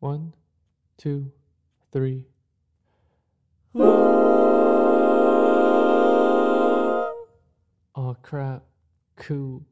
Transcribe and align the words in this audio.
One, 0.00 0.34
two, 0.98 1.32
three. 1.92 2.26
Oh 7.96 8.16
crap. 8.22 8.64
Cool. 9.16 9.64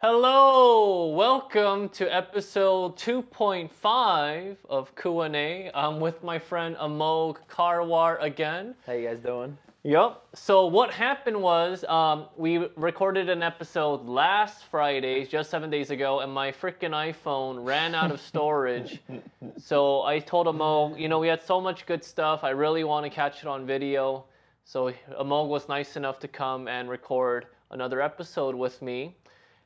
Hello, 0.00 1.08
welcome 1.08 1.90
to 1.90 2.06
episode 2.14 2.96
2.5 2.96 4.56
of 4.70 4.96
Q&A. 4.96 5.70
I'm 5.74 6.00
with 6.00 6.22
my 6.24 6.38
friend 6.38 6.74
Amogh 6.76 7.36
Karwar 7.48 8.16
again. 8.22 8.74
How 8.86 8.94
you 8.94 9.08
guys 9.08 9.18
doing? 9.18 9.58
Yep. 9.82 10.22
So 10.34 10.66
what 10.66 10.90
happened 10.90 11.40
was 11.40 11.84
um, 11.84 12.26
we 12.36 12.58
recorded 12.76 13.30
an 13.30 13.42
episode 13.42 14.06
last 14.06 14.64
Friday, 14.70 15.24
just 15.24 15.48
seven 15.50 15.70
days 15.70 15.90
ago, 15.90 16.20
and 16.20 16.30
my 16.30 16.52
freaking 16.52 16.90
iPhone 16.90 17.64
ran 17.64 17.94
out 17.94 18.10
of 18.10 18.20
storage. 18.20 19.00
so 19.56 20.02
I 20.02 20.18
told 20.18 20.48
Amogh, 20.48 21.00
you 21.00 21.08
know, 21.08 21.18
we 21.18 21.28
had 21.28 21.40
so 21.40 21.62
much 21.62 21.86
good 21.86 22.04
stuff. 22.04 22.44
I 22.44 22.50
really 22.50 22.84
want 22.84 23.06
to 23.06 23.10
catch 23.10 23.40
it 23.40 23.46
on 23.46 23.64
video. 23.64 24.26
So 24.64 24.92
Amogh 25.18 25.48
was 25.48 25.66
nice 25.66 25.96
enough 25.96 26.18
to 26.20 26.28
come 26.28 26.68
and 26.68 26.90
record 26.90 27.46
another 27.70 28.02
episode 28.02 28.54
with 28.54 28.82
me. 28.82 29.16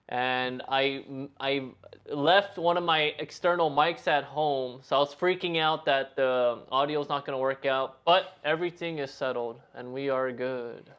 And 0.08 0.62
I, 0.68 1.28
I 1.40 1.70
left 2.10 2.58
one 2.58 2.76
of 2.76 2.84
my 2.84 3.14
external 3.18 3.70
mics 3.70 4.06
at 4.06 4.24
home, 4.24 4.80
so 4.82 4.96
I 4.96 4.98
was 4.98 5.14
freaking 5.14 5.58
out 5.58 5.86
that 5.86 6.14
the 6.14 6.58
audio's 6.70 7.08
not 7.08 7.24
going 7.24 7.36
to 7.36 7.40
work 7.40 7.64
out. 7.64 8.04
But 8.04 8.36
everything 8.44 8.98
is 8.98 9.10
settled, 9.10 9.60
and 9.74 9.94
we 9.94 10.10
are 10.10 10.30
good. 10.30 10.90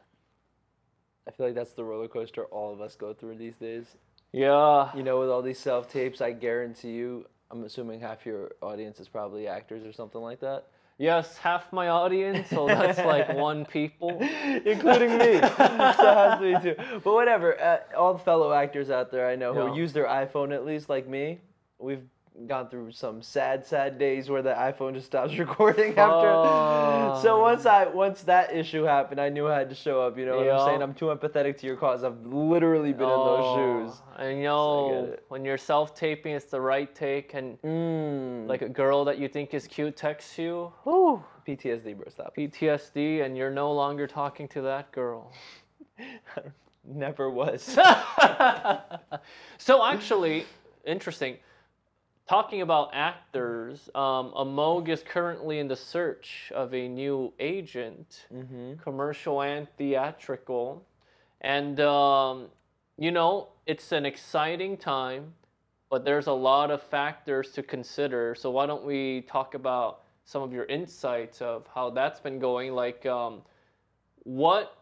I 1.28 1.30
feel 1.30 1.46
like 1.46 1.54
that's 1.54 1.72
the 1.72 1.84
roller 1.84 2.08
coaster 2.08 2.44
all 2.44 2.72
of 2.72 2.80
us 2.80 2.96
go 2.96 3.12
through 3.14 3.36
these 3.36 3.56
days. 3.56 3.86
Yeah. 4.32 4.90
You 4.94 5.02
know, 5.02 5.20
with 5.20 5.30
all 5.30 5.42
these 5.42 5.58
self 5.58 5.90
tapes, 5.90 6.20
I 6.20 6.32
guarantee 6.32 6.92
you, 6.92 7.26
I'm 7.50 7.64
assuming 7.64 8.00
half 8.00 8.26
your 8.26 8.52
audience 8.60 9.00
is 9.00 9.08
probably 9.08 9.46
actors 9.46 9.86
or 9.86 9.92
something 9.92 10.20
like 10.20 10.40
that. 10.40 10.66
Yes, 10.98 11.36
half 11.36 11.70
my 11.74 11.88
audience, 11.88 12.48
so 12.48 12.66
that's 12.66 12.98
like 12.98 13.28
one 13.36 13.66
people. 13.66 14.18
Including 14.64 15.18
me. 15.18 15.38
so 15.40 15.46
it 15.46 15.50
has 15.98 16.38
to 16.40 16.58
be 16.62 16.70
two. 16.70 17.00
But 17.04 17.12
whatever, 17.12 17.60
uh, 17.60 17.78
all 17.96 18.14
the 18.14 18.18
fellow 18.20 18.52
actors 18.52 18.88
out 18.88 19.10
there 19.10 19.28
I 19.28 19.36
know 19.36 19.52
who 19.52 19.66
Yeah. 19.66 19.74
use 19.74 19.92
their 19.92 20.06
iPhone 20.06 20.54
at 20.54 20.64
least, 20.64 20.88
like 20.88 21.06
me, 21.06 21.38
we've 21.78 22.02
gone 22.46 22.68
through 22.68 22.92
some 22.92 23.22
sad, 23.22 23.64
sad 23.64 23.98
days 23.98 24.28
where 24.28 24.42
the 24.42 24.52
iPhone 24.52 24.92
just 24.94 25.06
stops 25.06 25.36
recording 25.38 25.90
after. 25.90 26.28
Oh. 26.30 27.18
So 27.22 27.40
once 27.40 27.64
I 27.64 27.86
once 27.86 28.22
that 28.24 28.54
issue 28.54 28.82
happened, 28.82 29.20
I 29.20 29.28
knew 29.30 29.48
I 29.48 29.58
had 29.58 29.70
to 29.70 29.74
show 29.74 30.02
up. 30.02 30.18
You 30.18 30.26
know 30.26 30.36
what. 30.36 30.50
I'm 30.50 30.66
saying? 30.68 30.82
I'm 30.82 30.92
too 30.94 31.06
empathetic 31.06 31.56
to 31.60 31.66
your 31.66 31.76
cause. 31.76 32.04
I've 32.04 32.20
literally 32.26 32.92
been 32.92 33.08
in 33.08 33.08
those 33.08 33.56
shoes. 33.88 34.02
I 34.16 34.28
get 34.32 34.36
know 34.42 35.04
it. 35.12 35.24
when 35.28 35.44
you're 35.44 35.56
self-taping, 35.58 36.32
it's 36.34 36.46
the 36.46 36.60
right 36.60 36.94
take, 36.94 37.32
and 37.34 37.60
Mm. 37.62 38.46
like 38.46 38.62
a 38.62 38.68
girl 38.68 39.04
that 39.06 39.18
you 39.18 39.28
think 39.28 39.54
is 39.54 39.66
cute 39.66 39.96
texts 39.96 40.36
you, 40.38 40.72
whew, 40.84 41.22
PTSD, 41.46 41.96
bro. 41.96 42.08
Stop. 42.08 42.34
PTSD, 42.36 43.24
and 43.24 43.36
you're 43.36 43.50
no 43.50 43.72
longer 43.72 44.06
talking 44.06 44.46
to 44.48 44.60
that 44.62 44.92
girl. 44.92 45.32
Never 46.84 47.30
was. 47.30 47.62
so 49.58 49.84
actually, 49.84 50.46
interesting. 50.84 51.36
Talking 52.28 52.62
about 52.62 52.90
actors, 52.92 53.88
um, 53.94 54.32
Amogh 54.36 54.88
is 54.88 55.04
currently 55.04 55.60
in 55.60 55.68
the 55.68 55.76
search 55.76 56.50
of 56.52 56.74
a 56.74 56.88
new 56.88 57.32
agent, 57.38 58.26
mm-hmm. 58.34 58.74
commercial 58.82 59.42
and 59.42 59.68
theatrical, 59.78 60.84
and 61.40 61.78
um, 61.78 62.48
you 62.98 63.12
know 63.12 63.50
it's 63.64 63.92
an 63.92 64.04
exciting 64.04 64.76
time, 64.76 65.34
but 65.88 66.04
there's 66.04 66.26
a 66.26 66.32
lot 66.32 66.72
of 66.72 66.82
factors 66.82 67.52
to 67.52 67.62
consider. 67.62 68.34
So 68.34 68.50
why 68.50 68.66
don't 68.66 68.84
we 68.84 69.20
talk 69.28 69.54
about 69.54 70.02
some 70.24 70.42
of 70.42 70.52
your 70.52 70.64
insights 70.64 71.40
of 71.40 71.64
how 71.72 71.90
that's 71.90 72.18
been 72.18 72.40
going? 72.40 72.72
Like, 72.72 73.06
um, 73.06 73.42
what 74.24 74.78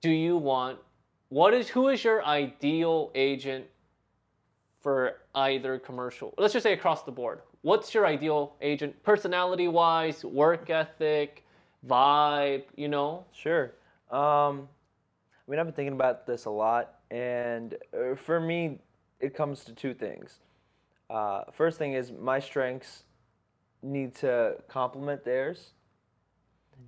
do 0.00 0.10
you 0.10 0.36
want? 0.36 0.80
What 1.28 1.54
is 1.54 1.68
who 1.68 1.90
is 1.90 2.02
your 2.02 2.24
ideal 2.24 3.12
agent 3.14 3.66
for 4.84 5.22
either 5.34 5.78
commercial? 5.78 6.34
Let's 6.38 6.52
just 6.52 6.62
say 6.62 6.74
across 6.74 7.02
the 7.02 7.10
board. 7.10 7.40
What's 7.62 7.94
your 7.94 8.06
ideal 8.06 8.54
agent, 8.60 9.02
personality 9.02 9.66
wise, 9.66 10.22
work 10.24 10.68
ethic, 10.68 11.44
vibe? 11.88 12.64
You 12.76 12.88
know. 12.88 13.24
Sure. 13.32 13.72
Um, 14.10 14.68
I 15.46 15.50
mean, 15.50 15.58
I've 15.58 15.66
been 15.66 15.74
thinking 15.74 15.94
about 15.94 16.26
this 16.26 16.44
a 16.44 16.50
lot, 16.50 16.96
and 17.10 17.74
uh, 17.98 18.14
for 18.14 18.38
me, 18.38 18.78
it 19.20 19.34
comes 19.34 19.64
to 19.64 19.72
two 19.72 19.94
things. 19.94 20.40
Uh, 21.08 21.44
first 21.50 21.78
thing 21.78 21.94
is 21.94 22.12
my 22.12 22.38
strengths 22.38 23.04
need 23.82 24.14
to 24.16 24.56
complement 24.68 25.24
theirs, 25.24 25.72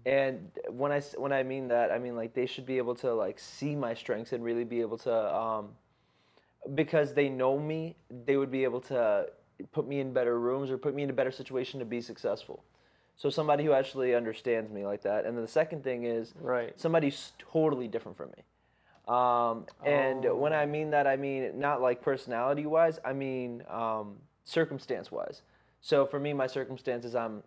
and 0.04 0.50
when 0.68 0.92
I 0.92 1.00
when 1.16 1.32
I 1.32 1.42
mean 1.42 1.68
that, 1.68 1.90
I 1.90 1.98
mean 1.98 2.14
like 2.14 2.34
they 2.34 2.46
should 2.46 2.66
be 2.66 2.76
able 2.76 2.94
to 2.96 3.14
like 3.14 3.38
see 3.38 3.74
my 3.74 3.94
strengths 3.94 4.32
and 4.32 4.44
really 4.44 4.64
be 4.64 4.82
able 4.82 4.98
to, 4.98 5.34
um, 5.34 5.70
because 6.74 7.14
they 7.14 7.28
know 7.28 7.58
me, 7.58 7.96
they 8.24 8.36
would 8.36 8.50
be 8.50 8.64
able 8.64 8.80
to 8.82 9.28
put 9.72 9.86
me 9.86 10.00
in 10.00 10.12
better 10.12 10.38
rooms 10.38 10.70
or 10.70 10.78
put 10.78 10.94
me 10.94 11.02
in 11.02 11.10
a 11.10 11.12
better 11.12 11.30
situation 11.30 11.78
to 11.80 11.86
be 11.86 12.00
successful. 12.00 12.64
So 13.16 13.30
somebody 13.30 13.64
who 13.64 13.72
actually 13.72 14.14
understands 14.14 14.70
me 14.70 14.84
like 14.84 15.02
that. 15.02 15.24
And 15.24 15.36
then 15.36 15.42
the 15.42 15.50
second 15.50 15.82
thing 15.82 16.04
is 16.04 16.34
Right. 16.40 16.78
somebody's 16.78 17.32
totally 17.38 17.88
different 17.88 18.16
from 18.18 18.30
me. 18.36 18.42
Um, 19.08 19.66
and 19.84 20.26
Oh. 20.26 20.34
when 20.36 20.52
I 20.52 20.66
mean 20.66 20.90
that, 20.90 21.06
I 21.06 21.16
mean 21.16 21.58
not 21.58 21.80
like 21.80 22.02
personality 22.02 22.66
wise, 22.66 22.98
I 23.04 23.12
mean 23.12 23.62
um, 23.70 24.18
circumstance 24.44 25.10
wise. 25.10 25.42
So 25.80 26.04
for 26.04 26.18
me, 26.18 26.32
my 26.32 26.46
circumstances, 26.48 27.14
I'm 27.14 27.42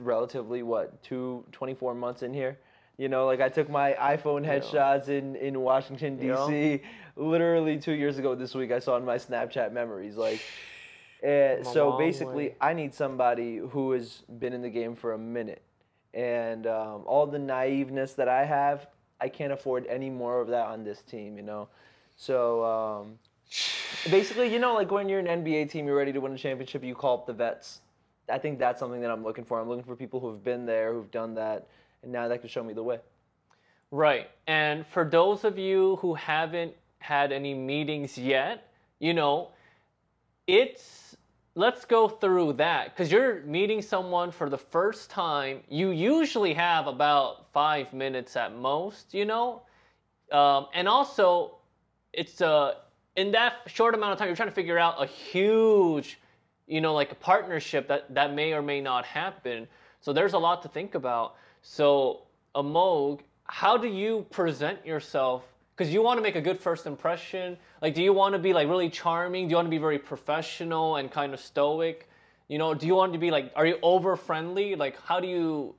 relatively, 0.00 0.62
what, 0.62 1.02
two, 1.02 1.44
24 1.52 1.94
months 1.94 2.22
in 2.22 2.32
here. 2.32 2.58
You 2.96 3.08
know, 3.08 3.26
like 3.26 3.40
I 3.40 3.48
took 3.48 3.68
my 3.68 3.92
iPhone 3.92 4.44
Yeah. 4.44 4.58
headshots 4.58 5.08
in, 5.08 5.36
in 5.36 5.60
Washington, 5.60 6.18
Yeah. 6.20 6.80
Literally 7.18 7.78
two 7.78 7.92
years 7.92 8.16
ago 8.18 8.34
this 8.34 8.54
week. 8.54 8.70
I 8.70 8.78
saw 8.78 8.96
in 8.96 9.04
my 9.04 9.16
Snapchat 9.16 9.72
memories. 9.72 10.16
Like, 10.16 10.40
uh, 11.22 11.26
Come 11.26 11.60
a 11.60 11.64
so 11.64 11.98
basically, 11.98 12.48
way. 12.48 12.54
I 12.60 12.72
need 12.72 12.94
somebody 12.94 13.56
who 13.56 13.92
has 13.92 14.22
been 14.38 14.52
in 14.52 14.62
the 14.62 14.70
game 14.70 14.94
for 14.94 15.12
a 15.12 15.18
minute. 15.18 15.62
And 16.14 16.66
um, 16.66 17.02
all 17.06 17.26
the 17.26 17.38
naiveness 17.38 18.14
that 18.14 18.28
I 18.28 18.44
have, 18.44 18.86
I 19.20 19.28
can't 19.28 19.52
afford 19.52 19.86
any 19.88 20.10
more 20.10 20.40
of 20.40 20.48
that 20.48 20.66
on 20.66 20.84
this 20.84 21.02
team, 21.02 21.36
you 21.36 21.42
know? 21.42 21.68
So 22.16 22.64
um, 22.64 23.18
basically, 24.10 24.52
you 24.52 24.58
know, 24.58 24.74
like 24.74 24.90
when 24.90 25.08
you're 25.08 25.20
an 25.20 25.26
NBA 25.26 25.70
team, 25.70 25.86
you're 25.86 25.96
ready 25.96 26.12
to 26.12 26.20
win 26.20 26.32
a 26.32 26.38
championship, 26.38 26.84
you 26.84 26.94
call 26.94 27.18
up 27.18 27.26
the 27.26 27.32
vets. 27.32 27.80
I 28.30 28.38
think 28.38 28.58
that's 28.58 28.78
something 28.78 29.00
that 29.00 29.10
I'm 29.10 29.24
looking 29.24 29.44
for. 29.44 29.60
I'm 29.60 29.68
looking 29.68 29.84
for 29.84 29.96
people 29.96 30.20
who've 30.20 30.42
been 30.42 30.66
there, 30.66 30.92
who've 30.92 31.10
done 31.10 31.34
that, 31.34 31.66
and 32.02 32.12
now 32.12 32.28
that 32.28 32.40
can 32.40 32.48
show 32.48 32.62
me 32.62 32.74
the 32.74 32.82
way. 32.82 32.98
Right. 33.90 34.28
And 34.46 34.86
for 34.86 35.04
those 35.04 35.44
of 35.44 35.58
you 35.58 35.96
who 35.96 36.14
haven't 36.14 36.74
had 36.98 37.32
any 37.32 37.54
meetings 37.54 38.18
yet, 38.18 38.68
you 38.98 39.14
know, 39.14 39.50
it's 40.46 41.16
let's 41.54 41.84
go 41.84 42.08
through 42.08 42.52
that 42.54 42.94
because 42.94 43.10
you're 43.10 43.42
meeting 43.42 43.82
someone 43.82 44.30
for 44.30 44.48
the 44.48 44.58
first 44.58 45.10
time. 45.10 45.60
You 45.68 45.90
usually 45.90 46.54
have 46.54 46.86
about 46.86 47.52
five 47.52 47.92
minutes 47.92 48.36
at 48.36 48.54
most, 48.56 49.14
you 49.14 49.24
know, 49.24 49.62
um, 50.32 50.66
and 50.74 50.88
also 50.88 51.56
it's 52.12 52.40
uh, 52.40 52.74
in 53.16 53.32
that 53.32 53.54
short 53.66 53.94
amount 53.94 54.12
of 54.12 54.18
time 54.18 54.28
you're 54.28 54.36
trying 54.36 54.48
to 54.48 54.54
figure 54.54 54.78
out 54.78 55.02
a 55.02 55.06
huge, 55.06 56.18
you 56.66 56.80
know, 56.80 56.94
like 56.94 57.12
a 57.12 57.16
partnership 57.16 57.88
that 57.88 58.12
that 58.14 58.34
may 58.34 58.52
or 58.52 58.62
may 58.62 58.80
not 58.80 59.04
happen. 59.04 59.66
So 60.00 60.12
there's 60.12 60.34
a 60.34 60.38
lot 60.38 60.62
to 60.62 60.68
think 60.68 60.94
about. 60.94 61.34
So 61.62 62.22
Amogh, 62.54 63.20
how 63.44 63.76
do 63.76 63.88
you 63.88 64.26
present 64.30 64.84
yourself? 64.86 65.42
Because 65.78 65.94
you 65.94 66.02
want 66.02 66.18
to 66.18 66.22
make 66.22 66.34
a 66.34 66.40
good 66.40 66.58
first 66.58 66.86
impression. 66.86 67.56
Like, 67.80 67.94
do 67.94 68.02
you 68.02 68.12
want 68.12 68.32
to 68.32 68.38
be 68.40 68.52
like 68.52 68.66
really 68.66 68.90
charming? 68.90 69.46
Do 69.46 69.50
you 69.52 69.56
want 69.56 69.66
to 69.66 69.70
be 69.70 69.78
very 69.78 69.98
professional 69.98 70.96
and 70.96 71.08
kind 71.08 71.32
of 71.32 71.38
stoic? 71.38 72.08
You 72.48 72.58
know, 72.58 72.74
do 72.74 72.84
you 72.88 72.96
want 72.96 73.12
to 73.12 73.18
be 73.18 73.30
like, 73.30 73.52
are 73.54 73.64
you 73.64 73.78
over 73.80 74.16
friendly? 74.16 74.74
Like, 74.74 75.00
how 75.02 75.20
do 75.20 75.28
you 75.28 75.76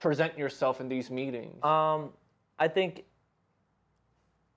present 0.00 0.36
yourself 0.36 0.82
in 0.82 0.90
these 0.90 1.10
meetings? 1.10 1.64
Um, 1.64 2.10
I 2.58 2.68
think, 2.68 3.04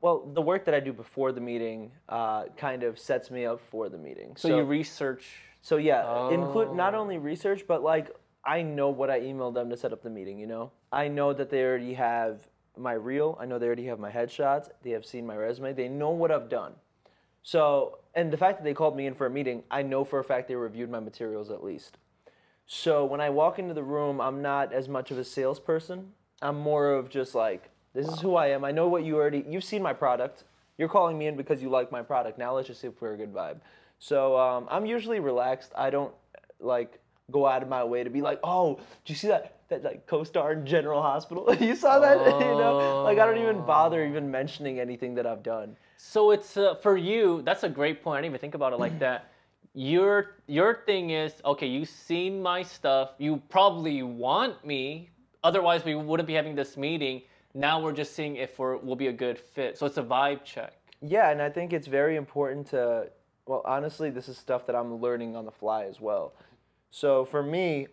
well, 0.01 0.29
the 0.33 0.41
work 0.41 0.65
that 0.65 0.73
I 0.73 0.81
do 0.81 0.91
before 0.91 1.31
the 1.31 1.39
meeting 1.39 1.91
uh, 2.09 2.45
kind 2.57 2.83
of 2.83 2.99
sets 2.99 3.31
me 3.31 3.45
up 3.45 3.61
for 3.61 3.87
the 3.87 3.97
meeting. 3.97 4.33
so, 4.35 4.57
you 4.57 4.63
research. 4.63 5.25
So 5.61 5.77
yeah, 5.77 6.29
include 6.31 6.73
not 6.73 6.95
Oh. 6.95 6.99
only 6.99 7.17
research, 7.17 7.65
but 7.65 7.81
like 7.81 8.13
I 8.43 8.61
know 8.61 8.89
what 8.89 9.09
I 9.09 9.21
emailed 9.21 9.53
them 9.53 9.69
to 9.69 9.77
set 9.77 9.93
up 9.93 10.01
the 10.03 10.09
meeting. 10.09 10.37
You 10.37 10.47
know, 10.47 10.71
I 10.91 11.07
know 11.07 11.31
that 11.31 11.49
they 11.49 11.63
already 11.63 11.93
have 11.93 12.49
my 12.79 12.93
reel. 12.93 13.37
I 13.39 13.45
know 13.45 13.59
they 13.59 13.65
already 13.65 13.85
have 13.85 13.99
my 13.99 14.11
headshots. 14.11 14.69
They 14.83 14.91
have 14.91 15.05
seen 15.05 15.25
my 15.25 15.35
resume. 15.35 15.73
They 15.73 15.87
know 15.87 16.09
what 16.09 16.31
I've 16.31 16.49
done. 16.49 16.73
So, 17.43 17.99
and 18.15 18.31
the 18.31 18.37
fact 18.37 18.59
that 18.59 18.63
they 18.63 18.73
called 18.73 18.95
me 18.95 19.05
in 19.05 19.15
for 19.15 19.25
a 19.25 19.29
meeting, 19.29 19.63
I 19.71 19.81
know 19.81 20.03
for 20.03 20.19
a 20.19 20.23
fact 20.23 20.47
they 20.47 20.55
reviewed 20.55 20.89
my 20.89 20.99
materials 20.99 21.49
at 21.49 21.63
least. 21.63 21.97
So 22.65 23.05
when 23.05 23.21
I 23.21 23.29
walk 23.29 23.57
into 23.57 23.73
the 23.73 23.83
room, 23.83 24.21
I'm 24.21 24.41
not 24.41 24.73
as 24.73 24.87
much 24.87 25.09
of 25.11 25.17
a 25.17 25.23
salesperson. 25.23 26.11
I'm 26.41 26.57
more 26.57 26.93
of 26.93 27.09
just 27.09 27.33
like, 27.33 27.69
this 27.93 28.07
is 28.07 28.19
who 28.19 28.35
I 28.35 28.47
am. 28.47 28.63
I 28.63 28.71
know 28.71 28.87
what 28.87 29.03
you 29.03 29.15
already, 29.15 29.43
you've 29.47 29.63
seen 29.63 29.81
my 29.81 29.93
product. 29.93 30.43
You're 30.77 30.89
calling 30.89 31.17
me 31.17 31.27
in 31.27 31.35
because 31.35 31.61
you 31.61 31.69
like 31.69 31.91
my 31.91 32.01
product. 32.01 32.37
Now 32.37 32.55
let's 32.55 32.67
just 32.67 32.81
see 32.81 32.87
if 32.87 33.01
we're 33.01 33.13
a 33.13 33.17
good 33.17 33.33
vibe. 33.33 33.57
So 33.97 34.37
um, 34.37 34.67
I'm 34.69 34.85
usually 34.85 35.19
relaxed. 35.19 35.71
I 35.75 35.89
don't 35.89 36.13
like 36.59 36.99
go 37.31 37.47
out 37.47 37.63
of 37.63 37.69
my 37.69 37.83
way 37.83 38.03
to 38.03 38.09
be 38.09 38.21
like, 38.21 38.39
oh, 38.43 38.75
do 38.75 39.13
you 39.13 39.15
see 39.15 39.27
that 39.27 39.58
that 39.69 39.83
like 39.83 40.05
co-star 40.07 40.53
in 40.53 40.65
General 40.65 41.01
Hospital? 41.01 41.53
you 41.59 41.75
saw 41.75 41.99
that? 41.99 42.17
you 42.25 42.39
know, 42.39 43.03
like 43.03 43.17
I 43.17 43.25
don't 43.25 43.41
even 43.41 43.65
bother 43.65 44.05
even 44.05 44.29
mentioning 44.29 44.79
anything 44.79 45.15
that 45.15 45.25
I've 45.25 45.43
done. 45.43 45.75
So 45.97 46.31
it's 46.31 46.57
uh, 46.57 46.75
for 46.75 46.97
you. 46.97 47.41
That's 47.43 47.63
a 47.63 47.69
great 47.69 48.03
point. 48.03 48.17
I 48.17 48.21
didn't 48.21 48.31
even 48.31 48.41
think 48.41 48.55
about 48.55 48.73
it 48.73 48.79
like 48.79 48.99
that. 48.99 49.31
Your 49.75 50.35
your 50.47 50.81
thing 50.87 51.11
is 51.11 51.33
okay. 51.45 51.67
You've 51.67 51.89
seen 51.89 52.41
my 52.41 52.63
stuff. 52.63 53.11
You 53.19 53.41
probably 53.49 54.01
want 54.01 54.65
me. 54.65 55.11
Otherwise, 55.43 55.85
we 55.85 55.93
wouldn't 55.93 56.25
be 56.25 56.33
having 56.33 56.55
this 56.55 56.75
meeting. 56.75 57.21
Now 57.53 57.79
we're 57.79 57.93
just 57.93 58.15
seeing 58.15 58.37
if 58.37 58.57
we're 58.57 58.77
we'll 58.77 58.95
be 58.95 59.07
a 59.07 59.13
good 59.13 59.37
fit. 59.37 59.77
So 59.77 59.85
it's 59.85 59.97
a 59.97 60.03
vibe 60.03 60.43
check. 60.43 60.73
Yeah, 61.03 61.29
and 61.29 61.39
I 61.39 61.51
think 61.51 61.71
it's 61.71 61.87
very 61.87 62.15
important 62.15 62.67
to. 62.71 63.11
Well, 63.45 63.61
honestly, 63.63 64.09
this 64.09 64.27
is 64.27 64.37
stuff 64.37 64.65
that 64.65 64.75
I'm 64.75 64.95
learning 64.95 65.35
on 65.35 65.45
the 65.45 65.51
fly 65.51 65.85
as 65.85 66.01
well. 66.01 66.33
So 66.89 67.25
for 67.25 67.43
me, 67.43 67.87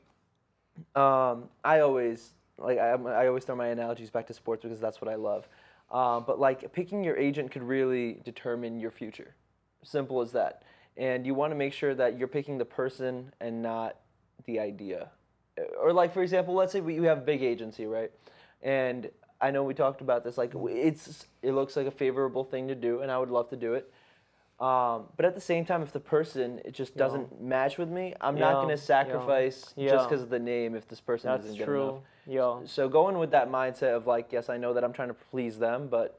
um, 0.95 1.45
I 1.65 1.81
always 1.81 2.31
like 2.59 2.79
I, 2.79 2.93
I 2.93 3.27
always 3.27 3.45
throw 3.45 3.57
my 3.57 3.69
analogies 3.69 4.11
back 4.11 4.27
to 4.29 4.35
sports 4.35 4.63
because 4.63 4.81
that's 4.81 5.01
what 5.01 5.11
I 5.11 5.17
love. 5.17 5.49
Um, 5.91 6.25
but 6.27 6.41
like 6.41 6.73
picking 6.73 7.05
your 7.05 7.17
agent 7.17 7.51
could 7.51 7.63
really 7.63 8.21
determine 8.25 8.81
your 8.81 8.91
future. 8.91 9.35
Simple 9.83 10.21
as 10.21 10.33
that. 10.33 10.63
And 10.97 11.27
you 11.27 11.35
want 11.35 11.51
to 11.53 11.55
make 11.55 11.73
sure 11.73 11.95
that 11.95 12.19
you're 12.19 12.29
picking 12.29 12.59
the 12.59 12.65
person 12.65 13.33
and 13.41 13.63
not 13.63 13.97
the 14.47 14.59
idea. 14.59 15.11
Or 15.81 15.93
like 15.93 16.13
for 16.13 16.23
example, 16.23 16.55
let's 16.55 16.73
say 16.73 16.81
we, 16.81 16.99
we 17.01 17.07
have 17.07 17.19
a 17.19 17.23
big 17.23 17.43
agency, 17.43 17.87
right? 17.87 18.11
And 18.63 19.11
I 19.41 19.51
know 19.51 19.63
we 19.63 19.75
talked 19.75 20.01
about 20.01 20.25
this. 20.25 20.39
Like 20.39 20.53
it's 20.55 21.27
it 21.43 21.53
looks 21.53 21.77
like 21.77 21.87
a 21.87 21.91
favorable 21.91 22.45
thing 22.45 22.69
to 22.69 22.75
do, 22.75 23.01
and 23.01 23.11
I 23.11 23.19
would 23.19 23.31
love 23.31 23.51
to 23.51 23.57
do 23.57 23.75
it. 23.75 23.93
Um, 24.59 25.05
but 25.17 25.27
at 25.27 25.35
the 25.35 25.41
same 25.41 25.67
time, 25.67 25.83
if 25.83 25.93
the 25.93 26.01
person 26.01 26.61
it 26.65 26.73
just 26.73 26.97
doesn't 26.97 27.43
match 27.43 27.77
with 27.77 27.91
me, 27.91 28.15
I'm 28.21 28.39
not 28.39 28.55
gonna 28.55 28.79
sacrifice 28.79 29.75
yeah. 29.77 29.91
just 29.91 30.09
because 30.09 30.23
of 30.23 30.31
the 30.31 30.39
name 30.39 30.75
if 30.75 30.89
this 30.89 31.01
person 31.01 31.31
That's 31.31 31.45
isn't 31.45 31.59
good 31.59 31.69
enough. 31.69 31.99
Yeah. 32.27 32.61
So 32.65 32.89
going 32.89 33.19
with 33.19 33.31
that 33.33 33.51
mindset 33.51 33.95
of 33.95 34.07
like, 34.07 34.33
yes, 34.33 34.49
I 34.49 34.57
know 34.57 34.73
that 34.73 34.83
I'm 34.83 34.95
trying 34.95 35.09
to 35.09 35.15
please 35.31 35.59
them, 35.59 35.89
but 35.89 36.19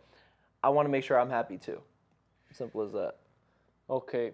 I 0.63 0.69
want 0.69 0.86
to 0.86 0.92
make 0.92 1.04
sure 1.04 1.19
I'm 1.19 1.31
happy 1.31 1.57
too. 1.57 1.81
Simple 2.51 2.84
as 2.84 2.92
that. 2.92 3.16
Okay. 3.89 4.31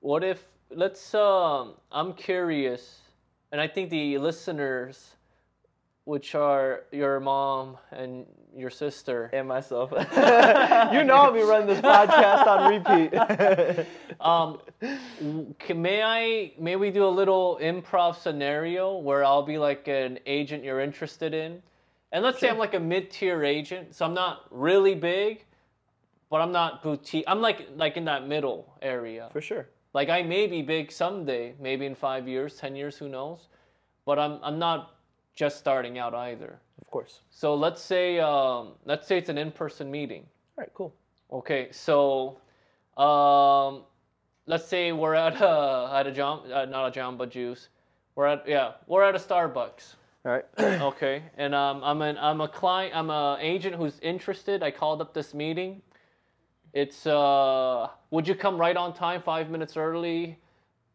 What 0.00 0.24
if 0.24 0.42
let's 0.70 1.14
um 1.14 1.74
I'm 1.92 2.12
curious 2.14 3.00
and 3.52 3.60
I 3.60 3.68
think 3.68 3.90
the 3.90 4.18
listeners 4.18 5.14
which 6.04 6.34
are 6.34 6.84
your 6.92 7.20
mom 7.20 7.76
and 7.92 8.26
your 8.56 8.70
sister 8.70 9.30
And 9.32 9.46
myself. 9.46 9.90
you 9.92 11.04
know 11.04 11.14
I'll 11.14 11.32
be 11.32 11.42
running 11.42 11.68
this 11.68 11.80
podcast 11.80 12.46
on 12.46 12.72
repeat. 12.72 13.86
um 14.20 14.58
can, 15.58 15.80
may 15.80 16.02
I 16.02 16.52
may 16.58 16.76
we 16.76 16.90
do 16.90 17.06
a 17.06 17.08
little 17.08 17.58
improv 17.62 18.16
scenario 18.16 18.96
where 18.96 19.24
I'll 19.24 19.42
be 19.42 19.58
like 19.58 19.88
an 19.88 20.18
agent 20.26 20.64
you're 20.64 20.80
interested 20.80 21.34
in? 21.34 21.62
And 22.12 22.24
let's 22.24 22.40
say 22.40 22.48
I'm 22.48 22.58
like 22.58 22.74
a 22.74 22.80
mid-tier 22.80 23.44
agent, 23.44 23.94
so 23.94 24.04
I'm 24.04 24.14
not 24.14 24.46
really 24.50 24.96
big, 24.96 25.44
but 26.28 26.40
I'm 26.40 26.50
not 26.50 26.82
boutique. 26.82 27.24
I'm 27.28 27.40
like 27.40 27.68
like 27.76 27.96
in 27.96 28.04
that 28.06 28.26
middle 28.26 28.74
area. 28.82 29.28
For 29.32 29.40
sure. 29.40 29.68
Like 29.94 30.08
I 30.08 30.22
may 30.22 30.46
be 30.46 30.62
big 30.62 30.90
someday, 30.90 31.54
maybe 31.60 31.86
in 31.86 31.94
five 31.94 32.26
years, 32.26 32.56
ten 32.56 32.74
years, 32.74 32.96
who 32.96 33.08
knows? 33.08 33.48
But 34.04 34.18
I'm 34.18 34.40
I'm 34.42 34.58
not 34.58 34.99
just 35.40 35.56
starting 35.56 35.98
out 35.98 36.14
either. 36.14 36.60
Of 36.82 36.90
course. 36.90 37.20
So 37.30 37.54
let's 37.54 37.80
say 37.80 38.18
um, 38.20 38.72
let's 38.84 39.06
say 39.08 39.16
it's 39.16 39.30
an 39.30 39.38
in-person 39.38 39.90
meeting. 39.90 40.26
All 40.58 40.62
right, 40.62 40.70
cool. 40.74 40.94
Okay, 41.32 41.68
so 41.72 42.36
um, 42.98 43.84
let's 44.44 44.66
say 44.66 44.92
we're 44.92 45.14
at 45.14 45.40
a 45.40 45.90
at 45.94 46.06
a 46.06 46.26
uh, 46.26 46.66
not 46.66 46.88
a 46.88 47.00
Jamba 47.00 47.26
Juice. 47.26 47.70
We're 48.16 48.26
at 48.26 48.46
yeah 48.46 48.72
we're 48.86 49.02
at 49.02 49.14
a 49.14 49.18
Starbucks. 49.18 49.94
All 50.26 50.32
right. 50.32 50.44
Okay, 50.90 51.22
and 51.38 51.54
um, 51.54 51.82
I'm 51.82 52.02
an 52.02 52.18
I'm 52.18 52.42
a 52.42 52.48
client 52.48 52.94
I'm 52.94 53.08
a 53.08 53.38
agent 53.40 53.74
who's 53.76 53.98
interested. 54.00 54.62
I 54.62 54.70
called 54.70 55.00
up 55.00 55.14
this 55.14 55.32
meeting. 55.32 55.80
It's 56.74 57.06
uh, 57.06 57.88
would 58.10 58.28
you 58.28 58.34
come 58.34 58.58
right 58.58 58.76
on 58.76 58.92
time, 58.92 59.22
five 59.22 59.48
minutes 59.48 59.78
early, 59.78 60.36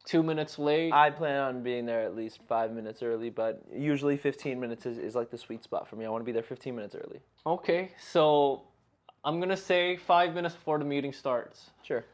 two 0.06 0.24
minutes 0.24 0.58
late? 0.58 0.94
I 0.94 1.10
plan 1.10 1.42
on 1.42 1.64
being 1.64 1.86
there 1.86 2.02
at 2.02 2.16
least 2.16 2.40
five 2.48 2.72
minutes 2.72 3.04
early, 3.04 3.30
but 3.30 3.62
usually 3.74 4.18
15 4.18 4.60
minutes 4.60 4.86
is, 4.86 4.98
is 4.98 5.16
like 5.16 5.32
the 5.32 5.38
sweet 5.38 5.64
spot 5.64 5.88
for 5.88 5.96
me. 5.96 6.06
I 6.06 6.10
want 6.10 6.22
to 6.22 6.26
be 6.26 6.32
there 6.32 6.44
15 6.44 6.76
minutes 6.76 6.96
early. 6.96 7.20
Okay, 7.46 7.92
so 8.00 8.64
I'm 9.24 9.40
gonna 9.40 9.58
say 9.58 9.98
five 9.98 10.34
minutes 10.34 10.56
before 10.56 10.80
the 10.80 10.86
meeting 10.86 11.12
starts. 11.12 11.72
Sure. 11.84 12.06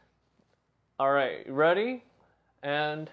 All 0.98 1.12
right, 1.12 1.44
ready? 1.48 2.04
And 2.62 3.10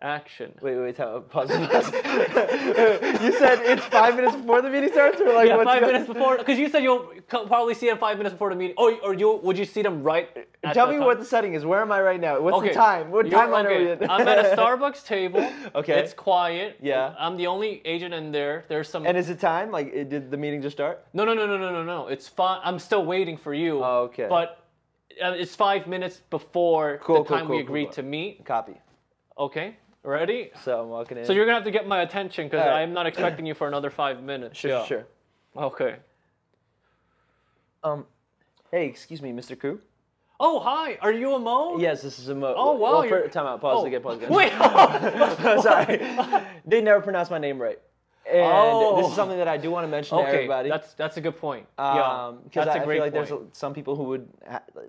action. 0.00 0.52
Wait, 0.62 0.76
wait, 0.76 0.96
time, 0.96 1.22
pause. 1.24 1.48
pause. 1.50 1.92
you 3.22 3.32
said 3.32 3.58
it's 3.62 3.84
five 3.86 4.14
minutes 4.16 4.36
before 4.36 4.62
the 4.62 4.70
meeting 4.70 4.90
starts, 4.90 5.20
or 5.20 5.32
like 5.32 5.48
yeah, 5.48 5.56
what's 5.56 5.68
five 5.68 5.82
minutes 5.82 6.06
before, 6.06 6.38
because 6.38 6.58
you 6.58 6.68
said 6.68 6.82
you'll 6.82 7.10
probably 7.28 7.74
see 7.74 7.86
them 7.88 7.98
five 7.98 8.16
minutes 8.16 8.34
before 8.34 8.50
the 8.50 8.56
meeting. 8.56 8.74
Oh, 8.78 8.94
or 9.02 9.14
you 9.14 9.40
would 9.42 9.58
you 9.58 9.64
see 9.64 9.82
them 9.82 10.02
right? 10.02 10.28
Tell 10.72 10.86
me 10.88 10.96
time? 10.98 11.04
what 11.06 11.18
the 11.18 11.24
setting 11.24 11.54
is. 11.54 11.64
Where 11.64 11.80
am 11.80 11.90
I 11.92 12.00
right 12.00 12.20
now? 12.20 12.40
What's 12.40 12.56
Okay, 12.58 12.68
the 12.68 12.74
time? 12.74 13.10
What 13.10 13.26
you're- 13.26 13.36
timeline 13.40 13.64
are 13.64 13.76
we 13.76 13.90
in? 13.90 14.10
I'm 14.10 14.26
at 14.26 14.38
a 14.38 14.56
Starbucks 14.56 15.04
table. 15.04 15.48
Okay. 15.74 15.98
It's 16.00 16.14
quiet. 16.14 16.78
Yeah. 16.80 17.14
I'm 17.18 17.36
the 17.36 17.46
only 17.46 17.82
agent 17.84 18.14
in 18.14 18.30
there. 18.32 18.64
There's 18.68 18.88
some. 18.88 19.06
and 19.06 19.16
is 19.16 19.30
it 19.30 19.40
time? 19.40 19.70
Like, 19.70 19.92
it, 19.92 20.08
did 20.08 20.30
the 20.30 20.36
meeting 20.36 20.62
just 20.62 20.76
start? 20.76 21.04
no, 21.12 21.24
no, 21.24 21.34
no, 21.34 21.46
no, 21.46 21.58
no, 21.58 21.72
no, 21.72 21.82
no. 21.84 22.06
It's 22.08 22.28
fine. 22.28 22.60
I'm 22.64 22.78
still 22.78 23.04
waiting 23.04 23.36
for 23.36 23.54
you. 23.54 23.82
Oh, 23.84 24.02
okay. 24.04 24.26
But 24.28 24.64
uh, 25.22 25.32
it's 25.36 25.54
five 25.56 25.86
minutes 25.86 26.20
before 26.30 26.98
Cool, 27.02 27.22
the 27.22 27.24
cool, 27.28 27.36
time 27.36 27.46
cool, 27.46 27.56
we 27.56 27.62
agreed 27.62 27.92
to 27.92 28.02
meet. 28.02 28.44
Copy. 28.44 28.74
Okay. 29.36 29.76
Ready? 30.12 30.50
So 30.64 30.80
I'm 30.80 30.88
walking 30.88 31.18
in. 31.18 31.26
So 31.26 31.34
you're 31.34 31.44
gonna 31.44 31.56
have 31.58 31.64
to 31.66 31.70
get 31.70 31.86
my 31.86 32.00
attention 32.00 32.46
because 32.46 32.62
All 32.64 32.70
right. 32.70 32.80
I'm 32.80 32.94
not 32.94 33.06
expecting 33.06 33.44
you 33.44 33.52
for 33.52 33.68
another 33.68 33.90
five 33.90 34.22
minutes. 34.22 34.58
sure, 34.58 34.70
Yeah. 34.70 34.84
sure. 34.86 35.06
Okay. 35.54 35.96
Um, 37.84 38.06
hey, 38.70 38.86
excuse 38.86 39.20
me, 39.20 39.32
Mr. 39.32 39.58
Koo. 39.58 39.80
Oh 40.40 40.60
hi, 40.60 40.96
are 41.02 41.12
you 41.12 41.34
a 41.34 41.38
Mo? 41.38 41.76
Yes, 41.78 42.00
this 42.00 42.18
is 42.18 42.28
a 42.30 42.34
mo. 42.34 42.54
Oh, 42.56 42.72
wow, 42.72 43.00
Well, 43.00 43.08
for, 43.08 43.28
time 43.28 43.46
out. 43.46 43.60
Pause 43.60 43.82
Oh. 43.82 43.86
again. 43.86 44.00
Pause 44.00 44.16
again. 44.18 44.30
Wait. 44.30 44.52
Sorry. 45.62 45.98
they 46.66 46.80
never 46.80 47.02
pronounce 47.02 47.28
my 47.28 47.38
name 47.38 47.60
right. 47.60 47.78
And 48.24 48.40
this 48.40 49.04
Oh. 49.04 49.08
is 49.10 49.14
something 49.14 49.36
that 49.38 49.48
I 49.48 49.56
do 49.58 49.70
want 49.70 49.84
to 49.84 49.88
mention 49.88 50.16
to 50.16 50.22
okay, 50.24 50.32
everybody. 50.36 50.70
that's 50.70 50.94
that's 50.94 51.16
a 51.18 51.20
good 51.20 51.36
point. 51.38 51.66
yeah, 51.78 52.26
Um, 52.28 52.40
because 52.44 52.64
that's 52.66 52.76
I, 52.76 52.80
a 52.80 52.82
I 52.82 52.86
feel 52.86 53.02
like 53.02 53.12
point. 53.12 53.28
there's 53.28 53.40
some 53.52 53.74
people 53.74 53.94
who 53.94 54.04
would, 54.04 54.28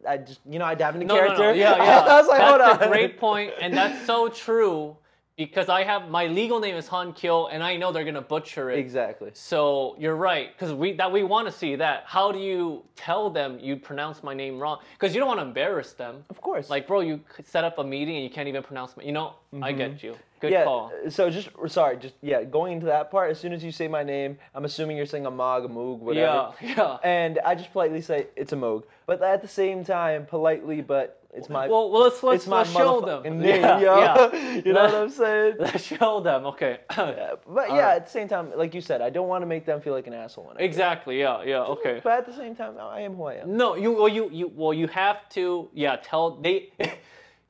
I 0.08 0.18
just, 0.18 0.40
you 0.50 0.60
know, 0.60 0.66
I 0.66 0.76
dive 0.76 0.96
into 0.96 1.08
no, 1.08 1.16
no, 1.16 1.22
character. 1.22 1.44
no, 1.44 1.52
yeah, 1.52 1.76
yeah. 1.84 2.00
I 2.00 2.20
was 2.20 2.28
like, 2.28 2.38
that's 2.40 2.50
hold 2.52 2.62
on. 2.62 2.84
a 2.84 2.88
great 2.88 3.18
point, 3.18 3.54
and 3.62 3.74
that's 3.76 4.06
so 4.06 4.30
true 4.30 4.96
because 5.40 5.70
I 5.70 5.86
have 5.86 6.10
my 6.10 6.28
legal 6.28 6.60
name 6.60 6.76
is 6.76 6.86
Han 6.90 7.14
Kyo, 7.14 7.48
and 7.48 7.64
I 7.64 7.78
know 7.78 7.94
they're 7.94 8.04
gonna 8.04 8.22
butcher 8.22 8.72
it. 8.72 8.78
Exactly. 8.78 9.32
So 9.34 9.96
you're 9.98 10.18
right, 10.18 10.50
because 10.52 10.74
we 10.74 10.92
that 10.94 11.10
we 11.10 11.24
want 11.24 11.48
to 11.48 11.52
see 11.52 11.78
that. 11.78 12.04
How 12.06 12.30
do 12.34 12.40
you 12.40 12.84
tell 12.98 13.30
them 13.30 13.58
you 13.58 13.78
pronounce 13.78 14.22
my 14.22 14.34
name 14.34 14.60
wrong? 14.60 14.80
Because 15.00 15.16
you 15.16 15.20
don't 15.20 15.30
want 15.30 15.40
to 15.40 15.46
embarrass 15.46 15.94
them. 15.94 16.26
Of 16.30 16.42
course. 16.42 16.70
Like, 16.70 16.88
bro, 16.88 17.00
you 17.00 17.22
set 17.46 17.64
up 17.64 17.80
a 17.80 17.84
meeting 17.86 18.16
and 18.18 18.24
you 18.26 18.30
can't 18.30 18.50
even 18.50 18.62
pronounce 18.62 18.98
my. 18.98 19.04
You 19.04 19.14
know, 19.14 19.36
I 19.62 19.72
get 19.72 20.04
you. 20.04 20.16
Good 20.40 20.54
Mm-hmm. 20.54 20.54
yeah. 20.54 20.64
call. 20.64 20.92
So 21.10 21.30
just 21.30 21.50
sorry, 21.68 21.98
just 21.98 22.16
yeah, 22.22 22.44
going 22.44 22.74
into 22.74 22.86
that 22.86 23.12
part. 23.12 23.30
As 23.30 23.40
soon 23.40 23.52
as 23.52 23.62
you 23.64 23.72
say 23.74 23.88
my 23.90 24.04
name, 24.04 24.38
I'm 24.56 24.64
assuming 24.64 24.96
you're 24.96 25.06
saying 25.06 25.26
a 25.26 25.32
Mog, 25.32 25.66
a 25.66 25.68
Moog, 25.68 26.00
whatever. 26.00 26.54
Yeah, 26.62 26.76
yeah. 26.78 26.98
And 27.04 27.40
I 27.46 27.56
just 27.56 27.72
politely 27.74 28.00
say 28.02 28.28
it's 28.38 28.54
a 28.54 28.56
Moog, 28.56 28.84
but 29.06 29.22
at 29.22 29.42
the 29.42 29.50
same 29.50 29.84
time, 29.84 30.26
politely, 30.26 30.80
but 30.82 31.22
it's 31.34 31.50
my 31.50 31.68
Well, 31.68 31.92
well, 31.92 32.04
let's 32.04 32.24
let's, 32.24 32.48
let's 32.48 32.72
show 32.72 33.02
them. 33.02 33.24
name, 33.40 33.62
yeah, 33.64 33.80
yo. 33.80 34.00
yeah. 34.00 34.56
you 34.66 34.72
know 34.72 34.84
Let- 34.84 34.94
what 34.94 35.02
I'm 35.04 35.10
saying? 35.10 35.56
Let's 35.60 35.84
show 35.84 36.22
them. 36.22 36.46
Okay. 36.46 36.80
Yeah, 36.98 37.34
But 37.46 37.70
yeah, 37.70 37.90
at 37.98 38.06
the 38.06 38.12
same 38.12 38.30
time, 38.30 38.54
like 38.56 38.74
you 38.74 38.82
said, 38.82 39.02
I 39.02 39.10
don't 39.10 39.28
want 39.28 39.42
to 39.42 39.46
make 39.46 39.66
them 39.66 39.82
feel 39.82 39.94
like 39.94 40.08
an 40.08 40.14
asshole. 40.14 40.46
When 40.46 40.56
I 40.56 40.60
do 40.60 40.64
it. 40.64 40.68
exactly. 40.68 41.20
Yeah. 41.20 41.44
Yeah. 41.44 41.64
Okay. 41.76 42.00
But 42.02 42.14
at 42.20 42.26
the 42.26 42.34
same 42.34 42.56
time, 42.56 42.76
I 42.80 43.02
am 43.02 43.16
who 43.16 43.26
I 43.26 43.34
am. 43.42 43.58
No, 43.58 43.76
you 43.76 43.92
well 43.92 44.08
you 44.08 44.30
you 44.32 44.52
well 44.56 44.74
you 44.74 44.88
have 44.88 45.28
to 45.38 45.68
yeah 45.74 45.98
tell 46.02 46.38
they 46.42 46.72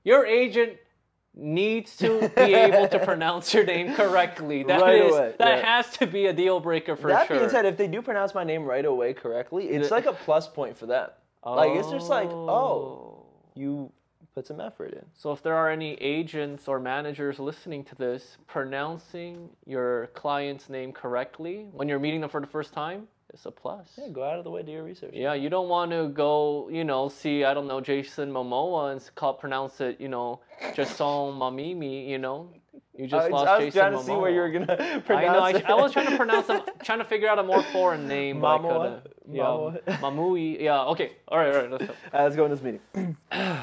your 0.03 0.25
agent 0.25 0.71
needs 1.39 1.96
to 1.98 2.29
be 2.36 2.53
able 2.53 2.88
to 2.88 3.00
pronounce 3.00 3.53
your 3.53 3.65
name 3.65 3.96
correctly. 3.96 4.63
That 4.69 4.81
Right 4.81 5.01
is- 5.01 5.12
away, 5.15 5.34
that 5.39 5.58
yeah. 5.60 5.75
has 5.77 5.89
to 5.98 6.05
be 6.08 6.27
a 6.27 6.34
deal 6.34 6.60
breaker 6.60 6.96
for 6.96 7.08
that 7.08 7.27
sure. 7.27 7.38
being 7.38 7.50
said, 7.50 7.65
if 7.65 7.77
they 7.77 7.88
do 7.88 8.01
pronounce 8.01 8.34
my 8.36 8.43
name 8.43 8.63
right 8.63 8.86
away 8.86 9.13
correctly, 9.13 9.69
it's 9.69 9.91
like 9.91 10.05
a 10.05 10.13
plus 10.13 10.48
point 10.48 10.77
for 10.77 10.86
them. 10.86 11.10
Like 11.46 11.72
it's 11.77 11.89
just 11.89 12.10
like, 12.10 12.29
oh, 12.29 12.50
oh, 12.50 13.25
you 13.55 13.91
put 14.36 14.46
some 14.46 14.60
effort 14.62 14.93
in. 14.93 15.03
So 15.13 15.31
if 15.31 15.41
there 15.41 15.55
are 15.55 15.69
any 15.69 15.93
agents 15.96 16.67
or 16.67 16.79
managers 16.79 17.39
listening 17.39 17.84
to 17.86 17.96
this, 17.96 18.38
pronouncing 18.48 19.50
your 19.65 20.08
client's 20.13 20.69
name 20.69 20.91
correctly 20.91 21.67
when 21.72 21.88
you're 21.88 22.00
meeting 22.00 22.22
them 22.22 22.29
for 22.29 22.41
the 22.41 22.48
first 22.48 22.74
time 22.74 23.08
is 23.33 23.45
a 23.45 23.51
plus. 23.51 23.88
Yeah, 23.98 24.09
go 24.09 24.24
out 24.24 24.38
of 24.38 24.43
the 24.43 24.50
way, 24.50 24.63
do 24.63 24.71
your 24.71 24.83
research. 24.83 25.12
Yeah, 25.13 25.33
you 25.33 25.50
don't 25.50 25.69
want 25.69 25.91
to 25.91 26.09
go, 26.09 26.69
you 26.71 26.83
know, 26.83 27.09
see, 27.09 27.43
I 27.43 27.53
don't 27.53 27.67
know, 27.67 27.81
Jason 27.81 28.31
Momoa 28.31 28.91
and 28.91 29.15
call, 29.15 29.33
pronounce 29.33 29.81
it, 29.81 30.00
you 30.00 30.07
know, 30.09 30.39
Jason 30.75 31.05
Mamimi, 31.38 32.07
you 32.07 32.17
know. 32.17 32.50
You 32.98 33.07
just 33.07 33.27
I, 33.27 33.29
lost 33.29 33.48
I 33.48 33.57
was 33.57 33.65
Jason 33.74 33.79
trying 33.79 33.91
to 33.93 33.98
Momoa. 34.00 34.05
see 34.05 34.15
where 34.15 34.31
you 34.31 34.39
were 34.41 34.50
gonna 34.51 34.74
I 34.79 35.00
pronounce 35.00 35.33
know. 35.33 35.43
I, 35.43 35.50
it. 35.51 35.65
I 35.65 35.74
was 35.75 35.93
trying 35.93 36.07
to 36.07 36.17
pronounce 36.17 36.48
them, 36.48 36.62
trying 36.83 37.00
to 37.00 37.05
figure 37.05 37.29
out 37.29 37.39
a 37.39 37.43
more 37.43 37.63
foreign 37.71 38.07
name. 38.07 38.43
I 38.43 38.57
Momoa? 38.57 39.01
couldn't. 39.01 39.36
Yeah, 39.36 39.43
Momoa? 39.43 39.81
Mamui. 40.00 40.62
Yeah. 40.62 40.83
Okay. 40.86 41.13
All 41.29 41.38
right. 41.38 41.55
All 41.55 41.62
right. 41.62 41.71
Let's 41.71 41.86
go. 41.86 41.93
Uh, 42.13 42.24
let's 42.24 42.36
go 42.36 42.45
in 42.45 42.51
this 42.51 42.62
meeting. 42.62 43.15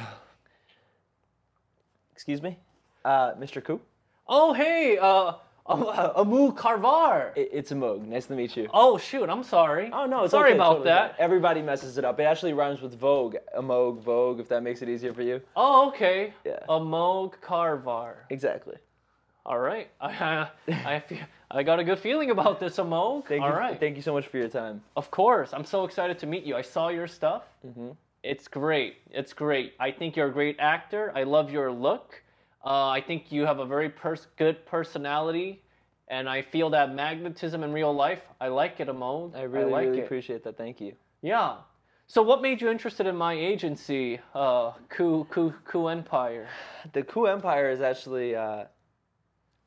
Excuse 2.15 2.41
me, 2.41 2.59
uh, 3.05 3.35
Mr. 3.35 3.63
Koo. 3.63 3.81
Oh, 4.27 4.53
hey, 4.55 4.97
uh, 4.99 5.35
uh, 5.69 6.13
Amu 6.17 6.53
Karvar. 6.53 7.37
It, 7.37 7.51
it's 7.53 7.73
a 7.73 7.75
Moog. 7.75 8.07
Nice 8.07 8.27
to 8.27 8.35
meet 8.35 8.57
you. 8.57 8.69
Oh, 8.73 8.99
shoot, 8.99 9.29
I'm 9.29 9.43
sorry. 9.43 9.91
Oh 9.93 10.07
no, 10.07 10.25
it's 10.25 10.31
sorry 10.31 10.51
okay, 10.51 10.57
about 10.57 10.69
totally 10.69 10.87
that. 10.87 11.17
Everybody 11.19 11.63
messes 11.63 11.99
it 11.99 12.05
up. 12.05 12.19
It 12.21 12.25
actually 12.25 12.53
rhymes 12.53 12.81
with 12.81 12.99
Vogue. 12.99 13.37
A 13.55 13.63
Moog, 13.63 14.01
Vogue. 14.01 14.41
If 14.41 14.49
that 14.49 14.63
makes 14.63 14.83
it 14.83 14.89
easier 14.89 15.13
for 15.13 15.23
you. 15.23 15.41
Oh, 15.55 15.89
okay. 15.89 16.33
Yeah. 16.45 16.61
Amogh 16.69 17.35
Karvar. 17.43 18.15
Exactly. 18.31 18.77
All 19.45 19.59
right. 19.61 19.89
I, 20.01 20.49
I, 20.69 21.01
feel, 21.01 21.19
I 21.51 21.63
got 21.63 21.79
a 21.79 21.85
good 21.85 21.99
feeling 21.99 22.31
about 22.31 22.59
this, 22.59 22.77
Amogh. 22.79 23.27
Thank 23.27 23.43
All 23.43 23.51
you. 23.51 23.55
right. 23.55 23.79
Thank 23.79 23.97
you 23.97 24.03
so 24.03 24.13
much 24.13 24.27
for 24.27 24.39
your 24.39 24.49
time. 24.49 24.83
Of 24.97 25.11
course. 25.11 25.51
I'm 25.53 25.65
so 25.65 25.85
excited 25.85 26.19
to 26.21 26.27
meet 26.27 26.45
you. 26.45 26.57
I 26.57 26.63
saw 26.63 26.89
your 26.89 27.07
stuff. 27.07 27.45
Mm-hmm. 27.65 27.91
It's 28.25 28.49
great. 28.49 28.97
It's 29.13 29.33
great. 29.33 29.75
I 29.79 29.93
think 29.93 30.17
you're 30.17 30.27
a 30.27 30.33
great 30.33 30.57
actor. 30.59 31.13
I 31.15 31.23
love 31.23 31.53
your 31.53 31.71
look. 31.71 32.23
Uh, 32.67 32.89
I 32.89 33.01
think 33.01 33.31
you 33.31 33.47
have 33.47 33.61
a 33.61 33.65
very 33.65 33.89
pers- 33.89 34.27
good 34.37 34.67
personality, 34.67 35.63
and 36.09 36.29
I 36.29 36.43
feel 36.43 36.69
that 36.71 36.93
magnetism 36.93 37.63
in 37.63 37.73
real 37.73 37.93
life. 37.93 38.23
I 38.41 38.49
like 38.49 38.81
it, 38.81 38.89
Amogh. 38.89 39.37
I 39.37 39.43
really, 39.43 39.71
like 39.71 39.87
really 39.87 40.01
it. 40.01 40.05
appreciate 40.05 40.43
that. 40.43 40.59
Thank 40.59 40.81
you. 40.81 40.95
Yeah. 41.23 41.59
So, 42.09 42.23
what 42.23 42.43
made 42.43 42.61
you 42.61 42.69
interested 42.69 43.07
in 43.07 43.17
my 43.17 43.35
agency, 43.35 44.19
uh, 44.35 44.73
Koo, 44.89 45.25
Koo, 45.31 45.55
Koo 45.65 45.87
Empire? 45.87 46.49
The 46.93 47.05
Koo 47.05 47.27
Empire 47.27 47.71
is 47.71 47.81
actually 47.81 48.35
uh, 48.35 48.65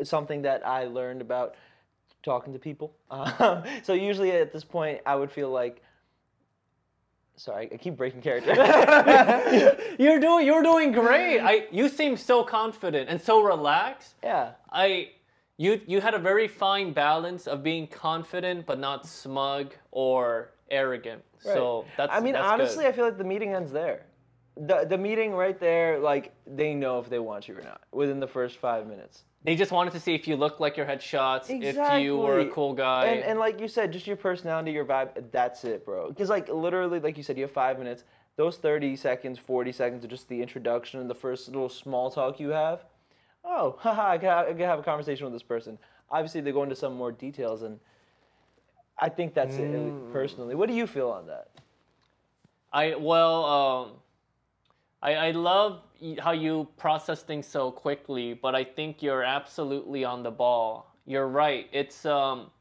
something 0.04 0.42
that 0.42 0.68
I 0.68 0.86
learned 0.86 1.22
about 1.22 1.56
talking 2.22 2.52
to 2.52 2.60
people. 2.60 2.94
Um, 3.10 3.64
so 3.84 3.94
usually 3.94 4.32
at 4.32 4.52
this 4.52 4.66
point, 4.66 5.00
I 5.06 5.16
would 5.16 5.32
feel 5.32 5.50
like. 5.50 5.82
Sorry, 7.40 7.70
I 7.72 7.78
keep 7.78 7.96
breaking 7.96 8.22
character. 8.22 8.54
you're 10.00 10.20
doing, 10.20 10.46
you're 10.46 10.62
doing 10.62 10.92
great. 10.92 11.40
I, 11.40 11.68
you 11.72 11.88
seem 11.88 12.18
so 12.18 12.44
confident 12.44 13.10
and 13.10 13.22
so 13.22 13.42
relaxed. 13.42 14.16
yeah. 14.22 14.52
I, 14.70 15.12
you, 15.56 15.80
you 15.88 16.02
had 16.02 16.14
a 16.14 16.20
very 16.20 16.50
fine 16.50 16.92
balance 16.92 17.48
of 17.48 17.64
being 17.64 17.88
confident 17.88 18.66
but 18.66 18.78
not 18.78 19.08
smug 19.08 19.74
or 19.92 20.52
arrogant. 20.70 21.24
So 21.42 21.86
that's. 21.96 22.12
I 22.14 22.20
mean, 22.20 22.34
that's 22.34 22.46
honestly, 22.46 22.84
good. 22.84 22.90
I 22.90 22.92
feel 22.92 23.06
like 23.06 23.18
the 23.18 23.24
meeting 23.24 23.54
ends 23.54 23.72
there. 23.72 24.06
The 24.58 24.86
the 24.86 24.98
meeting 24.98 25.32
right 25.32 25.58
there, 25.58 26.00
like 26.00 26.34
they 26.46 26.74
know 26.74 27.00
if 27.00 27.10
they 27.10 27.20
want 27.20 27.48
you 27.48 27.56
or 27.56 27.62
not 27.62 27.82
within 27.94 28.20
the 28.20 28.28
first 28.28 28.58
five 28.58 28.88
minutes. 28.88 29.24
They 29.44 29.56
just 29.56 29.72
wanted 29.72 29.94
to 29.94 30.00
see 30.00 30.14
if 30.16 30.28
you 30.28 30.36
looked 30.36 30.60
like 30.60 30.76
your 30.76 30.86
headshots, 30.86 31.50
if 31.50 32.02
you 32.02 32.18
were 32.18 32.40
a 32.40 32.50
cool 32.50 32.74
guy. 32.74 33.06
And 33.08 33.24
and 33.24 33.40
like 33.40 33.60
you 33.62 33.68
said, 33.68 33.92
just 33.94 34.06
your 34.08 34.18
personality, 34.18 34.72
your 34.72 34.86
vibe. 34.86 35.32
That's 35.32 35.64
it, 35.64 35.86
bro. 35.86 36.10
Because 36.10 36.30
like 36.30 36.50
literally, 36.50 37.00
like 37.00 37.18
you 37.18 37.24
said, 37.24 37.38
you 37.38 37.44
have 37.44 37.52
five 37.52 37.78
minutes. 37.80 38.04
Those 38.36 38.58
thirty 38.58 38.96
seconds, 38.96 39.40
forty 39.40 39.72
seconds 39.72 40.04
are 40.04 40.08
just 40.08 40.28
the 40.30 40.42
introduction 40.42 41.00
and 41.00 41.10
the 41.10 41.16
first 41.16 41.48
little 41.48 41.70
small 41.70 42.12
talk 42.12 42.40
you 42.40 42.50
have. 42.50 42.84
Oh, 43.46 43.76
haha! 43.80 44.12
I 44.12 44.18
can 44.18 44.30
have, 44.30 44.48
I 44.48 44.52
can 44.52 44.60
have 44.62 44.80
a 44.80 44.84
conversation 44.84 45.26
with 45.26 45.34
this 45.34 45.44
person. 45.44 45.78
Obviously, 46.12 46.42
they 46.42 46.52
go 46.52 46.64
into 46.64 46.76
some 46.76 46.96
more 46.96 47.12
details, 47.12 47.62
and 47.62 47.80
I 48.98 49.10
think 49.10 49.34
that's 49.34 49.58
it 49.60 49.72
Mm. 49.72 50.12
personally. 50.12 50.56
What 50.56 50.68
do 50.70 50.76
you 50.76 50.88
feel 50.88 51.10
on 51.10 51.28
that? 51.28 51.48
I 52.74 52.96
well, 52.96 53.46
um, 53.46 53.92
I 55.02 55.14
I 55.14 55.32
love 55.32 55.82
how 56.20 56.32
you 56.32 56.68
process 56.78 57.24
things 57.24 57.48
so 57.48 57.72
quickly, 57.72 58.34
but 58.34 58.56
I 58.56 58.64
think 58.64 59.02
you're 59.02 59.24
absolutely 59.24 60.04
on 60.06 60.24
the 60.24 60.32
ball. 60.32 60.94
You're 61.06 61.28
right. 61.28 61.68
It's 61.72 62.06
um, 62.06 62.52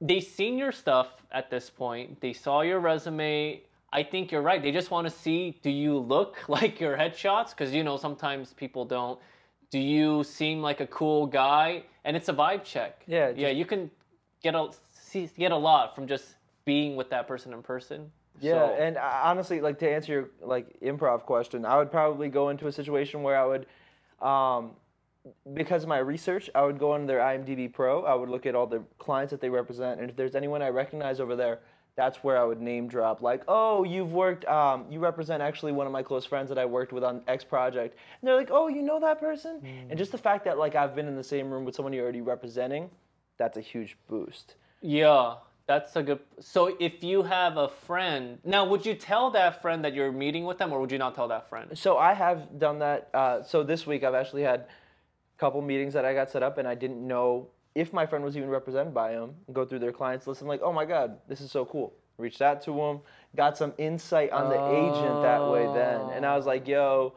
they 0.00 0.20
seen 0.20 0.58
your 0.58 0.72
stuff 0.72 1.08
at 1.32 1.50
this 1.50 1.70
point. 1.70 2.20
They 2.20 2.32
saw 2.32 2.60
your 2.60 2.80
resume. 2.80 3.62
I 3.92 4.02
think 4.02 4.30
you're 4.30 4.42
right. 4.42 4.62
They 4.62 4.72
just 4.72 4.90
want 4.90 5.06
to 5.06 5.10
see 5.10 5.58
do 5.62 5.70
you 5.70 5.98
look 5.98 6.36
like 6.48 6.80
your 6.80 6.96
headshots? 6.96 7.50
Because 7.50 7.72
you 7.72 7.82
know 7.82 7.96
sometimes 7.96 8.52
people 8.52 8.84
don't. 8.84 9.18
Do 9.70 9.78
you 9.78 10.22
seem 10.22 10.62
like 10.62 10.80
a 10.80 10.86
cool 10.86 11.26
guy? 11.26 11.84
And 12.04 12.16
it's 12.16 12.28
a 12.28 12.32
vibe 12.32 12.62
check. 12.62 13.02
Yeah, 13.06 13.32
yeah. 13.34 13.48
You 13.48 13.64
can 13.64 13.90
get 14.42 14.54
a 14.54 14.70
see, 14.90 15.28
get 15.36 15.50
a 15.52 15.56
lot 15.56 15.94
from 15.94 16.06
just 16.06 16.36
being 16.64 16.94
with 16.94 17.10
that 17.10 17.26
person 17.26 17.52
in 17.52 17.62
person. 17.62 18.12
Yeah, 18.40 18.52
So- 18.68 18.74
and 18.74 18.96
uh, 18.96 19.20
honestly, 19.24 19.60
like 19.60 19.78
to 19.80 19.90
answer 19.90 20.12
your 20.12 20.28
like 20.42 20.80
improv 20.80 21.22
question, 21.22 21.64
I 21.64 21.76
would 21.78 21.90
probably 21.90 22.28
go 22.28 22.48
into 22.50 22.66
a 22.66 22.72
situation 22.72 23.22
where 23.22 23.36
I 23.38 23.44
would, 23.46 23.66
um, 24.26 24.72
because 25.54 25.82
of 25.82 25.88
my 25.88 25.98
research, 25.98 26.48
I 26.54 26.62
would 26.64 26.78
go 26.78 26.92
on 26.92 27.06
their 27.06 27.18
IMDb 27.20 27.72
Pro. 27.72 28.04
I 28.04 28.14
would 28.14 28.28
look 28.28 28.46
at 28.46 28.54
all 28.54 28.66
the 28.66 28.82
clients 28.98 29.30
that 29.32 29.40
they 29.40 29.48
represent, 29.50 30.00
and 30.00 30.08
if 30.10 30.16
there's 30.16 30.34
anyone 30.34 30.62
I 30.62 30.68
recognize 30.68 31.18
over 31.20 31.34
there, 31.34 31.60
that's 31.96 32.22
where 32.22 32.36
I 32.36 32.44
would 32.44 32.60
name 32.60 32.88
drop. 32.88 33.22
Like, 33.22 33.42
oh, 33.48 33.82
you've 33.82 34.12
worked, 34.12 34.44
um, 34.44 34.84
you 34.90 35.00
represent 35.00 35.42
actually 35.42 35.72
one 35.72 35.86
of 35.86 35.92
my 35.92 36.02
close 36.02 36.26
friends 36.26 36.48
that 36.50 36.58
I 36.58 36.66
worked 36.66 36.92
with 36.92 37.02
on 37.02 37.22
X 37.26 37.42
project, 37.42 37.96
and 38.20 38.28
they're 38.28 38.36
like, 38.36 38.50
oh, 38.52 38.68
you 38.68 38.82
know 38.82 39.00
that 39.00 39.18
person, 39.18 39.62
and 39.88 39.98
just 39.98 40.12
the 40.12 40.18
fact 40.18 40.44
that 40.44 40.58
like 40.58 40.74
I've 40.74 40.94
been 40.94 41.08
in 41.08 41.16
the 41.16 41.24
same 41.24 41.50
room 41.50 41.64
with 41.64 41.74
someone 41.74 41.92
you're 41.94 42.04
already 42.04 42.20
representing, 42.20 42.90
that's 43.38 43.56
a 43.56 43.60
huge 43.62 43.96
boost. 44.08 44.56
Yeah, 44.82 45.36
that's 45.66 45.96
a 45.96 46.02
good. 46.02 46.20
So 46.40 46.76
if 46.78 47.02
you 47.02 47.22
have 47.22 47.56
a 47.56 47.68
friend, 47.68 48.38
now 48.44 48.64
would 48.66 48.86
you 48.86 48.94
tell 48.94 49.30
that 49.32 49.60
friend 49.62 49.84
that 49.84 49.94
you're 49.94 50.12
meeting 50.12 50.44
with 50.44 50.58
them, 50.58 50.72
or 50.72 50.80
would 50.80 50.92
you 50.92 50.98
not 50.98 51.14
tell 51.14 51.28
that 51.28 51.48
friend? 51.48 51.76
So 51.76 51.98
I 51.98 52.14
have 52.14 52.58
done 52.58 52.78
that. 52.78 53.08
Uh, 53.12 53.42
so 53.42 53.62
this 53.62 53.86
week 53.86 54.04
I've 54.04 54.14
actually 54.14 54.42
had 54.42 54.60
a 54.60 55.38
couple 55.38 55.60
meetings 55.62 55.94
that 55.94 56.04
I 56.04 56.14
got 56.14 56.30
set 56.30 56.42
up, 56.42 56.58
and 56.58 56.68
I 56.68 56.74
didn't 56.74 57.04
know 57.06 57.48
if 57.74 57.92
my 57.92 58.06
friend 58.06 58.24
was 58.24 58.36
even 58.36 58.48
represented 58.48 58.94
by 58.94 59.12
them. 59.12 59.34
Go 59.52 59.64
through 59.64 59.80
their 59.80 59.92
clients 59.92 60.26
list. 60.26 60.40
I'm 60.40 60.48
like, 60.48 60.62
oh 60.62 60.72
my 60.72 60.84
god, 60.84 61.18
this 61.28 61.40
is 61.40 61.50
so 61.50 61.64
cool. 61.64 61.92
Reached 62.16 62.40
out 62.40 62.62
to 62.62 62.72
them, 62.72 63.00
got 63.34 63.58
some 63.58 63.74
insight 63.76 64.30
on 64.30 64.48
the 64.48 64.54
agent 64.54 65.22
that 65.22 65.50
way. 65.50 65.66
Then, 65.74 66.00
and 66.14 66.24
I 66.24 66.36
was 66.36 66.46
like, 66.46 66.68
yo. 66.68 67.14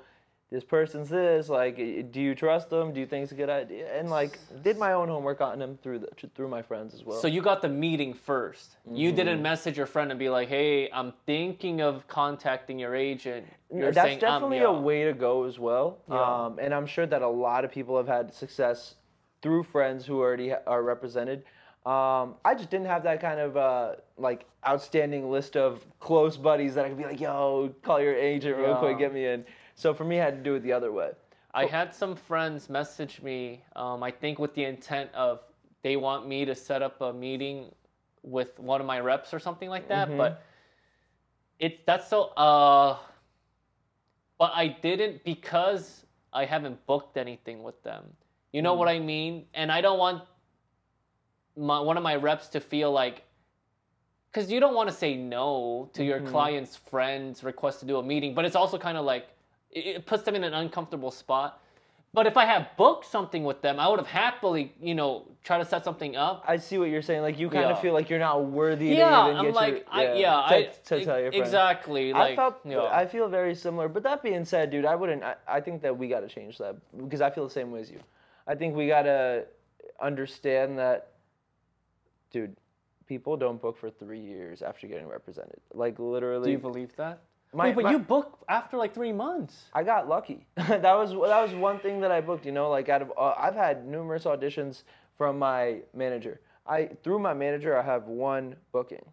This 0.51 0.63
person's 0.63 1.09
this. 1.09 1.47
Like, 1.47 1.75
do 2.11 2.19
you 2.19 2.33
trust 2.33 2.71
them? 2.71 2.91
Do 2.91 2.99
you 2.99 3.05
think 3.05 3.23
it's 3.23 3.31
a 3.31 3.35
good 3.35 3.51
idea? 3.51 3.95
And 3.95 4.09
like, 4.09 4.39
did 4.63 4.79
my 4.79 4.93
own 4.93 5.07
homework 5.07 5.41
on 5.41 5.59
them 5.59 5.77
through 5.83 5.99
the, 5.99 6.09
through 6.33 6.47
my 6.47 6.63
friends 6.63 6.95
as 6.95 7.03
well. 7.03 7.19
So 7.19 7.27
you 7.27 7.41
got 7.41 7.61
the 7.61 7.69
meeting 7.69 8.15
1st 8.15 8.67
You 8.91 9.09
Mm-hmm. 9.09 9.15
didn't 9.15 9.41
message 9.43 9.77
your 9.77 9.85
friend 9.85 10.09
and 10.09 10.17
be 10.17 10.29
like, 10.29 10.49
"Hey, 10.49 10.89
I'm 10.91 11.13
thinking 11.27 11.81
of 11.81 12.07
contacting 12.07 12.79
your 12.79 12.95
agent." 12.95 13.45
You're 13.71 13.91
that's 13.91 14.07
saying, 14.07 14.15
um, 14.15 14.19
definitely 14.21 14.57
yeah. 14.57 14.65
a 14.65 14.73
way 14.73 15.03
to 15.03 15.13
go 15.13 15.43
as 15.43 15.59
well. 15.59 15.99
Yeah. 16.09 16.45
Um, 16.45 16.57
and 16.59 16.73
I'm 16.73 16.87
sure 16.87 17.05
that 17.05 17.21
a 17.21 17.27
lot 17.27 17.63
of 17.63 17.71
people 17.71 17.95
have 17.97 18.07
had 18.07 18.33
success 18.33 18.95
through 19.43 19.63
friends 19.63 20.05
who 20.07 20.19
already 20.19 20.51
are 20.53 20.81
represented. 20.81 21.43
Um, 21.85 22.35
I 22.43 22.55
just 22.57 22.71
didn't 22.71 22.87
have 22.87 23.03
that 23.03 23.21
kind 23.21 23.39
of 23.39 23.55
uh, 23.55 23.95
like 24.17 24.45
outstanding 24.67 25.29
list 25.29 25.55
of 25.55 25.85
close 25.99 26.37
buddies 26.37 26.73
that 26.73 26.85
I 26.85 26.89
could 26.89 26.97
be 26.97 27.05
like, 27.05 27.19
"Yo, 27.21 27.71
call 27.83 28.01
your 28.01 28.15
agent 28.15 28.57
real 28.57 28.75
quick, 28.77 28.97
get 28.97 29.13
me 29.13 29.27
in." 29.27 29.45
So 29.79 29.93
for 29.93 30.03
me, 30.03 30.19
I 30.19 30.25
had 30.25 30.35
to 30.35 30.43
do 30.43 30.55
it 30.55 30.59
the 30.59 30.73
other 30.73 30.91
way. 30.91 31.11
I 31.53 31.65
had 31.65 31.95
some 31.95 32.13
friends 32.13 32.69
message 32.69 33.21
me, 33.21 33.63
um, 33.77 34.03
I 34.03 34.11
think 34.11 34.37
with 34.37 34.53
the 34.53 34.65
intent 34.65 35.09
of 35.13 35.39
they 35.83 35.95
want 35.95 36.27
me 36.27 36.43
to 36.43 36.53
set 36.53 36.81
up 36.81 36.99
a 36.99 37.13
meeting 37.13 37.73
with 38.21 38.59
one 38.59 38.81
of 38.81 38.87
my 38.87 38.99
reps 38.99 39.33
or 39.33 39.39
something 39.39 39.69
like 39.69 39.87
that, 39.87 40.09
Mhm. 40.09 40.17
but 40.17 40.43
it 41.59 41.85
that's 41.85 42.09
so 42.09 42.23
uh 42.35 42.97
but 44.37 44.51
I 44.53 44.67
didn't 44.67 45.23
because 45.23 46.05
I 46.33 46.43
haven't 46.43 46.85
booked 46.85 47.15
anything 47.15 47.63
with 47.63 47.81
them. 47.81 48.03
You 48.51 48.61
know 48.61 48.73
what 48.73 48.89
I 48.89 48.99
mean? 48.99 49.47
And 49.53 49.71
I 49.71 49.79
don't 49.79 49.97
want 49.97 50.23
my 51.55 51.79
one 51.79 51.95
of 51.95 52.03
my 52.03 52.17
reps 52.17 52.49
to 52.49 52.59
feel 52.59 52.91
like 52.91 53.23
because 54.29 54.51
you 54.51 54.59
don't 54.59 54.75
want 54.75 54.89
to 54.89 54.95
say 54.95 55.15
no 55.15 55.89
to 55.93 56.03
your 56.03 56.19
Mhm. 56.19 56.27
client's 56.27 56.75
friend's 56.75 57.45
request 57.45 57.79
to 57.79 57.85
do 57.85 57.95
a 57.97 58.03
meeting, 58.03 58.33
but 58.33 58.43
it's 58.43 58.57
also 58.57 58.77
kind 58.77 58.97
of 58.97 59.05
like 59.05 59.29
it, 59.71 60.05
puts 60.05 60.23
them 60.23 60.35
in 60.35 60.43
an 60.43 60.53
uncomfortable 60.53 61.11
spot. 61.11 61.61
But 62.11 62.25
if 62.25 62.37
I 62.37 62.45
had 62.45 62.75
booked 62.75 63.05
something 63.05 63.43
with 63.43 63.61
them, 63.61 63.79
I 63.79 63.87
would 63.87 63.99
have 63.99 64.07
happily, 64.07 64.73
you 64.81 64.95
know, 64.95 65.27
try 65.43 65.59
to 65.59 65.65
set 65.65 65.83
something 65.83 66.15
up. 66.15 66.43
I 66.47 66.57
see 66.57 66.79
what 66.79 66.89
you're 66.89 67.03
saying. 67.03 67.21
Like 67.21 67.37
you 67.37 67.51
kind 67.51 67.65
of 67.65 67.79
feel 67.81 67.93
like 67.93 68.09
you're 68.09 68.17
not 68.17 68.45
worthy. 68.45 68.87
yeah, 68.87 69.09
to 69.09 69.15
I'm 69.15 69.51
like, 69.53 69.73
your, 69.73 69.83
I, 69.91 70.13
yeah, 70.13 70.31
to, 70.31 70.55
I, 70.55 70.63
to 70.63 71.05
tell 71.05 71.19
your 71.19 71.31
friend. 71.31 71.35
exactly. 71.35 72.11
Like, 72.11 72.31
I 72.31 72.35
felt 72.35 72.57
yeah. 72.65 72.89
I 72.91 73.05
feel 73.05 73.27
very 73.27 73.53
similar. 73.53 73.87
But 73.87 74.01
that 74.03 74.23
being 74.23 74.43
said, 74.43 74.71
dude, 74.71 74.85
I 74.85 74.95
wouldn't. 74.95 75.21
I, 75.21 75.35
I 75.47 75.61
think 75.61 75.83
that 75.83 75.95
we 75.95 76.07
got 76.07 76.21
to 76.21 76.27
change 76.27 76.57
that 76.57 76.77
because 76.97 77.21
I 77.21 77.29
feel 77.29 77.43
the 77.43 77.53
same 77.53 77.69
way 77.69 77.81
as 77.81 77.91
you. 77.91 77.99
I 78.47 78.55
think 78.55 78.75
we 78.75 78.87
got 78.87 79.03
to 79.03 79.45
understand 80.01 80.79
that, 80.79 81.11
dude. 82.31 82.55
People 83.05 83.37
don't 83.37 83.59
book 83.59 83.77
for 83.77 83.89
three 83.89 84.19
years 84.19 84.61
after 84.61 84.87
getting 84.87 85.07
represented. 85.07 85.59
Like 85.73 85.99
literally. 85.99 86.45
Do 86.45 86.51
you 86.51 86.59
believe 86.59 86.95
that? 86.95 87.21
My- 87.53 87.67
Wait, 87.67 87.75
but 87.75 87.83
my- 87.85 87.91
you 87.91 87.99
book 87.99 88.39
after 88.47 88.77
like 88.77 88.93
three 88.93 89.11
months. 89.11 89.69
I 89.73 89.83
got 89.83 90.07
lucky. 90.07 90.45
that 90.55 90.83
was 90.83 91.11
that 91.11 91.41
was 91.41 91.53
one 91.53 91.79
thing 91.79 92.01
that 92.01 92.11
I 92.11 92.21
booked. 92.21 92.45
You 92.45 92.51
know, 92.51 92.69
like 92.69 92.89
out 92.89 93.01
of 93.01 93.11
uh, 93.17 93.33
I've 93.37 93.55
had 93.55 93.87
numerous 93.87 94.25
auditions 94.25 94.83
from 95.17 95.39
my 95.39 95.79
manager. 95.93 96.39
I 96.67 96.89
through 97.03 97.19
my 97.19 97.33
manager, 97.33 97.77
I 97.77 97.81
have 97.83 98.03
one 98.03 98.55
booking. 98.71 99.03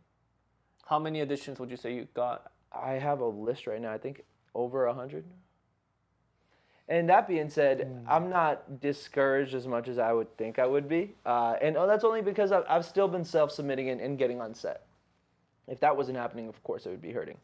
How 0.87 0.99
many 0.99 1.25
auditions 1.25 1.59
would 1.59 1.71
you 1.71 1.77
say 1.77 1.95
you 1.95 2.07
got? 2.15 2.53
I 2.73 2.93
have 2.93 3.21
a 3.21 3.27
list 3.27 3.67
right 3.67 3.81
now. 3.81 3.93
I 3.93 3.99
think 3.99 4.23
over 4.55 4.87
a 4.87 4.95
hundred. 4.95 5.25
And 6.89 7.09
that 7.09 7.27
being 7.27 7.51
said, 7.51 8.05
I'm 8.07 8.31
not 8.31 8.81
discouraged 8.81 9.55
as 9.55 9.67
much 9.67 9.89
as 9.89 9.99
I 9.99 10.13
would 10.13 10.37
think 10.37 10.61
I 10.61 10.67
would 10.67 10.89
be, 10.89 11.15
uh, 11.25 11.57
and 11.61 11.77
oh, 11.77 11.85
that's 11.85 12.05
only 12.05 12.23
because 12.23 12.53
I've, 12.53 12.63
I've 12.69 12.85
still 12.85 13.09
been 13.09 13.25
self-submitting 13.25 13.91
and, 13.91 14.01
and 14.01 14.17
getting 14.17 14.41
on 14.41 14.55
set. 14.55 14.83
If 15.67 15.81
that 15.81 15.97
wasn't 15.97 16.17
happening, 16.17 16.47
of 16.49 16.63
course, 16.63 16.87
it 16.87 16.91
would 16.91 17.03
be 17.03 17.11
hurting. 17.11 17.39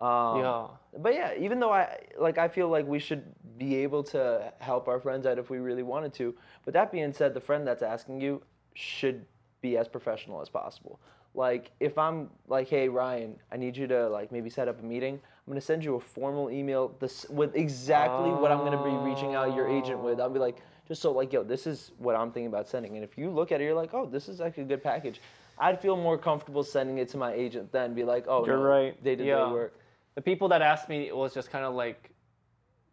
Um, 0.00 0.38
yeah. 0.38 0.66
But 0.98 1.14
yeah, 1.14 1.34
even 1.38 1.60
though 1.60 1.72
I 1.72 1.98
like, 2.18 2.38
I 2.38 2.48
feel 2.48 2.68
like 2.68 2.86
we 2.86 2.98
should 2.98 3.22
be 3.58 3.76
able 3.76 4.02
to 4.04 4.52
help 4.58 4.88
our 4.88 4.98
friends 4.98 5.26
out 5.26 5.38
if 5.38 5.50
we 5.50 5.58
really 5.58 5.82
wanted 5.82 6.14
to. 6.14 6.34
But 6.64 6.74
that 6.74 6.90
being 6.90 7.12
said, 7.12 7.34
the 7.34 7.40
friend 7.40 7.66
that's 7.66 7.82
asking 7.82 8.20
you 8.20 8.42
should 8.74 9.24
be 9.60 9.76
as 9.76 9.88
professional 9.88 10.40
as 10.40 10.48
possible. 10.48 10.98
Like 11.34 11.70
if 11.78 11.96
I'm 11.98 12.30
like, 12.48 12.68
hey 12.68 12.88
Ryan, 12.88 13.36
I 13.52 13.56
need 13.56 13.76
you 13.76 13.86
to 13.88 14.08
like 14.08 14.32
maybe 14.32 14.50
set 14.50 14.66
up 14.66 14.80
a 14.80 14.84
meeting. 14.84 15.14
I'm 15.14 15.52
gonna 15.52 15.60
send 15.60 15.84
you 15.84 15.94
a 15.96 16.00
formal 16.00 16.50
email 16.50 16.94
this 16.98 17.26
with 17.28 17.54
exactly 17.54 18.30
what 18.30 18.50
I'm 18.50 18.58
gonna 18.58 18.82
be 18.82 18.96
reaching 19.08 19.34
out 19.34 19.54
your 19.54 19.68
agent 19.68 20.00
with. 20.00 20.20
I'll 20.20 20.30
be 20.30 20.38
like, 20.40 20.56
just 20.88 21.02
so 21.02 21.12
like, 21.12 21.32
yo, 21.32 21.44
this 21.44 21.66
is 21.66 21.92
what 21.98 22.16
I'm 22.16 22.32
thinking 22.32 22.48
about 22.48 22.68
sending. 22.68 22.96
And 22.96 23.04
if 23.04 23.16
you 23.16 23.30
look 23.30 23.52
at 23.52 23.60
it, 23.60 23.64
you're 23.64 23.74
like, 23.74 23.94
oh, 23.94 24.06
this 24.06 24.28
is 24.28 24.40
actually 24.40 24.64
a 24.64 24.66
good 24.66 24.82
package. 24.82 25.20
I'd 25.58 25.80
feel 25.80 25.96
more 25.96 26.16
comfortable 26.18 26.64
sending 26.64 26.98
it 26.98 27.08
to 27.10 27.18
my 27.18 27.32
agent 27.32 27.70
than 27.70 27.94
be 27.94 28.02
like, 28.02 28.24
oh, 28.26 28.44
You're 28.46 28.56
no, 28.56 28.62
right. 28.62 29.04
They 29.04 29.14
did 29.14 29.26
Yeah. 29.26 29.36
their 29.36 29.48
work. 29.50 29.74
The 30.14 30.20
people 30.22 30.48
that 30.48 30.62
asked 30.62 30.88
me 30.88 31.06
it 31.06 31.16
was 31.16 31.32
just 31.34 31.50
kind 31.50 31.64
of 31.64 31.74
like, 31.74 32.10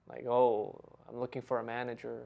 like, 0.10 0.26
oh, 0.26 0.80
I'm 1.10 1.20
looking 1.20 1.42
for 1.42 1.60
a 1.60 1.64
manager. 1.64 2.22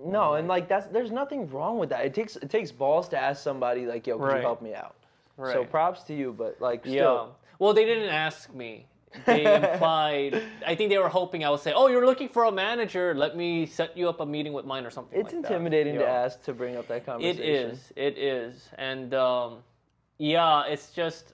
No, 0.00 0.34
and 0.34 0.46
like 0.46 0.68
that's 0.68 0.86
there's 0.86 1.10
nothing 1.10 1.48
wrong 1.50 1.78
with 1.78 1.88
that. 1.90 2.04
It 2.04 2.14
takes 2.14 2.36
it 2.36 2.50
takes 2.50 2.70
balls 2.70 3.08
to 3.08 3.18
ask 3.18 3.42
somebody 3.42 3.84
like, 3.84 4.06
"Yo, 4.06 4.16
could 4.18 4.24
Right. 4.26 4.36
you 4.36 4.42
help 4.42 4.62
me 4.62 4.74
out?" 4.74 4.94
So 5.36 5.42
Right. 5.60 5.70
props 5.70 6.02
to 6.04 6.14
you, 6.14 6.32
but 6.32 6.60
like 6.60 6.82
Yeah. 6.84 7.26
Well, 7.58 7.72
they 7.74 7.84
didn't 7.84 8.10
ask 8.10 8.52
me. 8.54 8.86
They 9.26 9.54
implied. 9.62 10.40
I 10.64 10.76
think 10.76 10.90
they 10.90 10.98
were 10.98 11.08
hoping 11.08 11.44
I 11.44 11.50
would 11.50 11.60
say, 11.60 11.72
"Oh, 11.74 11.88
you're 11.88 12.06
looking 12.06 12.28
for 12.28 12.44
a 12.44 12.52
manager. 12.52 13.12
Let 13.14 13.36
me 13.36 13.66
set 13.66 13.96
you 13.96 14.08
up 14.08 14.20
a 14.20 14.26
meeting 14.26 14.52
with 14.52 14.64
mine 14.64 14.86
or 14.86 14.90
something." 14.90 15.18
it's 15.18 15.32
like 15.32 15.42
that." 15.42 15.50
intimidating 15.50 15.94
to 15.94 16.00
Yeah. 16.02 16.24
ask 16.24 16.44
to 16.44 16.52
bring 16.52 16.76
up 16.76 16.86
that 16.88 17.04
conversation. 17.04 17.42
it 17.42 17.48
is 17.48 17.92
it 17.96 18.18
is 18.18 18.68
And 18.78 19.14
um, 19.14 19.64
yeah, 20.18 20.64
it's 20.66 20.92
just, 20.92 21.32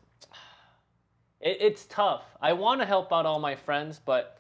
it, 1.44 1.58
it's 1.60 1.84
tough. 1.86 2.24
I 2.40 2.54
want 2.54 2.80
to 2.80 2.86
help 2.86 3.12
out 3.12 3.26
all 3.26 3.38
my 3.38 3.54
friends, 3.54 4.00
but 4.04 4.38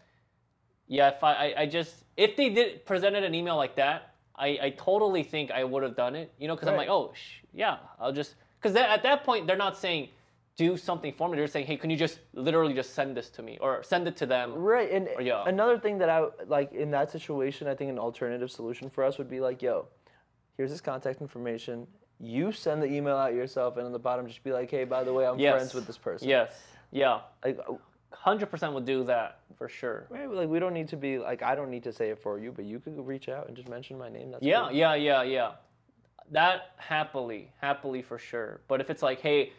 yeah, 0.88 1.10
if 1.10 1.22
I, 1.22 1.34
I, 1.34 1.54
I 1.62 1.66
just, 1.66 1.94
if 2.16 2.36
they 2.36 2.48
did 2.48 2.84
presented 2.84 3.22
an 3.22 3.34
email 3.34 3.56
like 3.56 3.76
that, 3.76 4.14
I, 4.36 4.58
I 4.60 4.70
totally 4.76 5.22
think 5.22 5.52
I 5.52 5.62
would 5.62 5.84
have 5.84 5.94
done 5.94 6.16
it. 6.16 6.32
You 6.38 6.48
know, 6.48 6.56
because 6.56 6.68
I'm 6.68 6.76
like, 6.76 6.88
oh, 6.88 7.12
sh- 7.14 7.44
yeah, 7.52 7.78
I'll 8.00 8.12
just, 8.12 8.34
because 8.60 8.74
at 8.74 9.04
that 9.04 9.22
point 9.22 9.46
they're 9.46 9.56
not 9.56 9.78
saying 9.78 10.08
do 10.56 10.76
something 10.76 11.12
for 11.12 11.28
me. 11.28 11.36
They're 11.36 11.46
saying, 11.48 11.66
hey, 11.66 11.76
can 11.76 11.90
you 11.90 11.96
just 11.96 12.20
literally 12.32 12.74
just 12.74 12.94
send 12.94 13.16
this 13.16 13.28
to 13.30 13.42
me 13.42 13.58
or 13.60 13.82
send 13.82 14.06
it 14.08 14.16
to 14.18 14.26
them? 14.26 14.54
Right, 14.54 14.90
and 14.90 15.08
yeah. 15.20 15.44
another 15.46 15.78
thing 15.78 15.98
that 15.98 16.08
I 16.08 16.26
like 16.46 16.72
in 16.72 16.90
that 16.92 17.10
situation, 17.10 17.66
I 17.68 17.74
think 17.74 17.90
an 17.90 17.98
alternative 17.98 18.50
solution 18.50 18.88
for 18.88 19.04
us 19.04 19.18
would 19.18 19.28
be 19.28 19.40
like, 19.40 19.62
"Yo, 19.62 19.88
here's 20.56 20.70
his 20.70 20.80
contact 20.80 21.20
information. 21.20 21.86
You 22.20 22.52
send 22.52 22.82
the 22.82 22.86
email 22.86 23.16
out 23.16 23.34
yourself, 23.34 23.76
and 23.76 23.86
on 23.86 23.92
the 23.92 23.98
bottom 23.98 24.26
just 24.28 24.44
be 24.44 24.52
like, 24.52 24.70
hey, 24.70 24.84
by 24.84 25.02
the 25.02 25.12
way, 25.12 25.26
I'm 25.26 25.38
Yes. 25.38 25.52
friends 25.52 25.74
with 25.74 25.86
this 25.86 25.98
person.' 25.98 26.28
Yes. 26.28 26.52
Yeah. 26.94 27.20
Like, 27.44 27.58
Hundred 28.12 28.46
percent 28.46 28.72
would 28.72 28.86
do 28.86 29.04
that 29.04 29.40
for 29.58 29.68
sure. 29.68 30.06
right, 30.08 30.30
like 30.30 30.48
we 30.48 30.58
don't 30.60 30.72
need 30.72 30.88
to 30.88 30.96
be 30.96 31.18
like 31.18 31.42
I 31.42 31.54
don't 31.54 31.68
need 31.68 31.82
to 31.82 31.92
say 31.92 32.08
it 32.10 32.18
for 32.22 32.38
you, 32.38 32.52
but 32.52 32.64
you 32.64 32.78
could 32.78 32.96
reach 33.06 33.28
out 33.28 33.48
and 33.48 33.56
just 33.56 33.68
mention 33.68 33.98
my 33.98 34.08
name. 34.08 34.30
That's 34.30 34.42
Yeah, 34.42 34.62
cool. 34.68 34.72
yeah, 34.72 34.94
yeah, 34.94 35.22
yeah. 35.24 35.50
That 36.30 36.70
happily, 36.78 37.50
happily 37.60 38.00
for 38.02 38.18
sure. 38.18 38.60
But 38.68 38.80
if 38.80 38.88
it's 38.88 39.02
like, 39.02 39.20
hey, 39.20 39.52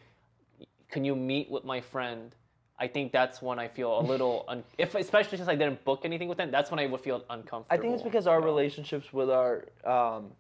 can 0.90 1.04
you 1.06 1.16
meet 1.16 1.52
with 1.52 1.64
my 1.66 1.82
friend? 1.82 2.34
I 2.80 2.88
think 2.88 3.12
that's 3.12 3.42
when 3.42 3.60
I 3.60 3.68
feel 3.68 4.00
a 4.00 4.02
little, 4.14 4.46
un- 4.48 4.64
if 4.78 4.96
especially 4.96 5.38
since 5.38 5.50
I 5.50 5.56
didn't 5.56 5.84
book 5.86 6.02
anything 6.06 6.28
with 6.30 6.38
them, 6.38 6.50
that's 6.50 6.72
when 6.72 6.80
I 6.80 6.88
would 6.88 7.02
feel 7.02 7.24
uncomfortable. 7.30 7.68
I 7.70 7.78
think 7.78 7.94
it's 7.94 8.04
because 8.04 8.26
our 8.26 8.42
relationships 8.42 9.12
with 9.14 9.30
our 9.30 9.66
um, 9.86 10.32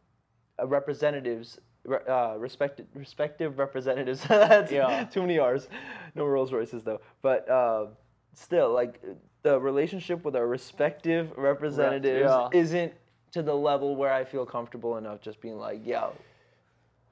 uh, 0.57 0.65
representatives, 0.65 1.59
re- 1.59 1.61
uh, 2.07 2.35
respected, 2.37 2.87
respective 2.93 3.57
representatives. 3.59 4.23
that's 4.27 4.71
Yeah. 4.71 5.03
too 5.05 5.21
many 5.21 5.39
R's. 5.39 5.67
No 6.15 6.25
Rolls 6.25 6.51
Royces 6.51 6.83
though. 6.83 7.01
But 7.21 7.49
uh, 7.49 7.87
still, 8.33 8.71
like 8.73 9.01
the 9.43 9.59
relationship 9.59 10.23
with 10.25 10.35
our 10.35 10.47
respective 10.47 11.31
representatives 11.37 12.25
yeah. 12.29 12.49
isn't 12.51 12.93
to 13.31 13.41
the 13.43 13.53
level 13.53 13.95
where 13.95 14.11
I 14.13 14.23
feel 14.23 14.45
comfortable 14.45 14.97
enough 14.97 15.21
just 15.21 15.41
being 15.41 15.57
like, 15.57 15.85
yo. 15.85 16.13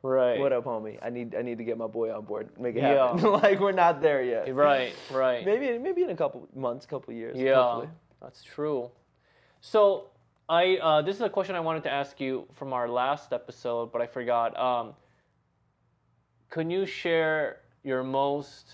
right, 0.01 0.39
What 0.39 0.53
up, 0.53 0.65
homie? 0.65 0.97
I 1.01 1.09
need 1.09 1.35
I 1.35 1.41
need 1.41 1.57
to 1.57 1.63
get 1.63 1.77
my 1.77 1.87
boy 1.87 2.13
on 2.15 2.25
board, 2.25 2.49
make 2.59 2.75
it 2.75 2.81
Yeah. 2.81 3.13
happen. 3.15 3.31
like 3.43 3.59
we're 3.59 3.71
not 3.71 4.01
there 4.01 4.23
yet. 4.23 4.53
right, 4.53 4.93
right. 5.11 5.45
Maybe 5.45 5.77
maybe 5.77 6.03
in 6.03 6.09
a 6.09 6.15
couple 6.15 6.47
months, 6.55 6.85
couple 6.85 7.13
years. 7.13 7.37
Yeah, 7.37 7.55
hopefully. 7.61 7.89
that's 8.21 8.43
true. 8.43 8.89
So 9.61 10.07
I 10.49 10.77
uh, 10.77 11.01
this 11.01 11.15
is 11.15 11.21
a 11.21 11.29
question 11.29 11.55
I 11.55 11.61
wanted 11.61 11.83
to 11.83 11.91
ask 11.91 12.19
you 12.19 12.47
from 12.53 12.73
our 12.73 12.89
last 12.89 13.31
episode, 13.31 13.91
but 13.91 14.01
I 14.01 14.07
forgot. 14.07 14.59
Um, 14.59 14.93
can 16.49 16.69
you 16.69 16.85
share 16.85 17.61
your 17.83 18.03
most? 18.03 18.73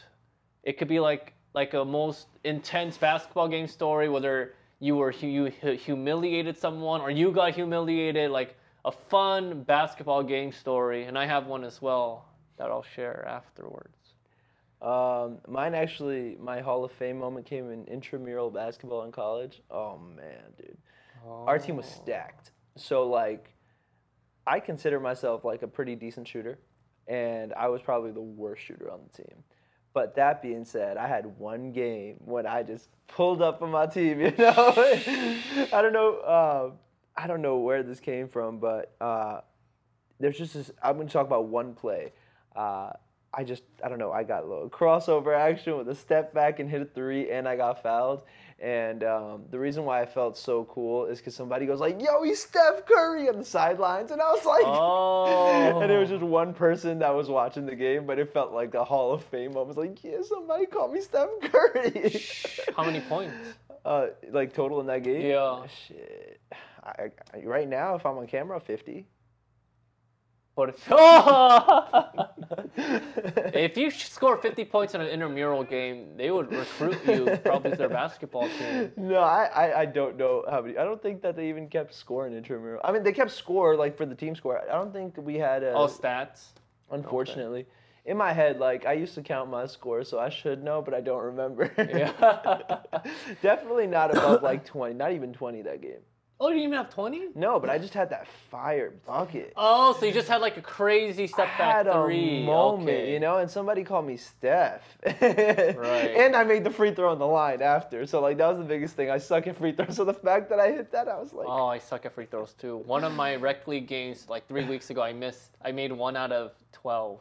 It 0.63 0.77
could 0.77 0.87
be 0.87 0.99
like 0.99 1.33
like 1.53 1.73
a 1.73 1.85
most 1.85 2.27
intense 2.43 2.97
basketball 2.97 3.47
game 3.47 3.67
story, 3.67 4.09
whether 4.09 4.53
you 4.79 4.95
were 4.95 5.11
you 5.11 5.45
humiliated 5.45 6.57
someone 6.57 7.01
or 7.01 7.11
you 7.11 7.31
got 7.31 7.53
humiliated, 7.53 8.31
like 8.31 8.55
a 8.85 8.91
fun 8.91 9.63
basketball 9.63 10.23
game 10.23 10.51
story. 10.51 11.05
And 11.05 11.17
I 11.17 11.25
have 11.25 11.47
one 11.47 11.63
as 11.63 11.81
well 11.81 12.25
that 12.57 12.69
I'll 12.69 12.85
share 12.95 13.25
afterwards. 13.27 13.95
Um, 14.81 15.39
mine 15.47 15.75
actually, 15.75 16.37
my 16.39 16.61
Hall 16.61 16.85
of 16.85 16.91
Fame 16.93 17.19
moment 17.19 17.45
came 17.45 17.69
in 17.69 17.85
intramural 17.85 18.49
basketball 18.49 19.03
in 19.03 19.11
college. 19.11 19.61
Oh 19.69 19.97
man, 19.97 20.41
dude, 20.57 20.77
our 21.27 21.59
team 21.59 21.75
was 21.75 21.85
stacked. 21.85 22.51
So 22.75 23.07
like, 23.07 23.53
I 24.47 24.59
consider 24.59 24.99
myself 24.99 25.45
like 25.45 25.61
a 25.61 25.67
pretty 25.67 25.95
decent 25.95 26.27
shooter, 26.27 26.59
and 27.07 27.53
I 27.53 27.67
was 27.69 27.81
probably 27.81 28.11
the 28.11 28.21
worst 28.21 28.63
shooter 28.63 28.91
on 28.91 29.01
the 29.11 29.23
team. 29.23 29.43
But 29.93 30.15
that 30.15 30.41
being 30.41 30.65
said, 30.65 30.97
I 30.97 31.07
had 31.07 31.25
one 31.37 31.71
game 31.71 32.17
when 32.19 32.45
I 32.45 32.63
just 32.63 32.89
pulled 33.07 33.41
up 33.41 33.61
on 33.61 33.71
my 33.71 33.87
team. 33.87 34.19
You 34.21 34.33
know, 34.37 34.73
I 35.73 35.81
don't 35.81 35.93
know. 35.93 36.15
Uh, 36.17 36.71
I 37.15 37.27
don't 37.27 37.41
know 37.41 37.57
where 37.57 37.83
this 37.83 37.99
came 37.99 38.27
from, 38.27 38.59
but 38.59 38.95
uh, 39.01 39.41
there's 40.19 40.37
just 40.37 40.53
this. 40.53 40.71
I'm 40.81 40.95
going 40.95 41.07
to 41.07 41.13
talk 41.13 41.25
about 41.25 41.45
one 41.45 41.73
play. 41.73 42.13
Uh, 42.55 42.91
I 43.33 43.43
just, 43.43 43.63
I 43.83 43.89
don't 43.89 43.99
know. 43.99 44.11
I 44.11 44.23
got 44.23 44.43
a 44.43 44.47
little 44.47 44.69
crossover 44.69 45.35
action 45.35 45.77
with 45.77 45.89
a 45.89 45.95
step 45.95 46.33
back 46.33 46.59
and 46.59 46.69
hit 46.69 46.81
a 46.81 46.85
three, 46.85 47.29
and 47.31 47.47
I 47.47 47.55
got 47.55 47.83
fouled. 47.83 48.23
And 48.61 49.05
um, 49.05 49.43
the 49.51 49.57
reason 49.57 49.85
why 49.85 50.01
I 50.01 50.05
felt 50.05 50.37
so 50.37 50.65
cool 50.65 51.05
is 51.05 51.19
because 51.19 51.33
somebody 51.33 51.65
goes 51.65 51.79
like, 51.79 52.01
"Yo, 52.01 52.23
he's 52.23 52.41
Steph 52.43 52.85
Curry" 52.85 53.29
on 53.29 53.37
the 53.37 53.45
sidelines, 53.45 54.11
and 54.11 54.21
I 54.21 54.29
was 54.31 54.43
like, 54.43 54.63
Oh. 54.65 55.79
and 55.81 55.89
it 55.89 55.97
was 55.97 56.09
just 56.09 56.23
one 56.23 56.53
person 56.53 56.99
that 56.99 57.15
was 57.15 57.29
watching 57.29 57.65
the 57.65 57.75
game, 57.75 58.05
but 58.05 58.19
it 58.19 58.33
felt 58.33 58.51
like 58.51 58.73
a 58.73 58.83
Hall 58.83 59.13
of 59.13 59.23
Fame. 59.23 59.55
I 59.55 59.61
was 59.61 59.77
like, 59.77 60.03
"Yeah, 60.03 60.21
somebody 60.27 60.65
call 60.65 60.89
me 60.89 60.99
Steph 60.99 61.29
Curry." 61.41 62.21
How 62.75 62.83
many 62.83 62.99
points? 62.99 63.33
uh, 63.85 64.07
like 64.29 64.53
total 64.53 64.81
in 64.81 64.87
that 64.87 65.03
game? 65.03 65.25
Yeah. 65.25 65.65
Shit. 65.87 66.41
I, 66.83 67.11
I, 67.33 67.43
right 67.45 67.67
now, 67.67 67.95
if 67.95 68.05
I'm 68.05 68.17
on 68.17 68.27
camera, 68.27 68.59
50. 68.59 69.05
But 70.59 70.75
if, 70.75 70.91
if 73.55 73.77
you 73.77 73.89
score 73.91 74.35
50 74.35 74.65
points 74.65 74.93
in 74.93 74.99
an 74.99 75.07
intramural 75.07 75.63
game, 75.63 76.17
they 76.17 76.31
would 76.31 76.51
recruit 76.51 76.99
you 77.07 77.39
probably 77.45 77.71
to 77.71 77.77
their 77.77 77.87
basketball 77.87 78.49
team. 78.49 78.91
No, 78.97 79.19
I, 79.19 79.45
I, 79.45 79.79
I 79.79 79.85
don't 79.85 80.17
know 80.17 80.43
how 80.49 80.61
many. 80.61 80.77
I 80.77 80.83
don't 80.83 81.01
think 81.01 81.21
that 81.21 81.37
they 81.37 81.47
even 81.47 81.69
kept 81.69 81.93
score 81.95 82.27
in 82.27 82.35
intramural. 82.35 82.81
I 82.83 82.91
mean, 82.91 83.03
they 83.03 83.13
kept 83.13 83.31
score 83.31 83.77
like 83.77 83.95
for 83.95 84.05
the 84.05 84.15
team 84.15 84.35
score. 84.35 84.61
I 84.69 84.73
don't 84.73 84.91
think 84.91 85.15
we 85.15 85.35
had 85.35 85.63
a. 85.63 85.71
Oh, 85.71 85.87
stats. 85.87 86.47
unfortunately, 86.91 87.65
in 88.03 88.17
my 88.17 88.33
head, 88.33 88.59
like 88.59 88.85
I 88.85 88.93
used 88.93 89.15
to 89.15 89.21
count 89.21 89.49
my 89.49 89.65
score, 89.65 90.03
so 90.03 90.19
I 90.19 90.27
should 90.27 90.61
know, 90.61 90.81
but 90.81 90.93
I 90.93 90.99
don't 90.99 91.23
remember. 91.23 91.67
Definitely 93.41 93.87
not 93.87 94.11
above 94.11 94.43
like 94.43 94.65
twenty. 94.65 94.93
Not 94.93 95.13
even 95.13 95.31
twenty 95.31 95.61
that 95.61 95.81
game. 95.81 96.01
Oh, 96.39 96.47
you 96.47 96.55
didn't 96.55 96.63
even 96.69 96.77
have 96.77 96.93
20? 96.93 97.27
No, 97.35 97.59
but 97.59 97.69
I 97.69 97.77
just 97.77 97.93
had 97.93 98.09
that 98.11 98.27
fire 98.27 98.93
bucket. 99.05 99.53
Oh, 99.57 99.95
so 99.99 100.05
you 100.05 100.13
just 100.13 100.27
had 100.27 100.41
like 100.41 100.57
a 100.57 100.61
crazy 100.61 101.23
I 101.23 101.27
step 101.27 101.47
back 101.57 101.85
had 101.87 101.91
three. 101.91 102.41
a 102.41 102.45
moment, 102.45 102.89
okay. 102.89 103.13
you 103.13 103.19
know, 103.19 103.37
and 103.37 103.51
somebody 103.51 103.83
called 103.83 104.07
me 104.07 104.17
Steph. 104.17 104.81
Right. 105.03 106.15
And 106.19 106.35
I 106.35 106.43
made 106.43 106.63
the 106.63 106.69
free 106.69 106.93
throw 106.93 107.11
on 107.11 107.19
the 107.19 107.27
line 107.27 107.61
after. 107.61 108.05
So 108.05 108.21
like 108.21 108.37
that 108.37 108.47
was 108.47 108.57
the 108.57 108.63
biggest 108.63 108.95
thing. 108.95 109.09
I 109.09 109.17
suck 109.17 109.47
at 109.47 109.57
free 109.57 109.71
throws. 109.71 109.95
So 109.95 110.05
the 110.05 110.13
fact 110.13 110.49
that 110.49 110.59
I 110.59 110.71
hit 110.71 110.91
that, 110.91 111.07
I 111.07 111.17
was 111.19 111.33
like, 111.33 111.47
Oh, 111.47 111.67
I 111.67 111.79
suck 111.79 112.05
at 112.05 112.13
free 112.13 112.25
throws 112.25 112.53
too. 112.53 112.77
One 112.77 113.03
of 113.03 113.13
my 113.13 113.35
rec 113.35 113.67
league 113.67 113.87
games, 113.87 114.27
like 114.29 114.47
three 114.47 114.65
weeks 114.65 114.89
ago, 114.89 115.01
I 115.01 115.13
missed. 115.13 115.57
I 115.61 115.71
made 115.71 115.91
one 115.91 116.15
out 116.15 116.31
of 116.31 116.51
12, 116.73 117.19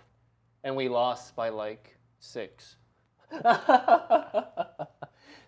and 0.64 0.76
we 0.76 0.88
lost 0.88 1.34
by 1.34 1.48
like 1.48 1.96
six. 2.20 2.76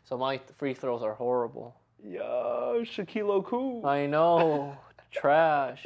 so 0.04 0.16
my 0.18 0.40
free 0.58 0.74
throws 0.74 1.02
are 1.02 1.14
horrible. 1.14 1.79
Yo, 2.04 2.82
Shaquille 2.84 3.30
O'Cool, 3.30 3.86
I 3.86 4.06
know. 4.06 4.76
Trash. 5.10 5.82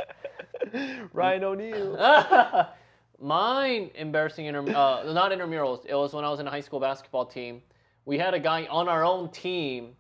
Ryan 1.12 1.44
O'Neal. 1.44 2.68
Mine 3.20 3.90
embarrassing 3.94 4.46
inter 4.46 4.60
uh, 4.60 5.12
not 5.12 5.32
intramurals. 5.32 5.86
It 5.86 5.94
was 5.94 6.12
when 6.12 6.24
I 6.24 6.30
was 6.30 6.40
in 6.40 6.46
a 6.46 6.50
high 6.50 6.60
school 6.60 6.80
basketball 6.80 7.24
team. 7.24 7.62
We 8.04 8.18
had 8.18 8.34
a 8.34 8.38
guy 8.38 8.66
on 8.66 8.88
our 8.88 9.04
own 9.04 9.30
team, 9.30 9.94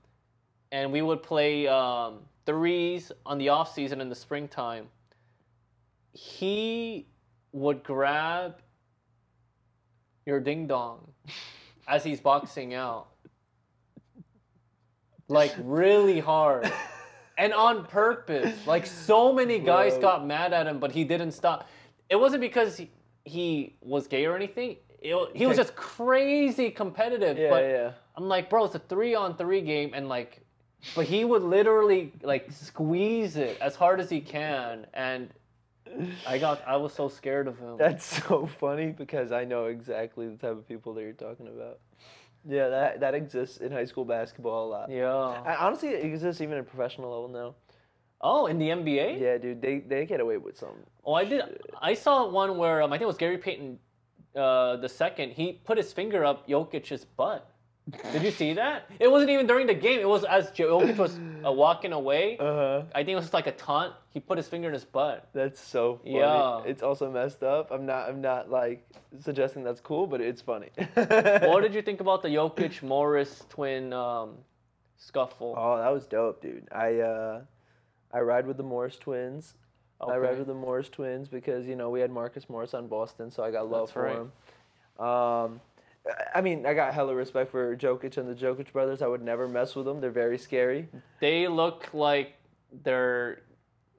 and 0.72 0.92
we 0.92 1.00
would 1.00 1.22
play 1.22 1.66
um, 1.66 2.18
threes 2.44 3.12
on 3.24 3.38
the 3.38 3.48
off 3.48 3.74
season 3.74 4.00
in 4.00 4.08
the 4.08 4.14
springtime. 4.14 4.88
He 6.12 7.06
would 7.52 7.82
grab 7.82 8.56
your 10.26 10.40
ding 10.40 10.66
dong 10.66 11.12
as 11.88 12.04
he's 12.04 12.20
boxing 12.20 12.74
out. 12.74 13.08
Like 15.28 15.54
really 15.58 16.20
hard. 16.20 16.72
And 17.36 17.52
on 17.52 17.84
purpose. 17.86 18.64
Like 18.64 18.86
so 18.86 19.32
many 19.32 19.58
guys 19.58 19.94
Bro. 19.94 20.02
got 20.02 20.24
mad 20.24 20.52
at 20.52 20.68
him, 20.68 20.78
but 20.78 20.92
he 20.92 21.02
didn't 21.02 21.32
stop. 21.32 21.68
It 22.08 22.14
wasn't 22.14 22.42
because 22.42 22.76
he, 22.76 22.92
he 23.24 23.74
was 23.80 24.06
gay 24.06 24.24
or 24.26 24.36
anything. 24.36 24.76
It, 25.00 25.30
he 25.34 25.46
was 25.46 25.56
just 25.56 25.74
crazy 25.74 26.70
competitive. 26.70 27.36
Yeah, 27.36 27.50
but 27.50 27.64
yeah. 27.64 27.90
I'm 28.16 28.28
like, 28.28 28.48
bro, 28.48 28.64
it's 28.64 28.74
a 28.76 28.78
three 28.78 29.14
on 29.14 29.36
three 29.36 29.60
game, 29.60 29.90
and 29.94 30.08
like, 30.08 30.40
but 30.94 31.06
he 31.06 31.24
would 31.24 31.42
literally 31.42 32.12
like 32.22 32.50
squeeze 32.52 33.36
it 33.36 33.58
as 33.60 33.74
hard 33.74 34.00
as 34.00 34.08
he 34.08 34.20
can, 34.20 34.86
and 34.94 35.28
I 36.26 36.38
got, 36.38 36.62
I 36.66 36.76
was 36.76 36.92
so 36.92 37.08
scared 37.08 37.48
of 37.48 37.58
him. 37.58 37.76
That's 37.78 38.04
so 38.26 38.46
funny 38.46 38.92
because 38.92 39.32
I 39.32 39.44
know 39.44 39.66
exactly 39.66 40.28
the 40.28 40.36
type 40.36 40.52
of 40.52 40.66
people 40.66 40.94
that 40.94 41.02
you're 41.02 41.12
talking 41.12 41.48
about. 41.48 41.80
Yeah, 42.46 42.68
that 42.68 43.00
that 43.00 43.14
exists 43.14 43.58
in 43.58 43.72
high 43.72 43.86
school 43.86 44.04
basketball 44.04 44.66
a 44.66 44.70
lot. 44.70 44.90
yeah. 44.90 45.12
I, 45.12 45.56
honestly, 45.56 45.88
it 45.90 46.04
exists 46.04 46.40
even 46.40 46.58
at 46.58 46.66
professional 46.66 47.10
level 47.10 47.28
now. 47.28 47.54
Oh, 48.20 48.46
in 48.46 48.58
the 48.58 48.68
NBA? 48.68 49.20
Yeah, 49.20 49.38
dude, 49.38 49.60
they 49.60 49.80
they 49.80 50.06
get 50.06 50.20
away 50.20 50.38
with 50.38 50.56
some. 50.56 50.76
Oh, 51.04 51.14
I 51.14 51.24
did. 51.24 51.42
I 51.80 51.94
saw 51.94 52.28
one 52.28 52.56
where 52.56 52.82
um, 52.82 52.92
I 52.92 52.96
think 52.96 53.02
it 53.02 53.06
was 53.06 53.16
Gary 53.18 53.38
Payton, 53.38 53.78
uh, 54.36 54.76
the 54.76 54.88
second. 54.88 55.30
He 55.32 55.52
put 55.64 55.76
his 55.76 55.92
finger 55.92 56.24
up 56.24 56.48
Jokic's 56.48 57.04
butt. 57.04 57.50
Did 58.12 58.22
you 58.22 58.30
see 58.30 58.54
that? 58.54 58.90
It 58.98 59.10
wasn't 59.10 59.30
even 59.30 59.46
during 59.46 59.66
the 59.66 59.74
game. 59.74 60.00
It 60.00 60.08
was 60.08 60.24
as 60.24 60.50
Jokic 60.52 60.96
was 60.96 61.18
uh, 61.44 61.52
walking 61.52 61.92
away. 61.92 62.38
Uh 62.38 62.44
huh. 62.44 62.82
I 62.94 62.98
think 63.00 63.10
it 63.10 63.16
was 63.16 63.32
like 63.34 63.46
a 63.46 63.52
taunt. 63.52 63.92
He 64.08 64.20
put 64.20 64.38
his 64.38 64.48
finger 64.48 64.68
in 64.68 64.74
his 64.74 64.86
butt. 64.86 65.28
That's 65.34 65.60
so 65.60 66.00
funny. 66.02 66.16
Yeah. 66.16 66.62
It's 66.64 66.82
also 66.82 67.10
messed 67.10 67.42
up. 67.42 67.70
I'm 67.70 67.84
not 67.84 68.08
I'm 68.08 68.22
not 68.22 68.50
like 68.50 68.86
suggesting 69.20 69.64
that's 69.64 69.80
cool, 69.80 70.06
but 70.06 70.22
it's 70.22 70.40
funny. 70.40 70.70
what 70.94 71.60
did 71.60 71.74
you 71.74 71.82
think 71.88 72.00
about 72.00 72.22
the 72.22 72.28
Jokic 72.28 72.82
Morris 72.82 73.44
twin 73.50 73.92
um, 73.92 74.38
scuffle? 74.96 75.54
Oh, 75.56 75.76
that 75.76 75.92
was 75.92 76.06
dope, 76.06 76.40
dude. 76.40 76.66
I 76.72 77.00
uh 77.00 77.42
I 78.12 78.20
ride 78.20 78.46
with 78.46 78.56
the 78.56 78.62
Morris 78.62 78.96
twins. 78.96 79.54
I 80.00 80.16
ride 80.16 80.38
with 80.38 80.46
the 80.46 80.54
Morris 80.54 80.88
twins 80.88 81.28
because 81.28 81.66
you 81.66 81.76
know 81.76 81.90
we 81.90 82.00
had 82.00 82.10
Marcus 82.10 82.48
Morris 82.48 82.74
on 82.74 82.88
Boston, 82.88 83.30
so 83.30 83.42
I 83.42 83.50
got 83.50 83.70
love 83.70 83.88
That's 83.88 83.92
for 83.92 84.02
right. 84.02 84.16
him. 84.16 85.06
Um, 85.06 85.60
I- 86.34 86.40
mean, 86.40 86.66
I 86.66 86.74
got 86.74 86.92
hella 86.94 87.14
respect 87.14 87.50
for 87.50 87.76
Jokic 87.76 88.16
and 88.16 88.28
the 88.28 88.34
Jokic 88.34 88.72
brothers. 88.72 89.02
I 89.02 89.06
would 89.06 89.22
never 89.22 89.48
mess 89.48 89.74
with 89.74 89.86
them. 89.86 90.00
They're 90.00 90.10
very 90.10 90.38
scary. 90.38 90.88
They 91.20 91.48
look 91.48 91.88
like 91.94 92.34
they're, 92.82 93.42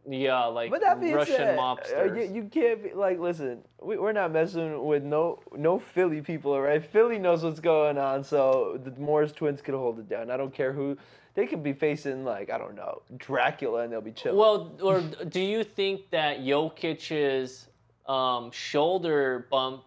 yeah, 0.08 0.46
like 0.46 0.70
But 0.70 0.82
that 0.82 1.02
being 1.02 1.16
Russian 1.16 1.36
said, 1.36 1.58
uh, 1.58 1.62
mobsters. 1.62 2.16
you, 2.30 2.36
you 2.36 2.50
can't 2.50 2.84
be 2.84 2.94
like, 2.94 3.20
listen, 3.20 3.64
we, 3.82 3.98
we're 3.98 4.12
not 4.12 4.32
messing 4.32 4.86
with 4.86 5.04
no 5.04 5.40
no 5.56 5.80
Philly 5.80 6.22
people, 6.22 6.52
all 6.52 6.62
right? 6.62 6.84
Philly 6.86 7.18
knows 7.18 7.44
what's 7.44 7.60
going 7.60 7.98
on, 7.98 8.24
so 8.24 8.80
the 8.84 8.92
Morris 9.02 9.32
twins 9.32 9.62
could 9.62 9.74
hold 9.74 9.98
it 9.98 10.08
down. 10.08 10.30
I 10.30 10.38
don't 10.38 10.54
care 10.54 10.74
who. 10.74 10.96
They 11.34 11.48
could 11.48 11.64
be 11.64 11.74
facing 11.74 12.24
like 12.24 12.50
I 12.52 12.58
don't 12.60 12.76
know 12.76 13.02
Dracula, 13.18 13.82
and 13.82 13.92
they'll 13.92 14.00
be 14.00 14.12
chilling. 14.12 14.38
Well, 14.38 14.78
or 14.82 15.02
do 15.02 15.42
you 15.42 15.64
think 15.64 16.10
that 16.12 16.40
Jokic's 16.42 17.68
um, 18.08 18.52
shoulder 18.52 19.48
bump 19.50 19.84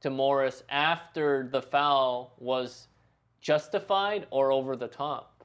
to 0.00 0.10
Morris 0.10 0.62
after 0.68 1.48
the 1.50 1.62
foul 1.62 2.34
was 2.38 2.88
justified 3.40 4.26
or 4.30 4.52
over 4.52 4.76
the 4.76 4.88
top? 4.88 5.38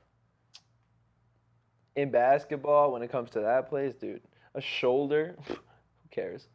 in 1.96 2.12
basketball, 2.12 2.92
when 2.92 3.02
it 3.02 3.12
comes 3.12 3.30
to 3.32 3.42
that 3.42 3.70
place, 3.70 3.94
dude, 3.94 4.22
a 4.56 4.62
shoulder, 4.62 5.36
who 5.48 5.56
cares? 6.12 6.48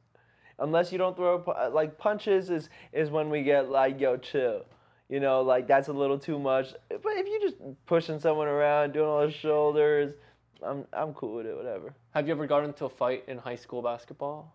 Unless 0.59 0.91
you 0.91 0.99
don't 0.99 1.17
throw 1.17 1.43
uh, 1.45 1.71
like 1.73 1.99
punches 1.99 2.51
is 2.51 2.69
is 2.93 3.11
when 3.11 3.31
we 3.31 3.45
get 3.45 3.71
like 3.71 4.01
yo 4.01 4.17
chill, 4.17 4.65
you 5.09 5.21
know, 5.21 5.41
like 5.41 5.69
that's 5.69 5.87
a 5.87 5.93
little 5.93 6.19
too 6.19 6.39
much. 6.39 6.75
But 6.89 7.13
if 7.17 7.29
you 7.29 7.41
just 7.41 7.57
pushing 7.87 8.19
someone 8.19 8.49
around, 8.49 8.93
doing 8.93 9.07
all 9.07 9.25
the 9.25 9.33
shoulders, 9.33 10.15
I'm 10.61 10.85
I'm 10.93 11.15
cool 11.15 11.35
with 11.37 11.47
it, 11.47 11.57
whatever. 11.57 11.95
Have 12.11 12.27
you 12.27 12.35
ever 12.35 12.49
gotten 12.49 12.71
into 12.71 12.87
a 12.87 12.91
fight 12.91 13.23
in 13.29 13.39
high 13.39 13.55
school 13.55 13.83
basketball, 13.83 14.53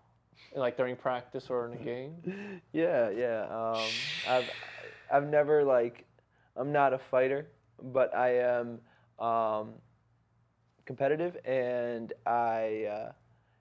like 0.56 0.78
during 0.78 0.96
practice 0.96 1.50
or 1.50 1.68
in 1.68 1.74
a 1.74 1.84
game? 1.84 2.62
Yeah, 2.74 3.10
yeah. 3.10 3.46
Um, 3.50 3.92
I've 4.26 4.50
I've 5.12 5.28
never 5.28 5.64
like 5.64 6.06
I'm 6.56 6.72
not 6.72 6.94
a 6.94 6.98
fighter, 6.98 7.48
but 7.82 8.16
I 8.16 8.40
am 8.40 8.80
um, 9.20 9.74
competitive, 10.86 11.38
and 11.46 12.14
I 12.26 12.86
uh, 12.86 13.12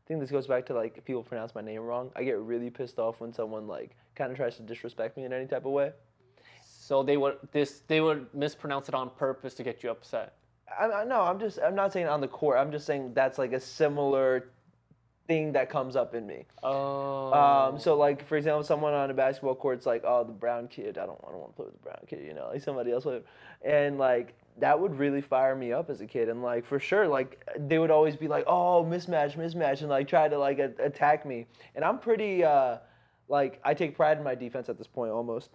think 0.07 0.21
this 0.21 0.31
goes 0.31 0.47
back 0.47 0.66
to 0.66 0.75
like 0.75 1.05
people 1.05 1.23
pronounce 1.23 1.55
my 1.55 1.61
name 1.61 1.81
wrong. 1.83 2.11
I 2.16 2.25
get 2.25 2.38
really 2.38 2.71
pissed 2.71 2.99
off 2.99 3.21
when 3.21 3.33
someone 3.33 3.66
like 3.66 3.97
kind 4.14 4.31
of 4.31 4.37
tries 4.37 4.57
to 4.57 4.62
disrespect 4.62 5.16
me 5.16 5.25
in 5.25 5.33
any 5.33 5.47
type 5.47 5.64
of 5.64 5.73
way. 5.73 5.92
So 6.64 7.03
they 7.03 7.16
would 7.16 7.37
this 7.53 7.83
they 7.87 8.01
would 8.01 8.33
mispronounce 8.35 8.88
it 8.88 8.95
on 8.95 9.11
purpose 9.11 9.55
to 9.55 9.62
get 9.62 9.83
you 9.83 9.90
upset. 9.90 10.35
I, 10.79 10.87
I 10.87 11.05
no, 11.05 11.23
I'm 11.23 11.38
just 11.38 11.59
I'm 11.64 11.75
not 11.75 11.92
saying 11.92 12.07
on 12.09 12.21
the 12.21 12.29
court. 12.29 12.59
I'm 12.59 12.73
just 12.73 12.87
saying 12.87 13.14
that's 13.14 13.38
like 13.38 13.53
a 13.53 13.61
similar 13.61 14.51
thing 15.27 15.53
that 15.53 15.71
comes 15.71 15.97
up 15.97 16.15
in 16.15 16.27
me. 16.27 16.45
Oh. 16.63 17.33
Um, 17.33 17.79
so 17.79 17.97
like 17.97 18.27
for 18.27 18.37
example, 18.37 18.65
someone 18.65 18.95
on 18.95 19.11
a 19.11 19.15
basketball 19.15 19.55
court's 19.55 19.87
like, 19.87 20.03
oh, 20.05 20.25
the 20.25 20.33
brown 20.33 20.69
kid. 20.69 20.99
I 20.99 21.07
don't, 21.07 21.19
I 21.27 21.31
don't 21.31 21.41
want 21.41 21.53
to 21.53 21.57
play 21.57 21.67
with 21.67 21.75
the 21.75 21.83
brown 21.83 22.01
kid. 22.07 22.25
You 22.27 22.35
know, 22.35 22.51
like 22.53 22.63
somebody 22.63 22.93
else 22.93 23.05
would, 23.05 23.25
and 23.63 23.99
like 23.99 24.35
that 24.59 24.79
would 24.79 24.99
really 24.99 25.21
fire 25.21 25.57
me 25.57 25.73
up 25.73 25.89
as 25.91 26.01
a 26.01 26.07
kid. 26.07 26.29
And 26.29 26.43
like 26.43 26.67
for 26.67 26.79
sure, 26.79 27.09
like 27.09 27.47
they 27.59 27.79
would 27.79 27.91
always 27.91 28.17
be 28.17 28.29
like, 28.29 28.45
oh, 28.47 28.85
mismatch, 28.89 29.37
mismatch, 29.37 29.81
and 29.81 29.89
like 29.89 30.09
try 30.09 30.29
to 30.29 30.39
like 30.39 30.59
a- 30.59 30.75
attack 30.79 31.25
me. 31.25 31.47
And 31.75 31.85
I'm 31.85 31.99
pretty, 31.99 32.45
uh, 32.45 32.79
like 33.29 33.61
I 33.65 33.75
take 33.75 33.97
pride 33.97 34.19
in 34.19 34.25
my 34.25 34.35
defense 34.35 34.69
at 34.69 34.77
this 34.77 34.87
point 34.87 35.11
almost 35.11 35.51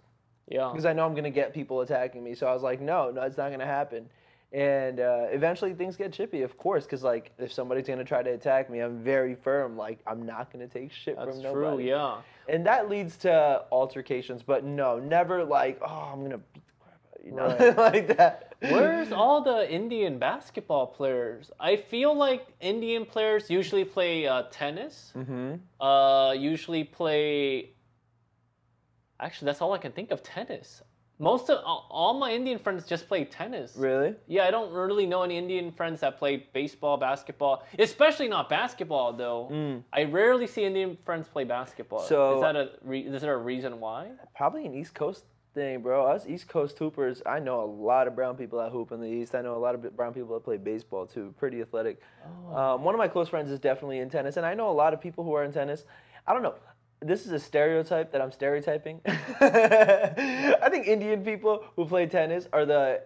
yeah. 0.48 0.68
because 0.70 0.84
I 0.84 0.92
know 0.92 1.04
I'm 1.04 1.14
gonna 1.14 1.30
get 1.30 1.54
people 1.54 1.80
attacking 1.80 2.24
me. 2.24 2.34
So 2.34 2.46
I 2.46 2.52
was 2.52 2.62
like, 2.62 2.80
no, 2.80 3.10
no, 3.10 3.22
it's 3.22 3.36
not 3.36 3.50
gonna 3.50 3.66
happen. 3.66 4.08
And 4.52 4.98
uh, 4.98 5.26
eventually 5.30 5.74
things 5.74 5.96
get 5.96 6.12
chippy, 6.12 6.42
of 6.42 6.56
course, 6.56 6.84
because 6.84 7.02
like 7.02 7.32
if 7.38 7.52
somebody's 7.52 7.86
gonna 7.86 8.04
try 8.04 8.22
to 8.22 8.30
attack 8.30 8.70
me, 8.70 8.80
I'm 8.80 9.02
very 9.02 9.34
firm. 9.34 9.76
Like 9.76 9.98
I'm 10.06 10.24
not 10.24 10.50
gonna 10.50 10.66
take 10.66 10.90
shit 10.90 11.16
That's 11.16 11.42
from 11.42 11.52
true. 11.52 11.78
Yeah. 11.80 12.16
And 12.48 12.64
that 12.64 12.88
leads 12.88 13.18
to 13.18 13.64
altercations, 13.70 14.42
but 14.42 14.64
no, 14.64 14.98
never 14.98 15.44
like, 15.44 15.78
oh, 15.82 16.10
I'm 16.12 16.22
gonna 16.22 16.38
beat 16.38 16.64
the 16.64 16.72
crap 16.80 16.98
out 17.12 17.20
of 17.20 17.26
you, 17.26 17.32
nothing 17.32 17.76
like 18.06 18.16
that. 18.16 18.54
Where's 18.60 19.12
all 19.12 19.42
the 19.42 19.70
Indian 19.70 20.18
basketball 20.18 20.86
players? 20.86 21.50
I 21.60 21.76
feel 21.76 22.14
like 22.14 22.46
Indian 22.60 23.04
players 23.04 23.50
usually 23.50 23.84
play 23.84 24.26
uh, 24.26 24.44
tennis. 24.50 25.12
Mm-hmm. 25.14 25.84
Uh, 25.84 26.32
usually 26.32 26.84
play. 26.84 27.70
Actually, 29.20 29.46
that's 29.46 29.60
all 29.60 29.74
I 29.74 29.78
can 29.78 29.92
think 29.92 30.10
of. 30.10 30.22
Tennis. 30.22 30.82
Most 31.18 31.50
of 31.50 31.58
all 31.64 32.14
my 32.14 32.30
Indian 32.32 32.58
friends 32.58 32.86
just 32.86 33.08
play 33.08 33.24
tennis. 33.24 33.74
Really? 33.76 34.14
Yeah, 34.28 34.44
I 34.46 34.50
don't 34.52 34.72
really 34.72 35.04
know 35.06 35.22
any 35.22 35.36
Indian 35.36 35.72
friends 35.72 36.00
that 36.00 36.16
play 36.18 36.46
baseball, 36.52 36.96
basketball, 36.96 37.64
especially 37.78 38.28
not 38.28 38.48
basketball 38.48 39.12
though. 39.12 39.48
Mm. 39.50 39.82
I 39.92 40.04
rarely 40.04 40.46
see 40.46 40.64
Indian 40.64 40.96
friends 41.04 41.26
play 41.28 41.44
basketball. 41.44 42.00
So- 42.00 42.36
is 42.36 42.40
that 42.42 42.56
a 42.56 42.70
re- 42.82 43.00
is 43.00 43.20
there 43.20 43.34
a 43.34 43.38
reason 43.38 43.80
why? 43.80 44.10
Probably 44.36 44.64
an 44.64 44.74
East 44.74 44.94
Coast 44.94 45.24
thing, 45.54 45.80
bro. 45.82 46.06
Us 46.06 46.24
East 46.26 46.46
Coast 46.48 46.78
hoopers, 46.78 47.20
I 47.26 47.40
know 47.40 47.62
a 47.62 47.66
lot 47.66 48.06
of 48.06 48.14
brown 48.14 48.36
people 48.36 48.60
that 48.60 48.70
hoop 48.70 48.92
in 48.92 49.00
the 49.00 49.08
East. 49.08 49.34
I 49.34 49.40
know 49.42 49.56
a 49.56 49.58
lot 49.58 49.74
of 49.74 49.96
brown 49.96 50.14
people 50.14 50.34
that 50.34 50.44
play 50.44 50.56
baseball 50.56 51.04
too. 51.06 51.34
Pretty 51.36 51.60
athletic. 51.60 52.00
Um, 52.54 52.84
one 52.84 52.94
of 52.94 52.98
my 52.98 53.08
close 53.08 53.28
friends 53.28 53.50
is 53.50 53.58
definitely 53.58 53.98
in 53.98 54.08
tennis, 54.08 54.36
and 54.36 54.46
I 54.46 54.54
know 54.54 54.70
a 54.70 54.72
lot 54.72 54.94
of 54.94 55.00
people 55.00 55.24
who 55.24 55.32
are 55.32 55.42
in 55.42 55.52
tennis. 55.52 55.84
I 56.28 56.32
don't 56.32 56.42
know. 56.42 56.54
This 57.00 57.26
is 57.26 57.32
a 57.32 57.38
stereotype 57.38 58.12
that 58.12 58.20
I'm 58.20 58.32
stereotyping. 58.32 59.00
I 59.06 60.68
think 60.70 60.86
Indian 60.86 61.24
people 61.24 61.64
who 61.76 61.86
play 61.86 62.06
tennis 62.06 62.48
are 62.52 62.66
the 62.66 63.02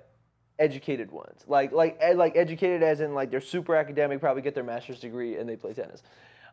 educated 0.59 1.11
ones. 1.11 1.44
Like 1.46 1.72
like 1.72 1.98
ed, 2.00 2.16
like 2.16 2.37
educated 2.37 2.83
as 2.83 3.00
in 3.00 3.14
like 3.14 3.31
they're 3.31 3.40
super 3.40 3.76
academic, 3.76 4.20
probably 4.20 4.42
get 4.42 4.55
their 4.55 4.64
master's 4.64 5.00
degree 5.00 5.37
and 5.37 5.48
they 5.48 5.57
play 5.57 5.74
tennis. 5.74 6.02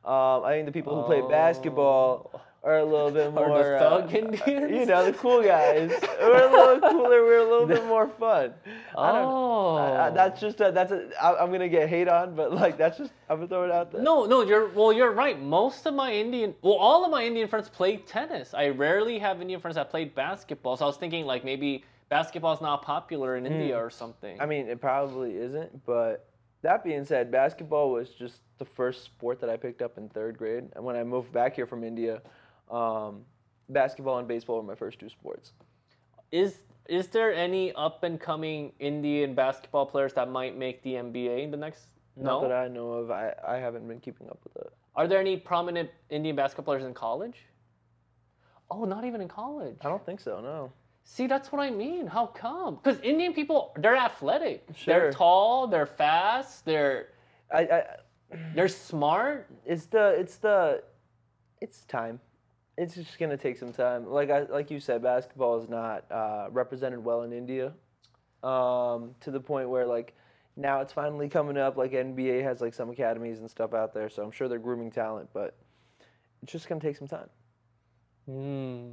Um, 0.03 0.43
I 0.43 0.53
think 0.53 0.65
the 0.65 0.71
people 0.71 0.95
who 0.95 1.05
play 1.05 1.21
basketball 1.29 2.41
are 2.63 2.79
a 2.79 2.83
little 2.85 3.11
bit 3.11 3.33
more 3.33 3.47
the 3.47 3.93
uh, 3.93 4.07
Indians? 4.11 4.41
you 4.45 4.85
know, 4.85 5.05
the 5.05 5.13
cool 5.13 5.41
guys. 5.41 5.91
We're 6.19 6.47
a 6.47 6.51
little 6.51 6.89
cooler. 6.89 7.23
We're 7.23 7.39
a 7.39 7.49
little 7.49 7.65
bit 7.67 7.85
more 7.87 8.07
fun. 8.07 8.53
I 8.97 9.11
don't 9.11 9.21
know. 9.21 9.29
Oh, 9.31 9.75
I- 9.77 10.07
I- 10.07 10.09
that's 10.11 10.39
just 10.41 10.59
a, 10.61 10.71
that's 10.71 10.91
a. 10.91 11.09
I, 11.21 11.41
I'm 11.41 11.51
gonna 11.51 11.69
get 11.69 11.87
hate 11.89 12.07
on, 12.07 12.35
but 12.35 12.53
like 12.53 12.77
that's 12.77 12.97
just 12.97 13.11
I'm 13.29 13.37
gonna 13.37 13.47
throw 13.47 13.63
it 13.63 13.71
out 13.71 13.91
there. 13.91 14.01
No, 14.01 14.25
no, 14.25 14.41
you're 14.41 14.69
well. 14.69 14.91
You're 14.91 15.11
right. 15.13 15.41
Most 15.41 15.85
of 15.85 15.93
my 15.93 16.11
Indian, 16.11 16.53
well, 16.61 16.75
all 16.75 17.05
of 17.05 17.11
my 17.11 17.23
Indian 17.25 17.47
friends 17.47 17.69
play 17.69 17.97
tennis. 17.97 18.53
I 18.53 18.69
rarely 18.69 19.19
have 19.19 19.41
Indian 19.41 19.59
friends 19.59 19.75
that 19.75 19.89
played 19.89 20.13
basketball. 20.15 20.75
So 20.77 20.85
I 20.85 20.87
was 20.87 20.97
thinking 20.97 21.25
like 21.25 21.43
maybe 21.45 21.83
basketball's 22.09 22.59
not 22.61 22.81
popular 22.81 23.37
in 23.37 23.45
India 23.45 23.77
or 23.77 23.89
something. 23.89 24.41
I 24.41 24.45
mean, 24.47 24.67
it 24.67 24.81
probably 24.81 25.37
isn't, 25.37 25.85
but 25.85 26.25
that 26.63 26.83
being 26.83 27.05
said, 27.05 27.31
basketball 27.31 27.91
was 27.91 28.09
just 28.09 28.41
the 28.57 28.65
first 28.65 29.03
sport 29.05 29.39
that 29.39 29.49
I 29.49 29.55
picked 29.55 29.81
up 29.81 29.97
in 29.97 30.09
third 30.09 30.37
grade. 30.37 30.65
And 30.75 30.83
when 30.83 30.95
I 30.97 31.03
moved 31.03 31.31
back 31.31 31.55
here 31.55 31.65
from 31.67 31.83
India, 31.85 32.21
um, 32.69 33.21
basketball 33.69 34.17
and 34.19 34.27
baseball 34.27 34.57
were 34.57 34.63
my 34.63 34.75
first 34.75 34.99
two 34.99 35.09
sports. 35.09 35.53
is 36.31 36.59
is 36.87 37.07
there 37.07 37.31
any 37.33 37.71
up 37.73 38.03
and 38.03 38.19
coming 38.19 38.71
Indian 38.79 39.35
basketball 39.35 39.85
players 39.85 40.11
that 40.13 40.27
might 40.29 40.57
make 40.57 40.81
the 40.81 40.93
NBA 40.93 41.43
in 41.43 41.51
the 41.51 41.57
next? 41.57 41.83
Not 42.15 42.41
No. 42.41 42.47
that 42.47 42.51
I 42.51 42.67
know 42.67 42.93
of. 42.93 43.11
I, 43.11 43.31
I 43.47 43.57
haven't 43.57 43.87
been 43.87 43.99
keeping 43.99 44.27
up 44.27 44.39
with 44.43 44.55
it. 44.65 44.73
Are 44.95 45.07
there 45.07 45.19
any 45.19 45.37
prominent 45.37 45.89
Indian 46.09 46.35
basketball 46.35 46.65
players 46.65 46.83
in 46.83 46.95
college? 46.95 47.37
Oh, 48.71 48.85
not 48.85 49.05
even 49.05 49.21
in 49.21 49.27
college. 49.27 49.77
I 49.81 49.87
don't 49.89 50.03
think 50.05 50.19
so. 50.19 50.41
No. 50.41 50.71
See, 51.03 51.27
that's 51.27 51.51
what 51.51 51.61
I 51.61 51.69
mean. 51.69 52.07
How 52.07 52.25
come? 52.27 52.75
Because 52.75 52.99
Indian 53.01 53.33
people, 53.33 53.71
they're 53.77 53.95
athletic. 53.95 54.65
Sure. 54.75 54.93
They're 54.99 55.11
tall. 55.11 55.67
They're 55.67 55.85
fast. 55.85 56.65
They're 56.65 57.09
I, 57.53 57.61
I 57.61 57.83
they're 58.55 58.67
smart. 58.67 59.47
it's 59.65 59.85
the 59.85 60.09
it's 60.19 60.37
the 60.37 60.83
it's 61.61 61.85
time. 61.85 62.19
It's 62.79 62.95
just 62.95 63.19
gonna 63.19 63.35
take 63.35 63.57
some 63.57 63.73
time. 63.73 64.05
Like 64.05 64.29
I 64.29 64.43
like 64.43 64.71
you 64.71 64.79
said, 64.79 65.03
basketball 65.03 65.61
is 65.61 65.67
not 65.67 66.09
uh, 66.09 66.47
represented 66.49 67.03
well 67.03 67.23
in 67.23 67.33
India, 67.33 67.73
um, 68.41 69.15
to 69.19 69.31
the 69.31 69.39
point 69.39 69.69
where 69.69 69.85
like 69.85 70.15
now 70.55 70.79
it's 70.79 70.93
finally 70.93 71.27
coming 71.27 71.57
up. 71.57 71.75
Like 71.75 71.91
NBA 71.91 72.41
has 72.41 72.61
like 72.61 72.73
some 72.73 72.89
academies 72.89 73.39
and 73.39 73.49
stuff 73.51 73.73
out 73.73 73.93
there, 73.93 74.07
so 74.09 74.23
I'm 74.23 74.31
sure 74.31 74.47
they're 74.47 74.59
grooming 74.59 74.91
talent, 74.91 75.29
but 75.33 75.57
it's 76.41 76.53
just 76.53 76.69
gonna 76.69 76.79
take 76.79 76.95
some 76.95 77.09
time. 77.09 77.29
Hmm. 78.25 78.91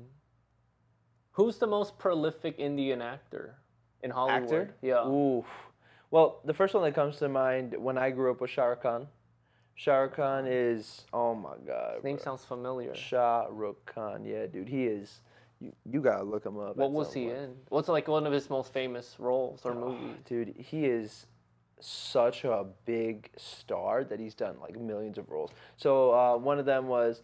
Who's 1.30 1.58
the 1.58 1.68
most 1.68 1.96
prolific 1.96 2.56
Indian 2.58 3.00
actor 3.00 3.54
in 4.02 4.10
Hollywood? 4.10 4.42
Actor? 4.42 4.76
Yeah. 4.82 5.06
Oof. 5.06 5.44
Well, 6.10 6.40
the 6.44 6.54
first 6.54 6.74
one 6.74 6.82
that 6.82 6.94
comes 6.96 7.18
to 7.18 7.28
mind 7.28 7.76
when 7.78 7.98
I 7.98 8.10
grew 8.10 8.32
up 8.32 8.40
was 8.40 8.50
Shah 8.50 8.64
Rukh 8.64 8.82
Khan. 8.82 9.06
Shah 9.76 9.98
Rukh 9.98 10.16
Khan 10.16 10.46
is 10.46 11.04
oh 11.12 11.34
my 11.34 11.54
god. 11.66 11.96
His 11.96 12.04
name 12.04 12.16
bro. 12.16 12.24
sounds 12.24 12.44
familiar. 12.44 12.94
Shah 12.94 13.46
Rukh 13.50 13.84
Khan, 13.84 14.24
yeah, 14.24 14.46
dude, 14.46 14.68
he 14.68 14.86
is. 14.86 15.20
You, 15.60 15.72
you 15.90 16.00
gotta 16.00 16.24
look 16.24 16.44
him 16.44 16.58
up. 16.58 16.76
What 16.76 16.92
was 16.92 17.12
he 17.12 17.26
point. 17.26 17.36
in? 17.36 17.54
What's 17.68 17.88
like 17.88 18.08
one 18.08 18.26
of 18.26 18.32
his 18.32 18.50
most 18.50 18.72
famous 18.72 19.16
roles 19.18 19.60
or 19.64 19.74
movies? 19.74 20.16
Dude, 20.24 20.54
he 20.58 20.86
is 20.86 21.26
such 21.78 22.44
a 22.44 22.64
big 22.86 23.30
star 23.36 24.02
that 24.04 24.18
he's 24.18 24.34
done 24.34 24.56
like 24.60 24.80
millions 24.80 25.18
of 25.18 25.30
roles. 25.30 25.50
So 25.76 26.12
uh, 26.12 26.36
one 26.38 26.58
of 26.58 26.64
them 26.64 26.88
was 26.88 27.22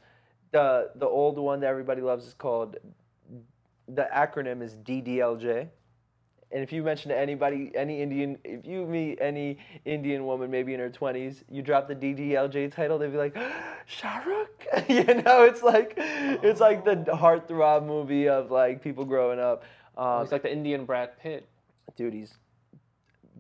the 0.51 0.91
the 0.95 1.07
old 1.07 1.39
one 1.39 1.61
that 1.61 1.67
everybody 1.67 2.03
loves 2.03 2.27
is 2.27 2.35
called. 2.35 2.77
The 3.89 4.09
acronym 4.15 4.63
is 4.63 4.75
DDLJ. 4.77 5.69
And 6.53 6.63
if 6.63 6.73
you 6.73 6.83
mention 6.83 7.11
to 7.11 7.19
anybody, 7.19 7.73
any 7.75 8.03
Indian, 8.03 8.39
if 8.45 8.67
you 8.67 8.85
meet 8.87 9.19
any 9.21 9.59
Indian 9.85 10.27
woman, 10.27 10.51
maybe 10.51 10.75
in 10.75 10.81
her 10.81 10.91
twenties, 10.91 11.45
you 11.51 11.63
drop 11.63 11.89
the 11.89 11.95
DDLJ 11.95 12.73
title, 12.73 12.99
they'd 12.99 13.11
be 13.11 13.17
like, 13.17 13.37
Shah 13.87 14.23
Rukh. 14.27 14.67
you 14.89 15.05
know, 15.05 15.45
it's 15.45 15.63
like, 15.63 15.95
it's 15.97 16.61
like 16.61 16.85
the 16.85 16.97
heartthrob 16.97 17.87
movie 17.87 18.29
of 18.29 18.51
like 18.51 18.83
people 18.83 19.05
growing 19.05 19.41
up. 19.41 19.65
Um, 19.97 20.23
He's 20.23 20.33
like 20.33 20.43
the 20.43 20.53
Indian 20.53 20.85
Brad 20.85 21.19
Pitt. 21.19 21.47
dude, 21.97 22.15
he's 22.15 22.35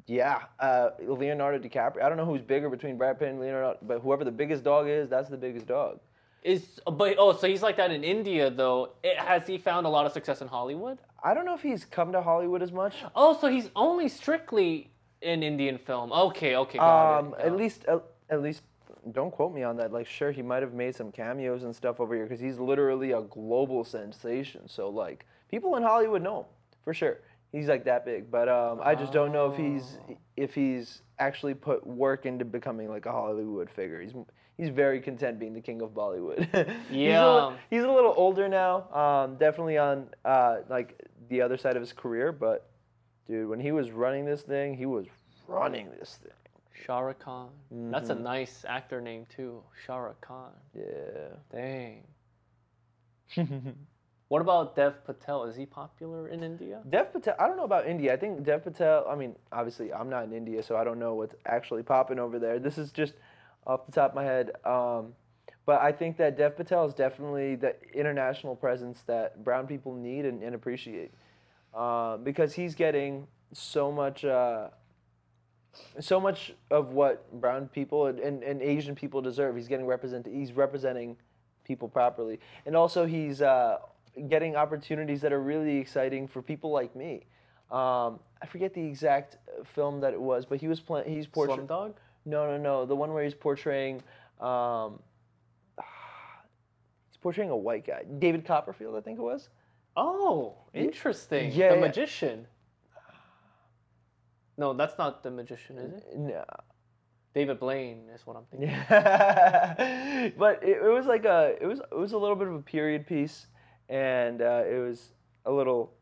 yeah, 0.06 0.42
uh, 0.58 0.90
Leonardo 1.00 1.58
DiCaprio. 1.58 2.02
I 2.02 2.08
don't 2.08 2.18
know 2.18 2.24
who's 2.24 2.42
bigger 2.42 2.68
between 2.68 2.98
Brad 2.98 3.18
Pitt 3.18 3.28
and 3.28 3.40
Leonardo, 3.40 3.78
but 3.82 4.00
whoever 4.00 4.24
the 4.24 4.32
biggest 4.32 4.64
dog 4.64 4.88
is, 4.88 5.08
that's 5.08 5.28
the 5.28 5.36
biggest 5.36 5.66
dog. 5.66 6.00
Is 6.42 6.80
but 6.84 7.16
oh, 7.18 7.36
so 7.36 7.46
he's 7.46 7.62
like 7.62 7.76
that 7.76 7.92
in 7.92 8.02
India 8.02 8.50
though. 8.50 8.94
It, 9.04 9.16
has 9.16 9.46
he 9.46 9.58
found 9.58 9.86
a 9.86 9.88
lot 9.88 10.06
of 10.06 10.12
success 10.12 10.40
in 10.40 10.48
Hollywood? 10.48 10.98
I 11.22 11.34
don't 11.34 11.44
know 11.44 11.54
if 11.54 11.62
he's 11.62 11.84
come 11.84 12.12
to 12.12 12.22
Hollywood 12.22 12.62
as 12.62 12.72
much. 12.72 12.96
Oh, 13.14 13.36
so 13.38 13.48
he's 13.48 13.70
only 13.76 14.08
strictly 14.08 14.90
in 15.20 15.42
Indian 15.42 15.78
film. 15.78 16.12
Okay, 16.12 16.56
okay, 16.56 16.78
got 16.78 17.18
Um, 17.18 17.34
it. 17.38 17.46
at 17.46 17.56
least, 17.56 17.84
at, 17.84 18.02
at 18.28 18.42
least, 18.42 18.62
don't 19.12 19.30
quote 19.30 19.54
me 19.54 19.62
on 19.62 19.76
that. 19.76 19.92
Like, 19.92 20.06
sure, 20.06 20.32
he 20.32 20.42
might 20.42 20.62
have 20.62 20.74
made 20.74 20.96
some 20.96 21.12
cameos 21.12 21.62
and 21.62 21.74
stuff 21.74 22.00
over 22.00 22.14
here 22.14 22.24
because 22.24 22.40
he's 22.40 22.58
literally 22.58 23.12
a 23.12 23.20
global 23.22 23.84
sensation. 23.84 24.68
So, 24.68 24.88
like, 24.88 25.26
people 25.48 25.76
in 25.76 25.82
Hollywood 25.82 26.22
know 26.22 26.40
him 26.40 26.46
for 26.84 26.92
sure. 26.94 27.18
He's 27.52 27.68
like 27.68 27.84
that 27.84 28.04
big, 28.06 28.30
but 28.30 28.48
um, 28.48 28.80
I 28.82 28.94
just 28.94 29.12
don't 29.12 29.30
know 29.30 29.46
if 29.52 29.58
he's 29.58 29.98
if 30.38 30.54
he's 30.54 31.02
actually 31.18 31.52
put 31.52 31.86
work 31.86 32.24
into 32.24 32.46
becoming 32.46 32.88
like 32.88 33.04
a 33.04 33.12
Hollywood 33.12 33.68
figure. 33.68 34.00
He's 34.00 34.14
he's 34.56 34.70
very 34.70 35.02
content 35.02 35.38
being 35.38 35.52
the 35.52 35.60
king 35.60 35.82
of 35.82 35.90
Bollywood. 35.90 36.38
he's, 36.88 36.98
a, 36.98 36.98
Yeah. 36.98 37.52
he's 37.68 37.82
a 37.82 37.90
little 37.92 38.14
older 38.16 38.48
now. 38.48 38.88
Um, 38.94 39.36
definitely 39.36 39.76
on 39.76 40.06
uh, 40.24 40.60
like 40.70 40.98
the 41.32 41.42
other 41.42 41.56
side 41.56 41.76
of 41.76 41.82
his 41.82 41.92
career, 41.92 42.30
but 42.32 42.70
dude, 43.26 43.48
when 43.48 43.58
he 43.60 43.72
was 43.72 43.90
running 43.90 44.24
this 44.24 44.42
thing, 44.42 44.76
he 44.76 44.86
was 44.86 45.06
running 45.48 45.88
this 45.98 46.18
thing. 46.22 46.32
Shah 46.84 47.00
Rukh 47.00 47.18
Khan. 47.18 47.48
That's 47.70 48.10
Mm-hmm. 48.10 48.20
a 48.20 48.22
nice 48.22 48.64
actor 48.68 49.00
name 49.00 49.26
too. 49.34 49.62
Shah 49.84 49.98
Rukh 49.98 50.20
Khan. 50.20 50.52
Yeah. 50.74 51.36
Dang. 51.52 52.04
What 54.28 54.40
about 54.40 54.74
Dev 54.76 55.04
Patel? 55.04 55.44
Is 55.44 55.56
he 55.56 55.66
popular 55.66 56.28
in 56.28 56.42
India? 56.42 56.80
Dev 56.88 57.12
Patel, 57.12 57.34
I 57.38 57.46
don't 57.46 57.58
know 57.58 57.64
about 57.64 57.86
India. 57.86 58.14
I 58.14 58.16
think 58.16 58.42
Dev 58.44 58.64
Patel, 58.64 59.04
I 59.06 59.14
mean, 59.14 59.36
obviously, 59.52 59.92
I'm 59.92 60.08
not 60.08 60.24
in 60.24 60.32
India, 60.32 60.62
so 60.62 60.74
I 60.74 60.84
don't 60.84 60.98
know 60.98 61.12
what's 61.12 61.34
actually 61.44 61.82
popping 61.82 62.18
over 62.18 62.38
there. 62.38 62.58
This 62.58 62.78
is 62.78 62.92
just 62.92 63.12
off 63.66 63.84
the 63.84 63.92
top 63.92 64.12
of 64.12 64.14
my 64.16 64.24
head. 64.24 64.52
Um, 64.64 65.12
but 65.66 65.82
I 65.82 65.92
think 65.92 66.16
that 66.16 66.38
Dev 66.38 66.56
Patel 66.56 66.86
is 66.86 66.94
definitely 66.94 67.56
the 67.56 67.76
international 67.92 68.56
presence 68.56 69.02
that 69.02 69.44
brown 69.44 69.66
people 69.66 69.94
need 69.94 70.24
and, 70.24 70.42
and 70.42 70.54
appreciate. 70.54 71.12
Uh, 71.74 72.18
because 72.18 72.54
he's 72.54 72.74
getting 72.74 73.26
so 73.52 73.90
much. 73.90 74.24
Uh, 74.24 74.68
so 76.00 76.20
much 76.20 76.52
of 76.70 76.92
what 76.92 77.32
brown 77.40 77.66
people 77.66 78.06
and, 78.06 78.18
and, 78.18 78.42
and 78.42 78.60
Asian 78.60 78.94
people 78.94 79.22
deserve. 79.22 79.56
He's 79.56 79.68
getting 79.68 79.86
represented. 79.86 80.32
He's 80.32 80.52
representing 80.52 81.16
people 81.64 81.88
properly, 81.88 82.40
and 82.66 82.76
also 82.76 83.06
he's 83.06 83.40
uh, 83.40 83.78
getting 84.28 84.56
opportunities 84.56 85.20
that 85.22 85.32
are 85.32 85.40
really 85.40 85.78
exciting 85.78 86.28
for 86.28 86.42
people 86.42 86.70
like 86.70 86.94
me. 86.94 87.24
Um, 87.70 88.20
I 88.42 88.46
forget 88.46 88.74
the 88.74 88.84
exact 88.84 89.38
film 89.64 90.00
that 90.00 90.12
it 90.12 90.20
was, 90.20 90.44
but 90.44 90.60
he 90.60 90.68
was 90.68 90.80
playing. 90.80 91.10
He's 91.10 91.26
portraying. 91.26 91.66
Slumdog? 91.66 91.94
No, 92.24 92.46
no, 92.46 92.58
no. 92.58 92.84
The 92.84 92.94
one 92.94 93.12
where 93.12 93.24
he's 93.24 93.34
portraying. 93.34 94.02
Um, 94.40 95.00
he's 97.08 97.16
portraying 97.20 97.50
a 97.50 97.56
white 97.56 97.86
guy, 97.86 98.02
David 98.18 98.44
Copperfield, 98.44 98.96
I 98.96 99.00
think 99.00 99.18
it 99.18 99.22
was. 99.22 99.48
Oh, 99.96 100.56
interesting. 100.72 101.52
Yeah, 101.52 101.74
the 101.74 101.80
magician. 101.80 102.46
No, 104.56 104.72
that's 104.74 104.98
not 104.98 105.22
the 105.22 105.30
magician, 105.30 105.78
is 105.78 105.92
it? 105.94 106.16
No. 106.16 106.44
David 107.34 107.58
Blaine 107.58 108.08
is 108.14 108.26
what 108.26 108.36
I'm 108.36 108.44
thinking. 108.50 108.68
Yeah. 108.68 110.30
but 110.38 110.62
it, 110.62 110.78
it 110.82 110.92
was 110.92 111.06
like 111.06 111.24
a 111.24 111.56
it 111.60 111.66
was 111.66 111.80
it 111.80 111.96
was 111.96 112.12
a 112.12 112.18
little 112.18 112.36
bit 112.36 112.48
of 112.48 112.54
a 112.54 112.60
period 112.60 113.06
piece, 113.06 113.46
and 113.88 114.42
uh, 114.42 114.62
it 114.66 114.78
was 114.78 115.12
a 115.46 115.52
little 115.52 115.94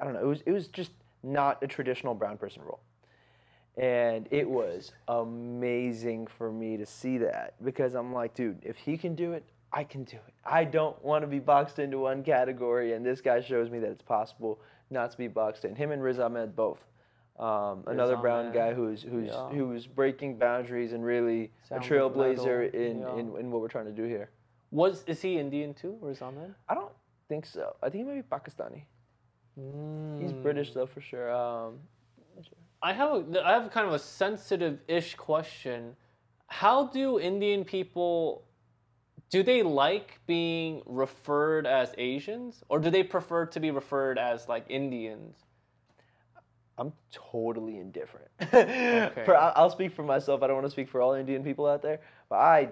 I 0.00 0.04
don't 0.04 0.14
know 0.14 0.20
it 0.20 0.26
was 0.26 0.42
it 0.46 0.52
was 0.52 0.68
just 0.68 0.92
not 1.22 1.62
a 1.62 1.66
traditional 1.66 2.14
brown 2.14 2.38
person 2.38 2.62
role, 2.62 2.80
and 3.76 4.28
it 4.30 4.48
was 4.48 4.92
amazing 5.08 6.28
for 6.28 6.52
me 6.52 6.76
to 6.76 6.86
see 6.86 7.18
that 7.18 7.54
because 7.64 7.94
I'm 7.94 8.12
like, 8.12 8.34
dude, 8.34 8.60
if 8.62 8.76
he 8.76 8.96
can 8.96 9.16
do 9.16 9.32
it, 9.32 9.44
I 9.76 9.84
can 9.84 10.04
do 10.04 10.16
it. 10.16 10.32
I 10.42 10.64
don't 10.64 11.00
want 11.04 11.22
to 11.22 11.26
be 11.26 11.38
boxed 11.38 11.78
into 11.78 11.98
one 11.98 12.22
category, 12.22 12.94
and 12.94 13.04
this 13.04 13.20
guy 13.20 13.42
shows 13.42 13.68
me 13.68 13.78
that 13.80 13.90
it's 13.90 14.02
possible 14.02 14.58
not 14.88 15.10
to 15.12 15.18
be 15.18 15.28
boxed 15.28 15.66
in. 15.66 15.74
Him 15.76 15.90
and 15.90 16.02
Riz 16.02 16.18
Ahmed 16.18 16.56
both. 16.56 16.80
Um, 17.38 17.84
another 17.86 18.14
Riz 18.14 18.22
brown 18.22 18.52
guy 18.54 18.72
who's 18.72 19.02
who's 19.02 19.28
Yeah. 19.28 19.50
who's 19.50 19.86
breaking 19.86 20.38
boundaries 20.38 20.94
and 20.94 21.04
really 21.04 21.52
Sound 21.68 21.84
a 21.84 21.86
trailblazer 21.86 22.72
in, 22.72 23.00
yeah. 23.00 23.16
in, 23.18 23.36
in 23.36 23.50
what 23.50 23.60
we're 23.60 23.68
trying 23.68 23.84
to 23.84 23.92
do 23.92 24.04
here. 24.04 24.30
Was 24.70 25.04
is 25.06 25.20
he 25.20 25.38
Indian 25.38 25.74
too, 25.74 25.98
or 26.00 26.10
is 26.10 26.22
Ahmed? 26.22 26.54
I 26.70 26.74
don't 26.74 26.92
think 27.28 27.44
so. 27.44 27.76
I 27.82 27.90
think 27.90 28.06
he 28.06 28.10
might 28.10 28.22
be 28.22 28.34
Pakistani. 28.36 28.84
He's 30.20 30.32
Hmm. 30.32 30.42
British 30.42 30.72
though 30.72 30.86
for 30.86 31.02
sure. 31.02 31.30
Um, 31.30 31.80
I 32.82 32.94
have 32.94 33.10
a, 33.10 33.46
I 33.46 33.52
have 33.52 33.70
kind 33.70 33.86
of 33.86 33.92
a 33.92 33.98
sensitive-ish 33.98 35.16
question. 35.16 35.96
How 36.46 36.86
do 36.86 37.18
Indian 37.20 37.64
people 37.64 38.45
do 39.30 39.42
they 39.42 39.62
like 39.62 40.20
being 40.26 40.82
referred 40.86 41.66
as 41.66 41.92
Asians 41.98 42.62
or 42.68 42.78
do 42.78 42.90
they 42.90 43.02
prefer 43.02 43.46
to 43.46 43.60
be 43.60 43.70
referred 43.70 44.18
as 44.18 44.48
like 44.48 44.64
Indians? 44.68 45.36
I'm 46.78 46.92
totally 47.10 47.78
indifferent. 47.78 48.28
for, 49.24 49.36
I- 49.36 49.52
I'll 49.56 49.70
speak 49.70 49.92
for 49.92 50.02
myself. 50.02 50.42
I 50.42 50.46
don't 50.46 50.56
want 50.56 50.66
to 50.66 50.70
speak 50.70 50.88
for 50.88 51.00
all 51.00 51.14
Indian 51.14 51.42
people 51.42 51.66
out 51.66 51.82
there, 51.82 52.00
but 52.28 52.36
I, 52.36 52.68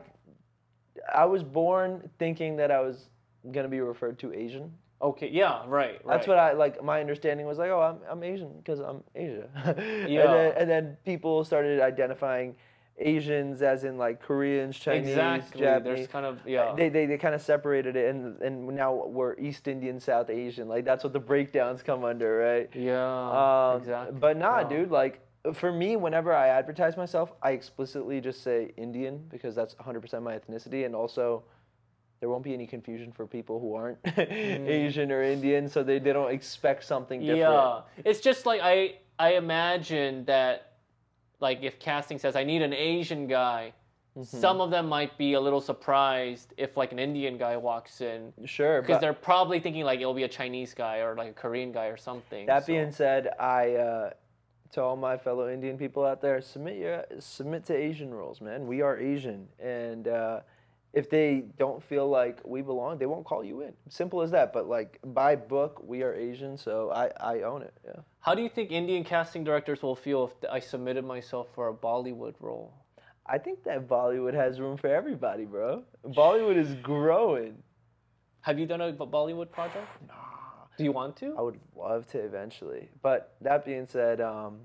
I 1.12 1.24
was 1.24 1.42
born 1.42 2.08
thinking 2.18 2.56
that 2.56 2.70
I 2.70 2.80
was 2.80 3.08
gonna 3.50 3.68
be 3.68 3.80
referred 3.80 4.18
to 4.20 4.32
Asian. 4.32 4.72
Okay, 5.02 5.28
yeah, 5.28 5.62
right, 5.66 6.00
right. 6.04 6.06
That's 6.06 6.26
what 6.26 6.38
I 6.38 6.52
like. 6.52 6.82
My 6.82 7.00
understanding 7.00 7.46
was 7.46 7.58
like, 7.58 7.70
oh, 7.70 7.80
I'm, 7.80 7.98
I'm 8.10 8.22
Asian 8.22 8.52
because 8.58 8.78
I'm 8.80 9.02
Asia. 9.14 9.48
and, 9.76 10.08
Yeah. 10.10 10.26
then, 10.26 10.52
and 10.56 10.70
then 10.70 10.96
people 11.04 11.44
started 11.44 11.80
identifying 11.80 12.56
Asians 12.98 13.60
as 13.62 13.82
in 13.84 13.98
like 13.98 14.22
Koreans, 14.22 14.78
Chinese, 14.78 15.08
exactly. 15.10 15.60
Japanese. 15.60 15.96
There's 15.96 16.08
kind 16.08 16.26
of 16.26 16.40
yeah. 16.46 16.74
They, 16.76 16.88
they, 16.88 17.06
they 17.06 17.18
kind 17.18 17.34
of 17.34 17.42
separated 17.42 17.96
it, 17.96 18.14
and 18.14 18.40
and 18.40 18.66
now 18.68 19.06
we're 19.06 19.36
East 19.38 19.66
Indian, 19.66 19.98
South 19.98 20.30
Asian. 20.30 20.68
Like 20.68 20.84
that's 20.84 21.02
what 21.02 21.12
the 21.12 21.20
breakdowns 21.20 21.82
come 21.82 22.04
under, 22.04 22.38
right? 22.38 22.70
yeah, 22.74 23.72
Um, 23.72 23.80
exactly. 23.80 24.18
But 24.20 24.36
nah, 24.36 24.60
Yeah. 24.60 24.68
dude. 24.68 24.90
Like 24.90 25.20
for 25.54 25.72
me, 25.72 25.96
whenever 25.96 26.32
I 26.32 26.48
advertise 26.48 26.96
myself, 26.96 27.32
I 27.42 27.50
explicitly 27.50 28.20
just 28.20 28.42
say 28.42 28.72
Indian 28.76 29.24
because 29.28 29.54
that's 29.54 29.74
100% 29.74 30.22
my 30.22 30.38
ethnicity, 30.38 30.86
and 30.86 30.94
also 30.94 31.42
there 32.20 32.28
won't 32.30 32.44
be 32.44 32.54
any 32.54 32.66
confusion 32.66 33.12
for 33.12 33.26
people 33.26 33.60
who 33.60 33.74
aren't 33.74 33.98
Asian 34.18 35.10
or 35.12 35.22
Indian, 35.22 35.68
so 35.68 35.82
they, 35.82 35.98
they 35.98 36.12
don't 36.12 36.30
expect 36.30 36.84
something 36.84 37.20
different. 37.20 37.40
Yeah, 37.40 37.80
it's 38.04 38.20
just 38.20 38.46
like 38.46 38.60
I 38.62 38.98
I 39.18 39.34
imagine 39.34 40.24
that 40.26 40.73
like 41.44 41.62
if 41.62 41.78
casting 41.78 42.18
says 42.18 42.34
I 42.36 42.42
need 42.42 42.62
an 42.62 42.72
Asian 42.72 43.26
guy, 43.26 43.74
some 44.22 44.60
of 44.62 44.70
them 44.70 44.88
might 44.88 45.16
be 45.18 45.34
a 45.34 45.40
little 45.40 45.60
surprised 45.60 46.54
if 46.56 46.76
like 46.76 46.90
an 46.92 46.98
Indian 46.98 47.36
guy 47.36 47.56
walks 47.56 48.00
in 48.00 48.32
Sure, 48.46 48.80
because 48.80 48.94
but 48.94 49.00
they're 49.02 49.12
probably 49.12 49.60
thinking 49.60 49.84
like 49.84 50.00
it'll 50.00 50.14
be 50.14 50.22
a 50.22 50.34
Chinese 50.40 50.72
guy 50.72 50.96
or 50.98 51.14
like 51.14 51.28
a 51.28 51.34
Korean 51.34 51.70
guy 51.70 51.86
or 51.86 51.98
something. 51.98 52.46
that 52.46 52.62
so- 52.64 52.72
being 52.72 52.90
said, 52.90 53.28
I 53.38 53.74
uh, 53.74 54.10
to 54.72 54.82
all 54.82 54.96
my 54.96 55.16
fellow 55.18 55.48
Indian 55.50 55.76
people 55.76 56.02
out 56.04 56.22
there, 56.22 56.40
submit 56.40 56.76
your 56.78 57.04
submit 57.18 57.66
to 57.66 57.74
Asian 57.76 58.10
rules, 58.12 58.40
man. 58.40 58.66
We 58.66 58.80
are 58.80 58.98
Asian, 58.98 59.46
and 59.60 60.08
uh, 60.08 60.40
if 60.94 61.10
they 61.10 61.44
don't 61.58 61.82
feel 61.82 62.08
like 62.08 62.40
we 62.44 62.62
belong, 62.62 62.98
they 62.98 63.06
won't 63.06 63.24
call 63.24 63.44
you 63.44 63.62
in. 63.62 63.72
Simple 63.88 64.22
as 64.22 64.30
that. 64.30 64.52
But 64.52 64.68
like 64.68 64.98
by 65.04 65.36
book, 65.36 65.82
we 65.82 66.02
are 66.02 66.14
Asian, 66.14 66.56
so 66.56 66.90
I 66.90 67.10
I 67.20 67.42
own 67.42 67.62
it. 67.62 67.74
Yeah. 67.84 68.00
How 68.20 68.34
do 68.34 68.42
you 68.42 68.48
think 68.48 68.70
Indian 68.70 69.04
casting 69.04 69.44
directors 69.44 69.82
will 69.82 69.96
feel 69.96 70.30
if 70.30 70.50
I 70.50 70.60
submitted 70.60 71.04
myself 71.04 71.48
for 71.54 71.68
a 71.68 71.74
Bollywood 71.74 72.34
role? 72.40 72.72
I 73.26 73.38
think 73.38 73.64
that 73.64 73.88
Bollywood 73.88 74.34
has 74.34 74.60
room 74.60 74.76
for 74.76 74.88
everybody, 74.88 75.44
bro. 75.44 75.82
Bollywood 76.06 76.56
is 76.56 76.74
growing. 76.76 77.62
Have 78.42 78.58
you 78.58 78.66
done 78.66 78.80
a 78.80 78.92
Bollywood 78.92 79.50
project? 79.50 79.88
Nah. 80.06 80.14
Do 80.76 80.84
you 80.84 80.92
want 80.92 81.16
to? 81.16 81.34
I 81.38 81.40
would 81.40 81.58
love 81.76 82.06
to 82.08 82.18
eventually. 82.18 82.88
But 83.02 83.36
that 83.40 83.64
being 83.64 83.86
said, 83.88 84.20
um, 84.20 84.60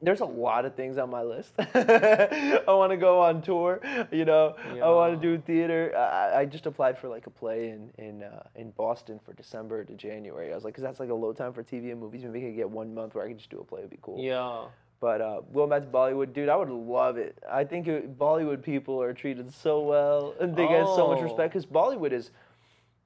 there's 0.00 0.20
a 0.20 0.24
lot 0.24 0.64
of 0.64 0.74
things 0.74 0.96
on 0.98 1.10
my 1.10 1.22
list. 1.22 1.52
I 1.58 2.60
want 2.68 2.90
to 2.92 2.96
go 2.96 3.20
on 3.20 3.42
tour. 3.42 3.80
You 4.12 4.24
know, 4.24 4.54
I 4.82 4.88
want 4.90 5.20
to 5.20 5.36
do 5.36 5.42
theater. 5.42 5.92
I, 5.96 6.40
I 6.40 6.44
just 6.44 6.66
applied 6.66 6.98
for 6.98 7.08
like 7.08 7.26
a 7.26 7.30
play 7.30 7.70
in 7.70 7.90
in 7.98 8.22
uh, 8.22 8.42
in 8.54 8.70
Boston 8.70 9.18
for 9.24 9.32
December 9.32 9.84
to 9.84 9.92
January. 9.94 10.52
I 10.52 10.54
was 10.54 10.64
like, 10.64 10.74
because 10.74 10.84
that's 10.84 11.00
like 11.00 11.10
a 11.10 11.14
low 11.14 11.32
time 11.32 11.52
for 11.52 11.62
TV 11.64 11.90
and 11.90 12.00
movies. 12.00 12.22
Maybe 12.24 12.46
I 12.46 12.48
could 12.50 12.56
get 12.56 12.70
one 12.70 12.94
month 12.94 13.14
where 13.14 13.24
I 13.24 13.28
could 13.28 13.38
just 13.38 13.50
do 13.50 13.58
a 13.58 13.64
play. 13.64 13.80
It'd 13.80 13.90
be 13.90 13.98
cool. 14.02 14.22
Yeah. 14.22 14.66
But 15.00 15.20
uh, 15.20 15.40
going 15.54 15.70
back 15.70 15.82
to 15.82 15.88
Bollywood, 15.88 16.32
dude, 16.32 16.48
I 16.48 16.56
would 16.56 16.70
love 16.70 17.18
it. 17.18 17.38
I 17.48 17.62
think 17.62 17.86
it, 17.86 18.18
Bollywood 18.18 18.62
people 18.64 19.00
are 19.00 19.12
treated 19.12 19.54
so 19.54 19.80
well, 19.80 20.34
and 20.40 20.56
they 20.56 20.66
get 20.66 20.86
so 20.86 21.06
much 21.06 21.18
Oh. 21.20 21.22
respect 21.22 21.52
because 21.52 21.66
Bollywood 21.66 22.10
is, 22.12 22.32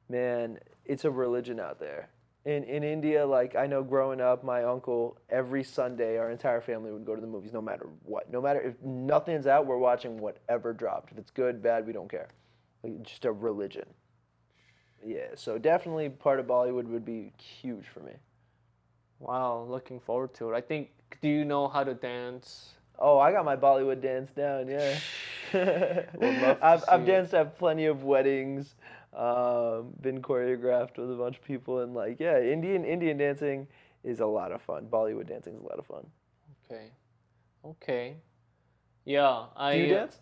man, 0.09 0.59
it's 0.87 1.05
a 1.05 1.11
religion 1.11 1.61
out 1.61 1.79
there. 1.81 2.09
In 2.45 2.65
in 2.65 2.83
India, 2.83 3.25
like 3.25 3.55
I 3.55 3.67
know, 3.67 3.83
growing 3.85 4.21
up, 4.21 4.43
my 4.43 4.65
uncle 4.65 5.17
every 5.31 5.63
Sunday, 5.63 6.19
our 6.19 6.31
entire 6.31 6.61
family 6.61 6.91
would 6.91 7.07
go 7.07 7.15
to 7.15 7.21
the 7.21 7.27
movies, 7.27 7.53
no 7.53 7.63
matter 7.63 7.87
what, 8.03 8.31
no 8.33 8.41
matter 8.41 8.61
if 8.61 8.75
nothing's 8.83 9.47
out, 9.47 9.67
we're 9.67 9.79
watching 9.79 10.19
whatever 10.19 10.73
dropped. 10.73 11.13
If 11.13 11.19
it's 11.19 11.31
good, 11.31 11.63
bad, 11.63 11.87
we 11.87 11.93
don't 11.93 12.11
care. 12.11 12.29
Like, 12.83 13.03
just 13.05 13.25
a 13.25 13.33
religion. 13.33 13.87
Yeah, 15.05 15.29
so 15.35 15.59
definitely 15.59 16.09
part 16.09 16.41
of 16.41 16.47
Bollywood 16.47 16.87
would 16.87 17.05
be 17.05 17.33
huge 17.39 17.87
for 17.87 18.01
me. 18.01 18.13
Wow. 19.19 19.67
Looking 19.69 20.01
forward 20.01 20.35
to 20.35 20.53
it. 20.53 20.57
I 20.57 20.61
think. 20.61 20.91
Do 21.21 21.29
you 21.29 21.45
know 21.45 21.69
how 21.69 21.85
to 21.85 21.95
dance? 21.95 22.71
Oh, 22.99 23.19
I 23.19 23.33
got 23.33 23.45
my 23.45 23.57
Bollywood 23.57 24.01
dance 24.01 24.31
down, 24.31 24.69
yeah. 24.69 24.97
Would 25.53 26.41
love 26.41 26.59
to 26.61 26.65
I've, 26.65 26.85
I've 26.89 27.07
danced 27.07 27.35
at 27.35 27.59
plenty 27.59 27.87
of 27.87 28.05
weddings, 28.05 28.75
um, 29.15 29.93
been 30.01 30.23
choreographed 30.23 30.97
with 30.97 31.11
a 31.11 31.15
bunch 31.15 31.37
of 31.37 31.45
people, 31.45 31.81
and 31.81 31.95
like, 31.95 32.19
yeah, 32.21 32.41
Indian 32.41 32.85
Indian 32.85 33.17
dancing 33.19 33.67
is 34.05 34.21
a 34.21 34.27
lot 34.27 34.53
of 34.53 34.63
fun. 34.63 34.87
Bollywood 34.91 35.29
dancing 35.29 35.55
is 35.55 35.61
a 35.61 35.65
lot 35.65 35.79
of 35.79 35.87
fun. 35.87 36.07
Okay. 36.71 36.91
Okay. 37.65 38.17
Yeah. 39.05 39.45
I. 39.57 39.77
Do 39.77 39.81
you 39.83 39.89
dance? 39.89 40.19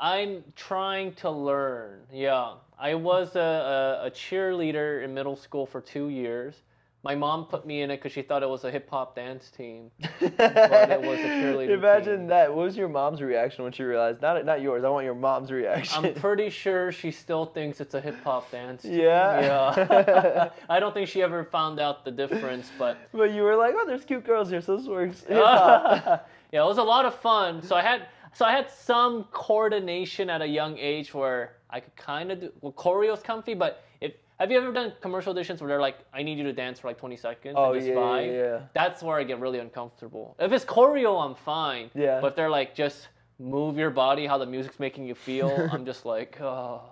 I'm 0.00 0.42
trying 0.56 1.14
to 1.14 1.30
learn. 1.30 2.00
Yeah, 2.12 2.54
I 2.76 2.96
was 2.96 3.36
a, 3.36 4.00
a, 4.02 4.06
a 4.06 4.10
cheerleader 4.10 5.04
in 5.04 5.14
middle 5.14 5.36
school 5.36 5.64
for 5.64 5.80
two 5.80 6.08
years. 6.08 6.62
My 7.04 7.16
mom 7.16 7.46
put 7.46 7.66
me 7.66 7.82
in 7.82 7.90
it 7.90 7.96
because 7.96 8.12
she 8.12 8.22
thought 8.22 8.44
it 8.44 8.48
was 8.48 8.62
a 8.62 8.70
hip 8.70 8.88
hop 8.88 9.16
dance 9.16 9.50
team. 9.50 9.90
But 10.20 10.90
it 10.90 11.00
was 11.00 11.18
a 11.18 11.22
cheerleading 11.22 11.70
Imagine 11.70 12.18
team. 12.20 12.26
that. 12.28 12.54
What 12.54 12.64
was 12.64 12.76
your 12.76 12.88
mom's 12.88 13.20
reaction 13.20 13.64
when 13.64 13.72
she 13.72 13.82
realized? 13.82 14.22
Not 14.22 14.44
not 14.44 14.60
yours. 14.62 14.84
I 14.84 14.88
want 14.88 15.04
your 15.04 15.14
mom's 15.16 15.50
reaction. 15.50 16.04
I'm 16.04 16.14
pretty 16.14 16.48
sure 16.48 16.92
she 16.92 17.10
still 17.10 17.46
thinks 17.46 17.80
it's 17.80 17.94
a 17.94 18.00
hip 18.00 18.22
hop 18.22 18.50
dance. 18.52 18.82
Team. 18.82 19.00
Yeah? 19.00 19.40
Yeah. 19.40 20.50
I 20.70 20.78
don't 20.78 20.94
think 20.94 21.08
she 21.08 21.22
ever 21.22 21.44
found 21.44 21.80
out 21.80 22.04
the 22.04 22.12
difference, 22.12 22.70
but 22.78 22.96
but 23.12 23.32
you 23.32 23.42
were 23.42 23.56
like, 23.56 23.74
oh, 23.76 23.84
there's 23.86 24.04
cute 24.04 24.24
girls 24.24 24.48
here, 24.50 24.60
so 24.60 24.76
this 24.76 24.86
works. 24.86 25.24
Yeah, 26.52 26.64
it 26.64 26.66
was 26.66 26.76
a 26.76 26.82
lot 26.82 27.06
of 27.06 27.14
fun. 27.14 27.62
So 27.62 27.74
I 27.74 27.80
had 27.82 28.08
so 28.34 28.44
I 28.44 28.52
had 28.52 28.70
some 28.70 29.24
coordination 29.32 30.28
at 30.30 30.42
a 30.42 30.46
young 30.46 30.76
age 30.78 31.14
where 31.14 31.54
I 31.72 31.80
could 31.80 31.96
kind 31.96 32.30
of 32.30 32.40
do 32.40 32.52
well, 32.60 32.72
choreo's 32.72 33.22
comfy, 33.22 33.54
but 33.54 33.82
if 34.00 34.12
have 34.38 34.50
you 34.50 34.58
ever 34.58 34.72
done 34.72 34.92
commercial 35.00 35.34
auditions 35.34 35.60
where 35.60 35.68
they're 35.68 35.80
like, 35.80 35.98
I 36.12 36.22
need 36.22 36.36
you 36.36 36.44
to 36.44 36.52
dance 36.52 36.80
for 36.80 36.88
like 36.88 36.98
20 36.98 37.16
seconds 37.16 37.54
Oh, 37.56 37.72
and 37.72 37.80
just 37.80 37.88
yeah, 37.88 37.94
yeah, 37.94 38.00
vibe? 38.00 38.34
yeah. 38.60 38.66
That's 38.74 39.02
where 39.02 39.16
I 39.18 39.24
get 39.24 39.38
really 39.40 39.58
uncomfortable. 39.60 40.36
If 40.38 40.52
it's 40.52 40.64
choreo, 40.64 41.24
I'm 41.24 41.34
fine. 41.34 41.90
Yeah. 41.94 42.20
But 42.20 42.28
if 42.28 42.36
they're 42.36 42.50
like, 42.50 42.74
just 42.74 43.08
move 43.38 43.76
your 43.78 43.90
body 43.90 44.26
how 44.26 44.38
the 44.38 44.46
music's 44.46 44.78
making 44.80 45.06
you 45.06 45.14
feel, 45.14 45.68
I'm 45.72 45.84
just 45.86 46.04
like, 46.04 46.40
oh, 46.40 46.82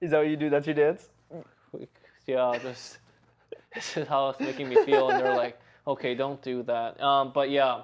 Is 0.00 0.10
that 0.12 0.18
what 0.18 0.28
you 0.28 0.36
do? 0.36 0.48
That's 0.48 0.66
your 0.66 0.74
dance? 0.76 1.08
yeah, 2.26 2.56
just 2.62 2.98
this 3.74 3.96
is 3.96 4.08
how 4.08 4.30
it's 4.30 4.40
making 4.40 4.68
me 4.68 4.76
feel, 4.84 5.10
and 5.10 5.20
they're 5.20 5.34
like, 5.36 5.58
okay, 5.86 6.14
don't 6.14 6.40
do 6.42 6.62
that. 6.64 7.00
Um, 7.02 7.32
but 7.34 7.50
yeah. 7.50 7.82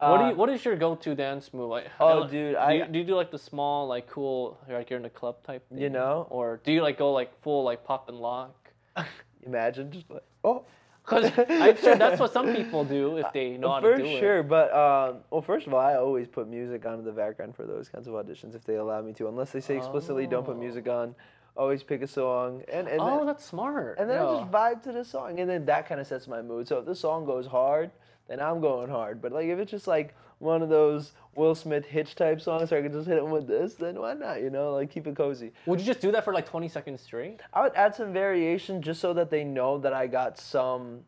What 0.00 0.18
do 0.18 0.24
Uh, 0.24 0.28
you? 0.30 0.36
What 0.36 0.48
is 0.50 0.64
your 0.64 0.76
go-to 0.76 1.14
dance 1.14 1.54
move? 1.54 1.70
Like, 1.70 1.86
Oh, 2.00 2.20
like, 2.20 2.30
dude, 2.30 2.54
do 2.54 2.58
I- 2.58 2.72
you, 2.72 2.84
do 2.86 2.98
you 2.98 3.04
do 3.04 3.14
like 3.14 3.30
the 3.30 3.38
small, 3.38 3.86
like 3.86 4.06
cool, 4.08 4.58
like 4.68 4.90
you're 4.90 4.98
in 4.98 5.04
a 5.06 5.10
club 5.10 5.42
type? 5.44 5.68
Thing? 5.68 5.78
You 5.78 5.90
know? 5.90 6.26
or 6.30 6.60
do 6.64 6.72
you 6.72 6.82
like 6.82 6.98
go 6.98 7.12
like 7.12 7.30
full 7.42 7.62
like 7.64 7.84
pop 7.84 8.08
and 8.08 8.18
lock? 8.20 8.54
Imagine 9.42 9.90
just 9.92 10.10
like, 10.10 10.22
oh. 10.44 10.64
Because 11.04 11.30
I'm 11.50 11.76
sure 11.76 11.96
that's 11.96 12.18
what 12.18 12.32
some 12.32 12.54
people 12.54 12.82
do 12.82 13.18
if 13.18 13.30
they 13.34 13.58
know 13.58 13.72
how 13.72 13.80
for 13.82 13.94
to 13.98 14.02
do 14.02 14.18
sure, 14.18 14.38
it. 14.38 14.48
but 14.48 14.72
um, 14.74 15.18
well, 15.30 15.42
first 15.42 15.66
of 15.66 15.74
all, 15.74 15.80
I 15.80 15.96
always 15.96 16.26
put 16.26 16.48
music 16.48 16.86
on 16.86 16.98
in 16.98 17.04
the 17.04 17.12
background 17.12 17.54
for 17.54 17.66
those 17.66 17.90
kinds 17.90 18.08
of 18.08 18.14
auditions 18.14 18.54
if 18.54 18.64
they 18.64 18.76
allow 18.76 19.02
me 19.02 19.12
to, 19.14 19.28
unless 19.28 19.52
they 19.52 19.60
say 19.60 19.76
explicitly 19.76 20.26
don't 20.26 20.46
put 20.46 20.56
Oh. 20.56 20.60
music 20.60 20.88
on. 20.88 21.14
Always 21.58 21.82
pick 21.82 22.00
a 22.00 22.06
song 22.08 22.62
and 22.72 22.88
and 22.88 23.02
oh, 23.02 23.18
then, 23.18 23.26
that's 23.26 23.44
smart. 23.44 23.98
and 23.98 24.08
then 24.08 24.18
I 24.18 24.22
just 24.40 24.50
vibe 24.50 24.82
to 24.84 24.92
the 24.92 25.04
song, 25.04 25.38
and 25.40 25.48
then 25.50 25.66
that 25.66 25.86
kind 25.86 26.00
of 26.00 26.06
sets 26.06 26.26
my 26.26 26.40
mood. 26.40 26.66
So 26.66 26.78
if 26.78 26.86
the 26.86 26.94
song 26.96 27.26
goes 27.26 27.46
hard, 27.46 27.90
then 28.28 28.40
I'm 28.40 28.60
going 28.60 28.90
hard. 28.90 29.20
But 29.22 29.32
like 29.32 29.46
if 29.46 29.58
it's 29.58 29.70
just 29.70 29.86
like 29.86 30.14
one 30.38 30.62
of 30.62 30.68
those 30.68 31.12
Will 31.36 31.54
Smith 31.54 31.84
hitch 31.86 32.14
type 32.14 32.40
songs, 32.40 32.70
where 32.70 32.80
I 32.80 32.82
can 32.82 32.92
just 32.92 33.08
hit 33.08 33.18
him 33.18 33.30
with 33.30 33.46
this, 33.46 33.74
then 33.74 33.98
why 34.00 34.14
not? 34.14 34.40
You 34.42 34.50
know, 34.50 34.72
like 34.72 34.90
keep 34.90 35.06
it 35.06 35.16
cozy. 35.16 35.52
Would 35.66 35.80
you 35.80 35.86
just 35.86 36.00
do 36.00 36.12
that 36.12 36.24
for 36.24 36.32
like 36.34 36.48
20 36.48 36.68
seconds 36.68 37.00
straight? 37.00 37.40
I 37.52 37.62
would 37.62 37.74
add 37.74 37.94
some 37.94 38.12
variation 38.12 38.82
just 38.82 39.00
so 39.00 39.12
that 39.14 39.30
they 39.30 39.44
know 39.44 39.78
that 39.78 39.92
I 39.92 40.06
got 40.06 40.38
some 40.38 41.00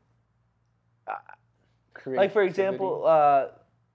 like 2.07 2.33
for 2.33 2.43
example, 2.43 3.05
uh, 3.07 3.47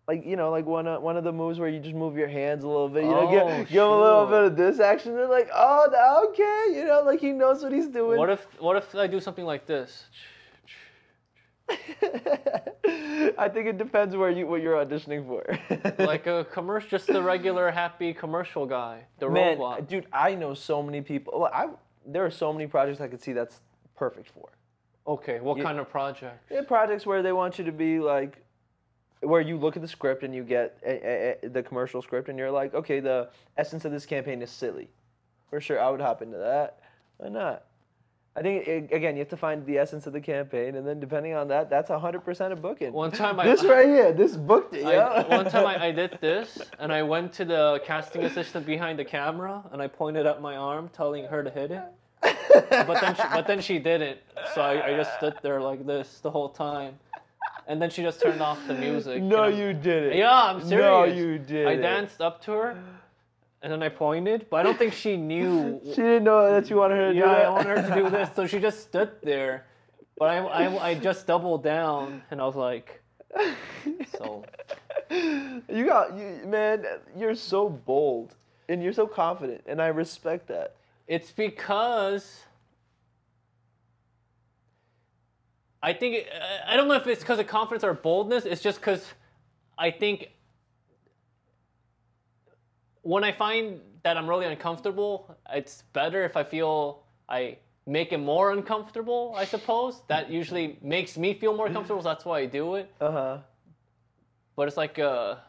like 0.08 0.26
you 0.26 0.36
know, 0.36 0.52
like 0.52 0.66
one 0.66 0.88
of 0.88 1.02
one 1.02 1.16
of 1.18 1.24
the 1.24 1.32
moves 1.32 1.60
where 1.60 1.70
you 1.70 1.80
just 1.80 1.96
move 1.96 2.18
your 2.18 2.28
hands 2.28 2.64
a 2.64 2.68
little 2.68 2.90
bit. 2.90 3.04
You 3.04 3.10
know, 3.12 3.28
Oh, 3.28 3.32
give, 3.32 3.70
give 3.70 3.84
him 3.84 3.90
a 3.90 4.02
little 4.02 4.26
bit 4.26 4.44
of 4.44 4.58
this 4.58 4.80
action. 4.80 5.16
They're 5.16 5.28
like, 5.28 5.50
oh, 5.54 6.28
okay, 6.30 6.78
you 6.80 6.86
know, 6.86 7.04
like 7.06 7.20
he 7.22 7.32
knows 7.32 7.64
what 7.64 7.72
he's 7.72 7.88
doing. 7.88 8.18
what 8.18 8.30
if 8.30 8.46
what 8.60 8.76
if 8.76 8.94
I 8.96 9.08
do 9.08 9.20
something 9.20 9.46
like 9.46 9.66
this? 9.66 10.06
I 13.38 13.50
think 13.50 13.68
it 13.68 13.78
depends 13.78 14.16
where 14.16 14.30
you 14.30 14.48
what 14.48 14.62
you're 14.62 14.84
auditioning 14.84 15.26
for. 15.26 15.44
like 16.06 16.28
a 16.28 16.46
commercial, 16.52 16.90
just 16.90 17.08
the 17.08 17.22
regular 17.22 17.72
happy 17.72 18.14
commercial 18.14 18.66
guy, 18.66 19.06
the 19.20 19.30
man, 19.30 19.58
robot. 19.58 19.88
dude, 19.88 20.08
I 20.12 20.36
know 20.36 20.54
so 20.54 20.82
many 20.84 21.02
people. 21.02 21.40
well, 21.42 21.52
I 21.54 21.68
there 22.06 22.26
are 22.26 22.32
so 22.32 22.52
many 22.52 22.68
projects 22.68 23.00
I 23.02 23.08
could 23.08 23.22
see 23.22 23.34
that's 23.34 23.62
perfect 23.96 24.30
for. 24.30 24.50
Okay, 25.08 25.40
what 25.40 25.62
kind 25.62 25.80
of 25.80 25.90
project? 25.90 26.44
Yeah, 26.52 26.62
projects 26.62 27.06
where 27.06 27.22
they 27.24 27.32
want 27.34 27.58
you 27.58 27.66
to 27.66 27.72
be 27.72 28.00
like, 28.00 28.44
where 29.22 29.42
you 29.42 29.58
look 29.58 29.76
at 29.76 29.82
the 29.82 29.88
script 29.88 30.24
and 30.24 30.34
you 30.34 30.44
get 30.44 30.78
a, 30.86 30.92
a, 30.92 31.38
a- 31.46 31.50
the 31.50 31.64
commercial 31.64 32.02
script 32.02 32.30
and 32.30 32.38
you're 32.38 32.52
like, 32.52 32.74
okay, 32.74 33.00
the 33.00 33.30
essence 33.58 33.86
of 33.86 33.92
this 33.92 34.06
campaign 34.06 34.42
is 34.42 34.50
silly. 34.52 34.90
For 35.50 35.60
sure, 35.60 35.80
I 35.82 35.90
would 35.90 36.02
hop 36.02 36.22
into 36.22 36.38
that. 36.38 36.80
Why 37.18 37.30
not? 37.30 37.66
I 38.34 38.42
think 38.42 38.66
it, 38.66 38.94
again, 38.94 39.16
you 39.16 39.20
have 39.20 39.30
to 39.30 39.38
find 39.38 39.66
the 39.66 39.78
essence 39.78 40.08
of 40.08 40.14
the 40.14 40.22
campaign, 40.22 40.76
and 40.76 40.88
then 40.88 41.02
depending 41.02 41.34
on 41.34 41.50
that, 41.50 41.70
that's 41.70 41.90
hundred 41.90 42.22
percent 42.24 42.54
of 42.54 42.62
booking. 42.62 42.94
One 42.94 43.12
time 43.12 43.38
I- 43.40 43.46
this 43.46 43.64
right 43.64 43.86
here, 43.86 44.14
this 44.14 44.38
booked 44.38 44.74
it. 44.74 44.86
I, 44.86 44.94
Yeah. 44.94 45.28
one 45.28 45.50
time 45.50 45.66
I, 45.68 45.88
I 45.88 45.92
did 46.02 46.18
this, 46.22 46.58
and 46.80 46.94
I 46.94 47.04
went 47.04 47.34
to 47.34 47.46
the 47.46 47.82
casting 47.86 48.24
assistant 48.24 48.66
behind 48.66 48.98
the 48.98 49.04
camera, 49.06 49.62
and 49.74 49.82
I 49.82 49.88
pointed 49.88 50.26
at 50.26 50.42
my 50.42 50.56
arm, 50.56 50.90
telling 50.94 51.26
her 51.26 51.44
to 51.44 51.50
hit 51.50 51.72
it. 51.72 51.84
But 52.22 53.02
then, 53.02 53.16
she, 53.16 53.24
but 53.34 53.48
then 53.48 53.62
she 53.62 53.80
didn't. 53.80 54.20
So 54.56 54.62
I, 54.62 54.88
I 54.94 54.96
just 54.96 55.14
stood 55.18 55.36
there 55.42 55.60
like 55.62 55.86
this 55.86 56.20
the 56.20 56.32
whole 56.32 56.50
time, 56.50 56.96
and 57.68 57.82
then 57.82 57.90
she 57.90 58.02
just 58.02 58.22
turned 58.22 58.42
off 58.42 58.60
the 58.66 58.76
music. 58.76 59.22
no, 59.24 59.48
you 59.48 59.74
did 59.74 60.04
it. 60.14 60.16
Yeah, 60.16 60.32
I'm 60.34 60.60
serious. 60.62 60.70
No, 60.86 61.04
you 61.04 61.38
did. 61.38 61.68
I 61.68 61.76
danced 61.76 62.22
up 62.22 62.42
to 62.46 62.52
her, 62.54 62.84
and 63.62 63.72
then 63.72 63.84
I 63.84 63.90
pointed, 63.90 64.48
but 64.50 64.58
I 64.58 64.64
don't 64.64 64.78
think 64.78 64.94
she 64.94 65.18
knew. 65.18 65.80
She 65.86 66.02
didn't 66.02 66.24
know 66.24 66.52
that 66.52 66.70
you 66.70 66.78
wanted 66.78 66.96
her 66.96 67.14
to 67.14 67.18
yeah, 67.18 67.24
do 67.24 67.28
that. 67.30 67.46
I 67.46 67.50
wanted 67.50 67.78
her 67.78 67.96
to 67.96 68.04
do 68.04 68.10
this, 68.10 68.30
so 68.36 68.48
she 68.48 68.60
just 68.60 68.82
stood 68.82 69.12
there. 69.24 69.66
But 70.18 70.30
I, 70.30 70.38
I, 70.38 70.90
I 70.90 70.94
just 70.96 71.28
doubled 71.28 71.64
down, 71.64 72.24
and 72.32 72.42
I 72.42 72.46
was 72.46 72.56
like, 72.56 73.02
so. 74.18 74.46
You 75.12 75.86
got 75.86 76.18
you, 76.18 76.40
man. 76.46 76.86
You're 77.18 77.36
so 77.36 77.68
bold 77.68 78.36
and 78.70 78.82
you're 78.82 78.94
so 78.94 79.06
confident, 79.06 79.62
and 79.66 79.82
I 79.82 79.88
respect 79.88 80.48
that. 80.48 80.78
It's 81.06 81.32
because 81.32 82.46
I 85.84 85.92
think 85.92 86.26
I 86.66 86.78
don't 86.78 86.88
know 86.88 86.94
if 86.94 87.06
it's 87.08 87.22
because 87.22 87.40
of 87.40 87.48
confidence 87.48 87.84
or 87.84 87.94
boldness. 87.94 88.46
It's 88.46 88.62
just 88.62 88.80
because 88.80 89.06
I 89.78 89.92
think 89.92 90.32
when 93.02 93.24
I 93.24 93.32
find 93.32 93.80
that 94.04 94.18
I'm 94.18 94.28
really 94.28 94.46
uncomfortable, 94.46 95.36
it's 95.52 95.84
better 95.94 96.24
if 96.24 96.38
I 96.38 96.44
feel 96.44 97.04
I 97.30 97.58
make 97.86 98.12
it 98.12 98.18
more 98.18 98.52
uncomfortable. 98.52 99.34
I 99.36 99.46
suppose 99.46 100.02
that 100.08 100.30
usually 100.30 100.78
makes 100.82 101.18
me 101.18 101.34
feel 101.34 101.56
more 101.56 101.70
comfortable. 101.70 102.02
So 102.02 102.10
that's 102.10 102.26
why 102.26 102.40
I 102.40 102.46
do 102.46 102.76
it. 102.76 102.94
Uh 103.00 103.12
huh. 103.12 103.38
But 104.56 104.68
it's 104.68 104.78
like 104.78 104.98
a 104.98 105.42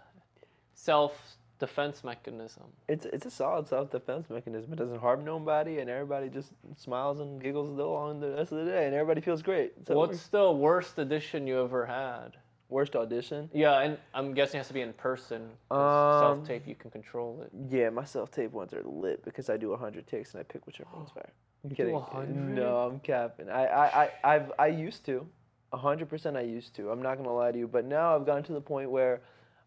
self 0.74 1.36
defense 1.58 2.02
mechanism. 2.02 2.64
It's 2.88 3.06
it's 3.06 3.26
a 3.26 3.30
solid 3.30 3.68
self 3.68 3.90
defense 3.90 4.28
mechanism. 4.30 4.72
It 4.72 4.76
doesn't 4.76 5.00
harm 5.00 5.24
nobody, 5.24 5.78
and 5.78 5.88
everybody 5.88 6.28
just 6.28 6.50
smiles 6.76 7.20
and 7.20 7.40
giggles 7.40 7.78
along 7.78 8.20
the 8.20 8.30
rest 8.30 8.52
of 8.52 8.58
the 8.64 8.70
day, 8.70 8.86
and 8.86 8.94
everybody 8.94 9.20
feels 9.20 9.42
great. 9.42 9.72
So 9.86 9.96
What's 9.96 10.26
the 10.28 10.50
worst 10.50 10.98
audition 10.98 11.46
you 11.46 11.62
ever 11.62 11.86
had? 11.86 12.36
Worst 12.72 12.96
audition? 12.96 13.48
Yeah, 13.52 13.78
and 13.80 13.98
I'm 14.14 14.34
guessing 14.34 14.58
it 14.58 14.62
has 14.62 14.68
to 14.68 14.74
be 14.74 14.80
in 14.80 14.92
person. 14.94 15.50
Um, 15.70 15.78
Self 16.20 16.46
tape, 16.46 16.66
you 16.66 16.74
can 16.74 16.90
control 16.90 17.42
it. 17.42 17.50
Yeah, 17.70 17.90
my 17.90 18.04
self 18.04 18.30
tape 18.32 18.52
ones 18.52 18.72
are 18.72 18.82
lit 18.84 19.24
because 19.24 19.48
I 19.50 19.56
do 19.56 19.74
hundred 19.76 20.06
takes 20.06 20.32
and 20.32 20.40
I 20.40 20.42
pick 20.44 20.66
whichever 20.66 20.88
one's 20.94 21.10
better. 21.14 21.30
I'm 21.62 21.70
do 21.70 21.76
kidding. 21.76 21.94
100? 21.94 22.34
No, 22.34 22.78
I'm 22.78 22.98
capping. 23.00 23.48
I 23.48 23.66
I 23.66 23.86
I 24.02 24.10
I've 24.34 24.52
I 24.58 24.66
used 24.68 25.04
to, 25.06 25.26
hundred 25.72 26.08
percent. 26.08 26.36
I 26.36 26.40
used 26.40 26.74
to. 26.76 26.90
I'm 26.90 27.02
not 27.02 27.16
gonna 27.18 27.32
lie 27.32 27.52
to 27.52 27.58
you, 27.58 27.68
but 27.68 27.84
now 27.84 28.16
I've 28.16 28.26
gotten 28.26 28.42
to 28.44 28.52
the 28.52 28.60
point 28.60 28.90
where. 28.90 29.20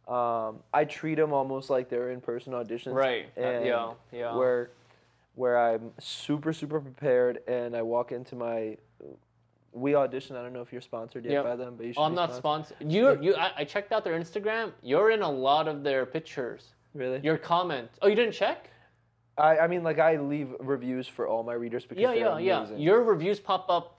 Um, 0.07 0.59
I 0.71 0.85
treat 0.85 1.15
them 1.15 1.33
almost 1.33 1.71
like 1.71 1.89
they're 1.89 2.11
in-person 2.11 2.53
auditions. 2.53 2.93
Right. 2.93 3.25
uh, 3.35 3.41
And 3.41 3.65
yeah. 3.65 3.93
Yeah. 4.11 4.35
where 4.35 4.69
where 5.33 5.57
I'm 5.57 5.93
super 5.99 6.53
super 6.53 6.79
prepared 6.79 7.39
and 7.47 7.75
I 7.75 7.81
walk 7.81 8.11
into 8.11 8.35
my 8.35 8.77
we 9.76 9.93
audition. 9.93 10.36
I 10.36 10.41
don't 10.41 10.53
know 10.53 10.61
if 10.61 10.71
you're 10.71 10.82
sponsored 10.82 11.26
yet 11.26 11.34
Yep. 11.34 11.43
by 11.43 11.55
them, 11.57 11.76
but 11.76 11.86
you 11.86 11.93
should. 11.93 11.99
Oh, 11.99 12.03
I'm 12.05 12.15
not 12.15 12.34
sponsored. 12.34 12.78
sponsored. 12.78 12.91
You, 12.93 13.21
you. 13.21 13.36
I, 13.36 13.51
I 13.57 13.63
checked 13.65 13.91
out 13.91 14.03
their 14.03 14.17
Instagram. 14.19 14.71
You're 14.82 15.11
in 15.11 15.21
a 15.21 15.30
lot 15.30 15.67
of 15.67 15.84
their 15.84 16.05
pictures. 16.05 16.73
Really? 16.93 17.19
Your 17.21 17.38
comment. 17.38 17.89
Oh, 18.01 18.07
you 18.07 18.15
didn't 18.15 18.32
check? 18.32 18.69
I, 19.38 19.57
I 19.59 19.67
mean, 19.67 19.84
like 19.84 19.99
I 19.99 20.15
leave 20.17 20.53
reviews 20.61 21.07
for 21.07 21.28
all 21.28 21.43
my 21.43 21.53
readers 21.53 21.84
because 21.86 22.01
Yeah, 22.01 22.11
they're 22.13 22.39
yeah, 22.39 22.65
yeah. 22.69 22.76
Your 22.78 23.03
reviews 23.03 23.39
pop 23.39 23.65
up. 23.69 23.94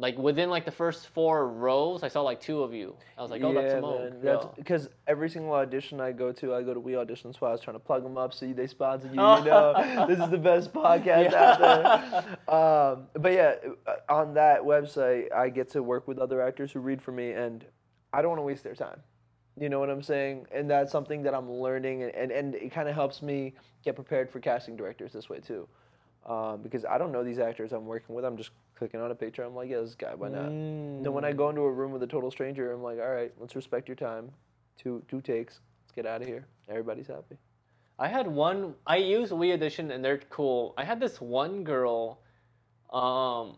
Like 0.00 0.16
within 0.16 0.48
like 0.48 0.64
the 0.64 0.70
first 0.70 1.08
four 1.08 1.48
rows, 1.48 2.04
I 2.04 2.08
saw 2.08 2.20
like 2.22 2.40
two 2.40 2.62
of 2.62 2.72
you. 2.72 2.94
I 3.16 3.22
was 3.22 3.32
like, 3.32 3.42
oh, 3.42 3.52
that's 3.52 3.78
Smoke. 3.80 4.00
man. 4.00 4.20
That's 4.22 4.44
Yeah. 4.44 4.50
because 4.54 4.88
every 5.08 5.28
single 5.28 5.52
audition 5.54 6.00
I 6.00 6.12
go 6.12 6.30
to, 6.30 6.54
I 6.54 6.62
go 6.62 6.72
to 6.72 6.78
We 6.78 6.94
Audition 6.96 7.32
so 7.32 7.46
I 7.46 7.50
was 7.50 7.60
trying 7.60 7.74
to 7.74 7.80
plug 7.80 8.04
them 8.04 8.16
up 8.16 8.32
so 8.32 8.46
they 8.52 8.68
sponsored 8.68 9.10
you. 9.12 9.20
You 9.20 9.44
know, 9.44 10.06
this 10.08 10.20
is 10.20 10.30
the 10.30 10.38
best 10.38 10.72
podcast 10.72 11.32
out 11.34 11.58
there. 11.58 12.24
Um, 12.54 13.08
but 13.14 13.32
yeah, 13.32 13.56
uh, 13.86 13.96
on 14.08 14.34
that 14.34 14.62
website, 14.62 15.32
I 15.34 15.48
get 15.50 15.68
to 15.70 15.82
work 15.82 16.06
with 16.08 16.18
other 16.18 16.40
actors 16.40 16.70
who 16.72 16.80
read 16.80 17.02
for 17.02 17.12
me, 17.12 17.32
and 17.32 17.64
I 18.12 18.22
don't 18.22 18.30
want 18.30 18.38
to 18.38 18.44
waste 18.44 18.62
their 18.64 18.74
time. 18.76 19.00
You 19.60 19.68
know 19.68 19.80
what 19.80 19.90
I'm 19.90 20.02
saying? 20.02 20.46
And 20.52 20.70
that's 20.70 20.92
something 20.92 21.24
that 21.24 21.34
I'm 21.34 21.50
learning, 21.50 22.04
and, 22.04 22.14
and, 22.14 22.30
and 22.30 22.54
it 22.54 22.70
kind 22.72 22.88
of 22.88 22.94
helps 22.94 23.20
me 23.20 23.54
get 23.84 23.96
prepared 23.96 24.30
for 24.30 24.38
casting 24.40 24.76
directors 24.76 25.12
this 25.12 25.28
way 25.28 25.40
too. 25.40 25.66
Um, 26.24 26.62
because 26.62 26.84
I 26.84 26.98
don't 26.98 27.10
know 27.10 27.24
these 27.24 27.38
actors 27.38 27.72
I'm 27.72 27.86
working 27.86 28.14
with. 28.14 28.24
I'm 28.24 28.36
just 28.36 28.50
clicking 28.78 29.00
on 29.00 29.10
a 29.10 29.14
picture. 29.14 29.42
I'm 29.42 29.54
like, 29.54 29.68
yeah, 29.68 29.80
this 29.80 29.94
guy, 29.94 30.14
why 30.14 30.28
not? 30.28 30.46
Then 31.02 31.12
when 31.12 31.24
I 31.24 31.32
go 31.32 31.50
into 31.50 31.62
a 31.62 31.70
room 31.70 31.92
with 31.92 32.02
a 32.02 32.06
total 32.06 32.30
stranger, 32.30 32.72
I'm 32.72 32.82
like, 32.82 32.98
all 32.98 33.10
right, 33.10 33.32
let's 33.38 33.56
respect 33.56 33.88
your 33.88 33.96
time. 33.96 34.30
Two 34.78 35.02
two 35.08 35.20
takes. 35.20 35.60
Let's 35.82 35.92
get 35.94 36.06
out 36.06 36.22
of 36.22 36.28
here. 36.28 36.46
Everybody's 36.68 37.08
happy. 37.08 37.36
I 37.98 38.06
had 38.06 38.28
one. 38.28 38.74
I 38.86 38.96
use 38.98 39.32
We 39.32 39.52
Audition 39.52 39.90
and 39.90 40.04
they're 40.04 40.18
cool. 40.30 40.74
I 40.78 40.84
had 40.84 41.00
this 41.00 41.20
one 41.20 41.64
girl, 41.64 42.20
um, 42.92 43.56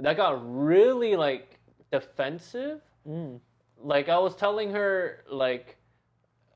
that 0.00 0.16
got 0.16 0.40
really 0.42 1.16
like 1.16 1.58
defensive. 1.92 2.80
Mm. 3.06 3.40
Like 3.82 4.08
I 4.08 4.18
was 4.18 4.34
telling 4.34 4.70
her 4.72 5.24
like, 5.30 5.76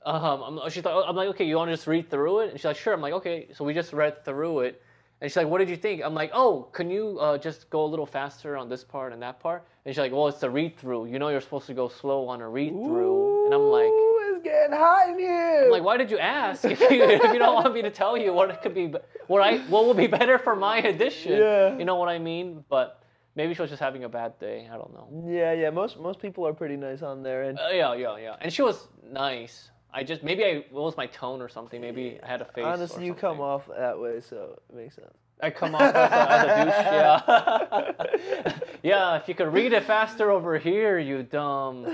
um, 0.06 0.42
I'm, 0.42 0.70
she's 0.70 0.84
like, 0.84 0.94
I'm 1.06 1.14
like, 1.14 1.28
okay, 1.28 1.44
you 1.44 1.56
want 1.56 1.68
to 1.68 1.76
just 1.76 1.86
read 1.86 2.10
through 2.10 2.40
it? 2.40 2.50
And 2.50 2.58
she's 2.58 2.64
like, 2.64 2.76
sure. 2.76 2.94
I'm 2.94 3.00
like, 3.02 3.12
okay. 3.14 3.48
So 3.52 3.64
we 3.64 3.74
just 3.74 3.92
read 3.92 4.24
through 4.24 4.60
it, 4.60 4.82
and 5.22 5.30
she's 5.30 5.36
like, 5.36 5.46
what 5.46 5.58
did 5.58 5.70
you 5.70 5.76
think? 5.76 6.02
I'm 6.04 6.14
like, 6.14 6.32
oh, 6.34 6.68
can 6.72 6.90
you 6.90 7.16
uh, 7.20 7.38
just 7.38 7.70
go 7.70 7.84
a 7.84 7.86
little 7.86 8.06
faster 8.06 8.56
on 8.56 8.68
this 8.68 8.82
part 8.82 9.12
and 9.12 9.22
that 9.22 9.38
part? 9.38 9.64
And 9.84 9.94
she's 9.94 10.00
like, 10.00 10.10
well, 10.10 10.26
it's 10.26 10.42
a 10.42 10.50
read 10.50 10.76
through. 10.76 11.06
You 11.06 11.20
know, 11.20 11.28
you're 11.28 11.40
supposed 11.40 11.66
to 11.68 11.74
go 11.74 11.88
slow 11.88 12.26
on 12.26 12.40
a 12.40 12.48
read 12.48 12.72
through. 12.72 13.44
And 13.46 13.54
I'm 13.54 13.62
like. 13.70 13.88
It's 13.88 14.42
getting 14.42 14.76
hot 14.76 15.10
in 15.10 15.18
here. 15.20 15.62
I'm 15.66 15.70
like, 15.70 15.84
why 15.84 15.96
did 15.96 16.10
you 16.10 16.18
ask 16.18 16.64
if 16.74 16.80
you, 16.80 17.04
if 17.04 17.22
you 17.32 17.38
don't 17.38 17.54
want 17.54 17.72
me 17.72 17.82
to 17.82 17.90
tell 17.90 18.16
you 18.16 18.32
what 18.32 18.50
it 18.50 18.62
could 18.62 18.74
be, 18.74 18.92
what 19.28 19.42
I 19.42 19.58
what 19.68 19.84
will 19.86 19.94
be 19.94 20.08
better 20.08 20.38
for 20.38 20.56
my 20.56 20.78
edition? 20.78 21.32
Yeah. 21.38 21.78
You 21.78 21.84
know 21.84 21.96
what 21.96 22.08
I 22.08 22.18
mean? 22.18 22.64
But 22.68 23.00
maybe 23.36 23.54
she 23.54 23.62
was 23.62 23.70
just 23.70 23.80
having 23.80 24.02
a 24.04 24.08
bad 24.08 24.38
day. 24.40 24.68
I 24.72 24.76
don't 24.76 24.92
know. 24.92 25.06
yeah, 25.26 25.52
yeah. 25.52 25.70
Most 25.70 26.00
most 26.00 26.18
people 26.18 26.46
are 26.46 26.52
pretty 26.54 26.76
nice 26.76 27.02
on 27.02 27.22
there, 27.22 27.42
and 27.44 27.58
Uh, 27.58 27.68
yeah, 27.72 27.94
yeah, 27.94 28.16
yeah. 28.16 28.36
And 28.40 28.52
she 28.52 28.62
was 28.62 28.88
nice. 29.08 29.70
I 29.94 30.02
just 30.02 30.22
maybe 30.22 30.44
I 30.44 30.48
it 30.48 30.72
was 30.72 30.96
my 30.96 31.06
tone 31.06 31.42
or 31.42 31.48
something. 31.48 31.80
Maybe 31.80 32.18
I 32.22 32.26
had 32.26 32.40
a 32.40 32.44
face. 32.46 32.64
honestly, 32.64 33.04
you 33.04 33.14
come 33.14 33.40
off 33.40 33.68
that 33.76 33.98
way, 33.98 34.20
so 34.20 34.58
it 34.70 34.74
makes 34.76 34.94
sense. 34.96 35.12
I 35.42 35.50
come 35.50 35.74
off 35.74 35.82
as 35.82 36.12
a, 36.12 36.30
as 36.30 36.44
a 36.44 36.64
douche. 36.64 37.92
Yeah. 38.42 38.58
yeah. 38.82 39.16
If 39.16 39.28
you 39.28 39.34
could 39.34 39.52
read 39.52 39.72
it 39.72 39.84
faster 39.84 40.30
over 40.30 40.56
here, 40.56 40.98
you 40.98 41.22
dumb 41.24 41.84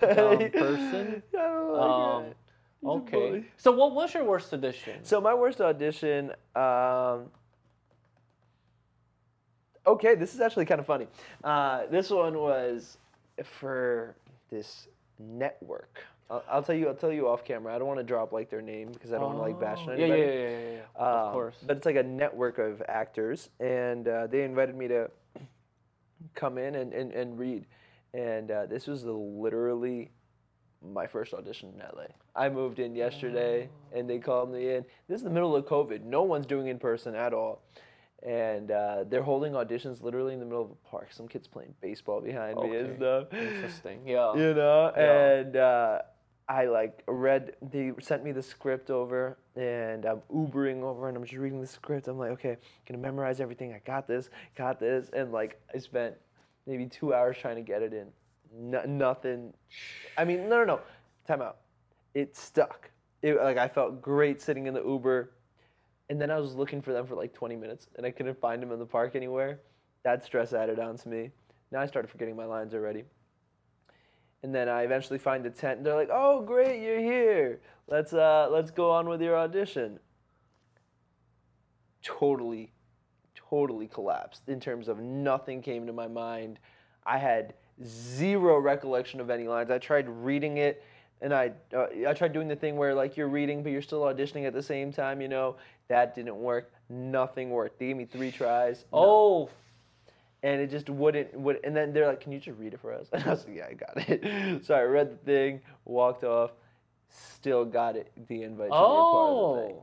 dumb 0.00 0.50
person. 0.50 1.22
I 1.32 1.36
don't 1.38 1.72
like 1.72 1.90
Um, 1.90 2.24
it. 2.24 2.36
Okay. 2.84 3.44
So 3.56 3.70
what 3.72 3.94
was 3.94 4.12
your 4.14 4.24
worst 4.24 4.52
audition? 4.52 5.04
So 5.04 5.20
my 5.20 5.34
worst 5.34 5.60
audition. 5.60 6.32
Um, 6.56 7.26
okay, 9.86 10.14
this 10.14 10.34
is 10.34 10.40
actually 10.40 10.64
kind 10.66 10.80
of 10.80 10.86
funny. 10.86 11.06
Uh, 11.44 11.86
this 11.90 12.10
one 12.10 12.38
was 12.38 12.98
for 13.44 14.14
this 14.50 14.88
network. 15.18 16.02
I'll, 16.30 16.44
I'll 16.48 16.62
tell 16.62 16.74
you. 16.76 16.88
I'll 16.88 16.94
tell 16.94 17.12
you 17.12 17.28
off 17.28 17.44
camera. 17.44 17.74
I 17.74 17.78
don't 17.78 17.88
want 17.88 17.98
to 17.98 18.04
drop 18.04 18.32
like 18.32 18.48
their 18.50 18.62
name 18.62 18.92
because 18.92 19.12
I 19.12 19.16
don't 19.18 19.34
want 19.34 19.38
to 19.38 19.42
like 19.42 19.60
bash 19.60 19.80
on 19.86 19.90
Oh. 19.90 19.96
yeah, 19.96 20.06
yeah, 20.06 20.12
anybody. 20.14 20.22
yeah, 20.22 20.48
yeah, 20.48 20.58
yeah, 20.58 20.78
yeah. 20.98 21.02
Um, 21.06 21.26
of 21.26 21.32
course. 21.32 21.56
But 21.66 21.76
it's 21.76 21.86
like 21.86 21.96
a 21.96 22.02
network 22.02 22.58
of 22.58 22.82
actors, 22.88 23.50
and 23.58 24.06
uh, 24.06 24.26
they 24.28 24.44
invited 24.44 24.76
me 24.76 24.88
to 24.88 25.10
come 26.34 26.58
in 26.58 26.74
and, 26.76 26.92
and, 26.92 27.12
and 27.12 27.38
read. 27.38 27.66
And 28.14 28.50
uh, 28.50 28.66
this 28.66 28.86
was 28.86 29.04
literally 29.04 30.10
my 30.82 31.06
first 31.06 31.34
audition 31.34 31.72
in 31.74 31.80
LA. 31.80 32.04
I 32.34 32.48
moved 32.48 32.78
in 32.78 32.94
yesterday, 32.94 33.68
and 33.92 34.08
they 34.08 34.18
called 34.18 34.52
me 34.52 34.74
in. 34.74 34.84
This 35.08 35.18
is 35.18 35.24
the 35.24 35.30
middle 35.30 35.54
of 35.56 35.64
COVID. 35.66 36.02
No 36.04 36.22
one's 36.22 36.46
doing 36.46 36.68
in 36.68 36.78
person 36.78 37.14
at 37.14 37.32
all. 37.34 37.62
And 38.22 38.70
uh, 38.70 39.04
they're 39.08 39.22
holding 39.22 39.54
auditions 39.54 40.02
literally 40.02 40.34
in 40.34 40.40
the 40.40 40.44
middle 40.44 40.62
of 40.62 40.70
a 40.70 40.88
park. 40.90 41.08
Some 41.10 41.26
kids 41.26 41.48
playing 41.48 41.74
baseball 41.80 42.20
behind 42.20 42.58
me 42.58 42.76
and 42.76 42.86
Okay. 42.88 42.96
stuff 42.96 43.32
Interesting. 43.32 44.00
Yeah. 44.06 44.34
you 44.34 44.52
know 44.52 44.92
Yeah. 44.94 45.30
and 45.30 45.56
uh, 45.56 46.02
i 46.50 46.64
like 46.64 47.02
read 47.06 47.52
they 47.62 47.92
sent 48.00 48.24
me 48.24 48.32
the 48.32 48.42
script 48.42 48.90
over 48.90 49.38
and 49.54 50.04
i'm 50.04 50.20
ubering 50.34 50.82
over 50.82 51.08
and 51.08 51.16
i'm 51.16 51.22
just 51.22 51.36
reading 51.36 51.60
the 51.60 51.66
script. 51.66 52.08
I'm 52.08 52.18
like 52.18 52.32
okay 52.32 52.56
gonna 52.86 52.98
memorize 52.98 53.40
everything. 53.40 53.72
I 53.72 53.80
got 53.86 54.08
this 54.08 54.30
got 54.56 54.80
this 54.80 55.10
and 55.12 55.30
like 55.30 55.60
i 55.72 55.78
spent 55.78 56.14
maybe 56.66 56.86
two 56.86 57.14
hours 57.14 57.36
trying 57.40 57.56
to 57.56 57.62
get 57.62 57.82
it 57.82 57.94
in. 57.94 58.08
No, 58.52 58.82
nothing. 58.84 59.54
I 60.18 60.24
mean 60.24 60.48
no 60.48 60.58
no 60.58 60.64
no. 60.64 60.80
Time 61.26 61.40
out. 61.40 61.58
It 62.14 62.36
stuck. 62.36 62.90
It, 63.22 63.36
like 63.36 63.56
i 63.56 63.68
felt 63.68 64.02
great 64.02 64.42
sitting 64.42 64.66
in 64.66 64.74
the 64.74 64.82
uber 64.82 65.30
and 66.08 66.20
then 66.20 66.32
i 66.32 66.38
was 66.38 66.54
looking 66.54 66.82
for 66.82 66.92
them 66.92 67.06
for 67.06 67.14
like 67.14 67.32
20 67.32 67.54
minutes 67.54 67.86
and 67.96 68.04
i 68.04 68.10
couldn't 68.10 68.40
find 68.40 68.60
them 68.60 68.72
in 68.72 68.80
the 68.80 68.86
park 68.86 69.14
anywhere. 69.14 69.60
That 70.02 70.24
stress 70.24 70.52
added 70.52 70.80
on 70.80 70.96
to 70.98 71.08
me. 71.08 71.30
Now 71.70 71.80
i 71.80 71.86
started 71.86 72.08
forgetting 72.08 72.34
my 72.34 72.46
lines 72.46 72.74
already 72.74 73.04
and 74.42 74.54
then 74.54 74.68
I 74.68 74.82
eventually 74.82 75.18
find 75.18 75.44
the 75.44 75.50
tent. 75.50 75.78
And 75.78 75.86
they're 75.86 75.94
like, 75.94 76.10
"Oh, 76.10 76.40
great, 76.42 76.80
you're 76.82 77.00
here. 77.00 77.60
Let's 77.88 78.12
uh, 78.12 78.48
let's 78.50 78.70
go 78.70 78.90
on 78.90 79.08
with 79.08 79.20
your 79.22 79.36
audition." 79.36 79.98
Totally, 82.02 82.72
totally 83.34 83.86
collapsed 83.86 84.48
in 84.48 84.58
terms 84.58 84.88
of 84.88 84.98
nothing 85.00 85.60
came 85.60 85.86
to 85.86 85.92
my 85.92 86.08
mind. 86.08 86.58
I 87.04 87.18
had 87.18 87.54
zero 87.84 88.58
recollection 88.58 89.20
of 89.20 89.28
any 89.28 89.46
lines. 89.46 89.70
I 89.70 89.78
tried 89.78 90.08
reading 90.08 90.56
it, 90.56 90.82
and 91.20 91.34
I 91.34 91.52
uh, 91.76 91.86
I 92.08 92.14
tried 92.14 92.32
doing 92.32 92.48
the 92.48 92.56
thing 92.56 92.76
where 92.76 92.94
like 92.94 93.16
you're 93.18 93.28
reading 93.28 93.62
but 93.62 93.70
you're 93.72 93.82
still 93.82 94.00
auditioning 94.02 94.46
at 94.46 94.54
the 94.54 94.62
same 94.62 94.92
time. 94.92 95.20
You 95.20 95.28
know 95.28 95.56
that 95.88 96.14
didn't 96.14 96.36
work. 96.36 96.72
Nothing 96.88 97.50
worked. 97.50 97.78
They 97.78 97.88
gave 97.88 97.96
me 97.96 98.06
three 98.06 98.30
tries. 98.30 98.84
no- 98.92 98.98
Oh, 98.98 99.50
and 100.42 100.60
it 100.60 100.70
just 100.70 100.88
wouldn't 100.88 101.32
would 101.38 101.58
and 101.64 101.76
then 101.76 101.92
they're 101.92 102.06
like 102.06 102.20
can 102.20 102.32
you 102.32 102.38
just 102.40 102.58
read 102.58 102.72
it 102.74 102.80
for 102.80 102.92
us 102.92 103.08
and 103.12 103.22
i 103.24 103.30
was 103.30 103.46
like 103.46 103.56
yeah 103.56 103.66
i 103.68 103.74
got 103.74 103.92
it 104.08 104.64
so 104.64 104.74
i 104.74 104.82
read 104.82 105.10
the 105.12 105.16
thing 105.18 105.60
walked 105.84 106.24
off 106.24 106.52
still 107.08 107.64
got 107.64 107.96
it 107.96 108.10
the 108.28 108.42
invite 108.42 108.68
to 108.68 108.72
be 108.72 108.76
a 108.76 108.78
part 108.78 109.32
of 109.32 109.56
the 109.56 109.66
thing 109.66 109.76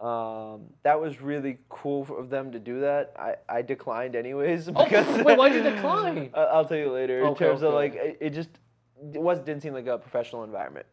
oh. 0.00 0.52
um, 0.54 0.60
that 0.82 1.00
was 1.00 1.20
really 1.20 1.58
cool 1.68 2.04
for- 2.04 2.18
of 2.18 2.30
them 2.30 2.50
to 2.52 2.58
do 2.58 2.80
that 2.80 3.12
i, 3.18 3.34
I 3.48 3.62
declined 3.62 4.16
anyways 4.16 4.68
Oh, 4.74 4.84
because 4.84 5.24
wait, 5.24 5.38
why'd 5.38 5.54
you 5.54 5.62
decline? 5.62 6.30
I'll 6.34 6.64
tell 6.64 6.78
you 6.78 6.90
later 6.90 7.20
in 7.20 7.26
Okay, 7.28 7.46
terms 7.46 7.62
of 7.62 7.74
like 7.74 7.94
it, 7.94 8.18
it 8.20 8.30
just 8.30 8.50
it 9.12 9.20
was 9.20 9.38
didn't 9.40 9.62
seem 9.62 9.74
like 9.74 9.86
a 9.86 9.98
professional 9.98 10.44
environment 10.44 10.86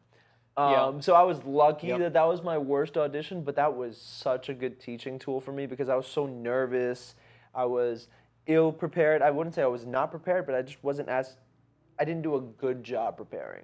um, 0.56 0.72
Yeah. 0.72 1.00
so 1.00 1.16
I 1.16 1.24
was 1.24 1.44
lucky 1.46 1.88
Yep. 1.88 2.00
that 2.00 2.14
that 2.14 2.28
was 2.28 2.44
my 2.44 2.58
worst 2.60 2.96
audition, 2.96 3.42
but 3.42 3.56
that 3.56 3.76
was 3.76 3.98
such 4.00 4.50
a 4.50 4.54
good 4.54 4.80
teaching 4.80 5.18
tool 5.18 5.40
for 5.42 5.52
me 5.52 5.66
because 5.66 5.90
I 5.90 5.96
was 5.96 6.06
so 6.06 6.28
nervous. 6.28 7.16
I 7.56 7.66
was 7.66 8.08
ill 8.48 8.72
prepared. 8.72 9.22
I 9.22 9.32
wouldn't 9.32 9.56
say 9.56 9.62
I 9.62 9.68
was 9.68 9.86
not 9.86 10.12
prepared, 10.12 10.46
but 10.46 10.56
I 10.56 10.62
just 10.62 10.84
wasn't 10.84 11.10
as 11.10 11.38
I 12.00 12.06
didn't 12.06 12.24
do 12.24 12.36
a 12.36 12.42
good 12.42 12.84
job 12.84 13.18
preparing. 13.18 13.64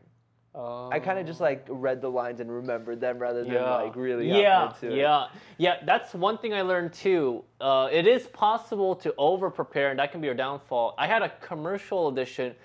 Oh. 0.55 0.89
I 0.91 0.99
kind 0.99 1.19
of 1.19 1.27
just 1.27 1.39
like 1.39 1.65
read 1.69 2.01
the 2.01 2.09
lines 2.09 2.39
and 2.39 2.51
remembered 2.51 2.99
them 2.99 3.19
rather 3.19 3.43
than 3.43 3.53
like 3.53 3.95
really 3.95 4.27
got 4.30 4.39
yeah 4.39 4.73
into 4.73 4.91
it. 4.91 4.97
yeah 4.97 5.27
yeah 5.59 5.75
that's 5.86 6.15
one 6.15 6.39
thing 6.39 6.55
i 6.55 6.63
learned 6.63 6.91
too 6.91 7.43
uh, 7.61 7.88
it 7.91 8.07
is 8.07 8.25
possible 8.27 8.95
to 8.95 9.13
over 9.19 9.51
prepare 9.51 9.91
and 9.91 9.99
that 9.99 10.11
can 10.11 10.21
be 10.21 10.25
your 10.25 10.34
downfall 10.34 10.95
i 10.97 11.05
had 11.05 11.21
a 11.21 11.30
commercial 11.39 12.07
edition 12.07 12.55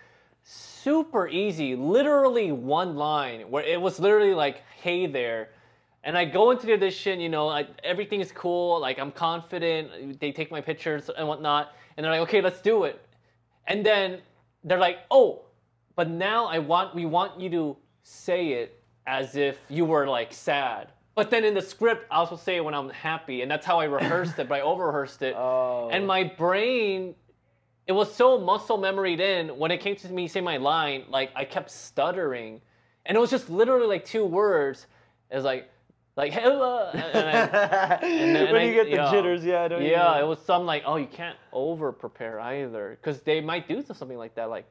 super 0.43 1.29
easy 1.29 1.77
literally 1.77 2.53
one 2.53 2.97
line 2.97 3.43
where 3.51 3.63
it 3.63 3.79
was 3.79 4.01
literally 4.01 4.35
like 4.35 4.63
hey 4.81 5.07
there 5.07 5.51
and 6.05 6.17
i 6.17 6.25
go 6.25 6.53
into 6.53 6.65
the 6.65 6.73
audition 6.73 7.21
you 7.21 7.29
know 7.29 7.51
I, 7.51 7.67
everything 7.83 8.21
is 8.23 8.33
cool 8.33 8.81
like 8.81 8.99
i'm 8.99 9.13
confident 9.13 10.19
they 10.21 10.33
take 10.33 10.51
my 10.51 10.63
pictures 10.63 11.11
and 11.19 11.29
whatnot 11.29 11.75
and 11.97 12.05
they're 12.05 12.13
like 12.13 12.21
okay 12.23 12.41
let's 12.41 12.61
do 12.61 12.85
it 12.85 13.01
and 13.67 13.85
then 13.85 14.19
they're 14.65 14.79
like 14.79 14.99
oh 15.11 15.43
but 15.97 16.09
now 16.11 16.47
I 16.47 16.59
want 16.59 16.95
we 16.95 17.07
want 17.07 17.41
you 17.41 17.51
to 17.51 17.77
say 18.03 18.53
it 18.53 18.83
as 19.07 19.37
if 19.37 19.59
you 19.69 19.85
were 19.85 20.07
like 20.07 20.33
sad. 20.33 20.89
But 21.15 21.31
then 21.31 21.45
in 21.45 21.55
the 21.55 21.63
script, 21.63 22.07
I 22.11 22.17
also 22.17 22.37
say 22.37 22.57
it 22.57 22.65
when 22.65 22.75
I'm 22.75 22.91
happy, 22.91 23.43
and 23.43 23.51
that's 23.51 23.65
how 23.65 23.79
I 23.79 23.85
rehearsed 23.85 24.39
it. 24.39 24.49
But 24.49 24.57
I 24.57 24.61
over 24.71 24.87
rehearsed 24.87 25.23
it, 25.23 25.35
Oh. 25.37 25.89
and 25.93 26.07
my 26.07 26.25
brain, 26.25 27.15
it 27.87 27.93
was 27.93 28.13
so 28.13 28.39
muscle 28.39 28.79
memoried 28.79 29.21
in. 29.21 29.51
When 29.57 29.71
it 29.71 29.79
came 29.79 29.95
to 29.97 30.09
me 30.13 30.27
saying 30.27 30.45
my 30.45 30.57
line, 30.57 31.05
like 31.09 31.31
I 31.37 31.45
kept 31.45 31.71
stuttering, 31.71 32.61
and 33.07 33.17
it 33.17 33.21
was 33.21 33.31
just 33.31 33.49
literally 33.49 33.87
like 33.87 34.05
two 34.05 34.25
words. 34.25 34.87
It 35.31 35.37
was 35.37 35.45
like, 35.45 35.71
like 36.17 36.33
hello, 36.33 36.91
and, 36.93 37.03
and 37.03 37.29
I, 37.29 37.99
and 38.03 38.37
then- 38.37 38.37
and 38.47 38.53
when 38.53 38.63
I- 38.63 38.65
you 38.65 38.75
get 38.75 38.85
the 38.91 38.97
yeah. 38.97 39.11
jitters, 39.11 39.45
yeah, 39.45 39.79
yeah, 39.79 40.21
it 40.21 40.27
was 40.27 40.39
some 40.41 40.65
like, 40.65 40.85
oh, 40.87 40.97
you 40.97 41.07
can't 41.07 41.37
over 41.53 41.93
prepare 41.93 42.39
either, 42.41 42.97
because 43.01 43.21
they 43.23 43.41
might 43.41 43.67
do 43.69 43.83
something 43.83 44.19
like 44.19 44.35
that, 44.37 44.49
like 44.51 44.67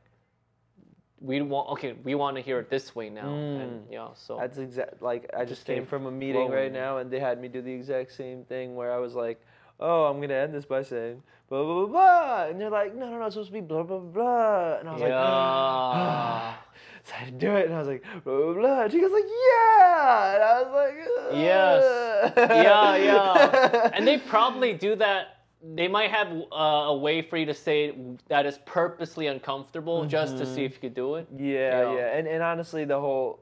we 1.19 1.41
want, 1.41 1.69
okay, 1.69 1.93
we 2.03 2.15
want 2.15 2.35
to 2.35 2.41
hear 2.41 2.59
it 2.59 2.69
this 2.69 2.93
way 2.95 3.09
now, 3.09 3.33
and 3.33 3.81
mm. 3.81 3.91
yeah, 3.91 4.09
so 4.13 4.37
That's 4.37 4.57
exact. 4.57 5.01
Like 5.01 5.29
I 5.37 5.45
just 5.45 5.65
came 5.65 5.77
came 5.77 5.85
from 5.85 6.05
a 6.05 6.11
meeting 6.11 6.49
right 6.49 6.71
now, 6.71 6.97
and 6.97 7.09
they 7.09 7.19
had 7.19 7.41
me 7.41 7.47
do 7.47 7.61
the 7.61 7.71
exact 7.71 8.11
same 8.11 8.43
thing 8.43 8.75
where 8.75 8.91
I 8.93 8.97
was 8.97 9.13
like, 9.15 9.41
"Oh, 9.79 10.05
I'm 10.05 10.19
gonna 10.19 10.33
end 10.33 10.53
this 10.53 10.65
by 10.65 10.83
saying 10.83 11.23
blah 11.47 11.63
blah 11.63 11.73
blah,", 11.73 11.87
blah. 11.87 12.45
and 12.49 12.59
they're 12.59 12.69
like, 12.69 12.93
"No, 12.93 13.09
no, 13.09 13.19
no, 13.19 13.25
it's 13.25 13.35
supposed 13.35 13.49
to 13.49 13.53
be 13.53 13.61
blah 13.61 13.83
blah 13.83 13.99
blah," 13.99 14.77
and 14.79 14.89
I 14.89 14.91
was 14.91 15.01
like, 15.01 15.09
yeah, 15.09 15.23
ah. 15.23 16.59
so 17.07 17.13
I 17.15 17.17
had 17.17 17.39
to 17.39 17.45
do 17.45 17.55
it, 17.55 17.65
and 17.65 17.75
I 17.75 17.79
was 17.79 17.87
like, 17.87 18.03
blah 18.23 18.33
blah 18.35 18.53
blah. 18.53 18.81
And 18.83 18.91
she 18.91 18.99
goes 19.01 19.11
like, 19.11 19.23
"Yeah," 19.27 20.33
and 20.35 20.43
I 20.43 20.61
was 20.63 20.71
like, 20.73 21.37
Yes. 21.37 22.33
Yeah, 22.37 22.95
yeah, 22.95 23.89
and 23.93 24.07
they 24.07 24.17
probably 24.17 24.73
do 24.73 24.95
that. 24.95 25.39
They 25.75 25.87
might 25.87 26.11
have 26.11 26.27
uh, 26.51 26.55
a 26.91 26.97
way 26.97 27.21
for 27.21 27.37
you 27.37 27.45
to 27.45 27.53
say 27.53 27.93
that 28.27 28.45
is 28.45 28.59
purposely 28.65 29.27
uncomfortable, 29.27 30.05
just 30.05 30.37
to 30.37 30.45
see 30.45 30.65
if 30.65 30.73
you 30.73 30.79
could 30.79 30.93
do 30.95 31.15
it. 31.15 31.27
Yeah, 31.37 31.45
Yeah. 31.91 31.95
yeah, 31.95 32.17
and 32.17 32.27
and 32.27 32.43
honestly, 32.43 32.83
the 32.85 32.99
whole 32.99 33.39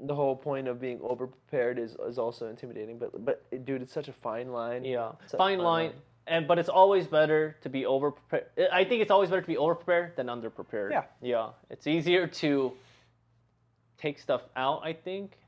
the 0.00 0.14
whole 0.14 0.34
point 0.36 0.66
of 0.68 0.80
being 0.80 0.98
over 1.02 1.26
prepared 1.28 1.78
is 1.78 1.96
is 2.08 2.18
also 2.18 2.48
intimidating. 2.48 2.98
But 2.98 3.24
but 3.24 3.64
dude, 3.64 3.82
it's 3.82 3.92
such 3.92 4.08
a 4.08 4.12
fine 4.12 4.52
line. 4.52 4.84
Yeah, 4.84 5.12
It's 5.24 5.34
a 5.34 5.36
fine 5.36 5.58
line. 5.60 5.92
And 6.26 6.48
but 6.48 6.58
it's 6.58 6.70
always 6.70 7.06
better 7.06 7.54
to 7.60 7.68
be 7.68 7.84
over 7.84 8.10
prepared. 8.10 8.46
I 8.72 8.82
think 8.84 9.02
it's 9.02 9.10
always 9.10 9.28
better 9.28 9.42
to 9.42 9.46
be 9.46 9.58
over 9.58 9.74
prepared 9.74 10.16
than 10.16 10.28
under 10.30 10.48
prepared. 10.48 10.90
Yeah. 10.90 11.04
Yeah. 11.20 11.48
It's 11.68 11.86
easier 11.86 12.26
to 12.26 12.72
take 14.04 14.18
stuff 14.18 14.42
out, 14.54 14.82
I 14.84 14.92
think, 14.92 15.38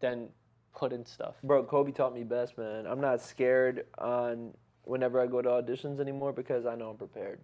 than 0.00 0.28
put 0.74 0.92
in 0.92 1.04
stuff. 1.04 1.34
Bro, 1.44 1.64
Kobe 1.64 1.92
taught 1.92 2.14
me 2.14 2.24
best, 2.24 2.56
man. 2.56 2.86
I'm 2.86 3.00
not 3.00 3.20
scared 3.20 3.84
on 3.98 4.54
whenever 4.84 5.20
I 5.20 5.26
go 5.26 5.42
to 5.42 5.48
auditions 5.48 6.00
anymore 6.00 6.32
because 6.32 6.64
I 6.64 6.74
know 6.76 6.90
I'm 6.90 6.96
prepared. 6.96 7.40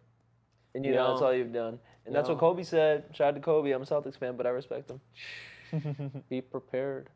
And 0.75 0.85
you 0.85 0.93
know 0.93 1.11
that's 1.11 1.23
all 1.23 1.35
you've 1.35 1.53
done. 1.53 1.79
And 2.07 2.15
that's 2.15 2.29
what 2.29 2.39
Kobe 2.39 2.63
said. 2.63 3.05
Shout 3.13 3.29
out 3.29 3.35
to 3.35 3.41
Kobe. 3.41 3.71
I'm 3.73 3.83
a 3.83 3.85
Celtics 3.85 4.19
fan, 4.19 4.37
but 4.37 4.47
I 4.47 4.51
respect 4.51 4.91
him. 4.91 6.23
Be 6.31 6.41
prepared. 6.41 7.09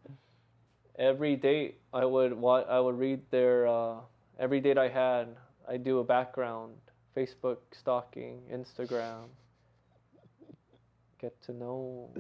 Every 0.98 1.36
date 1.36 1.78
I 1.92 2.04
would 2.04 2.32
I 2.32 2.80
would 2.80 2.98
read 2.98 3.20
their 3.30 3.66
uh, 3.66 3.96
every 4.38 4.60
date 4.60 4.76
I 4.76 4.88
had. 4.88 5.36
I 5.68 5.76
do 5.76 5.98
a 6.00 6.04
background, 6.04 6.74
Facebook 7.16 7.58
stalking, 7.72 8.40
Instagram. 8.52 9.28
Get 11.20 11.40
to 11.42 11.52
know 11.52 12.10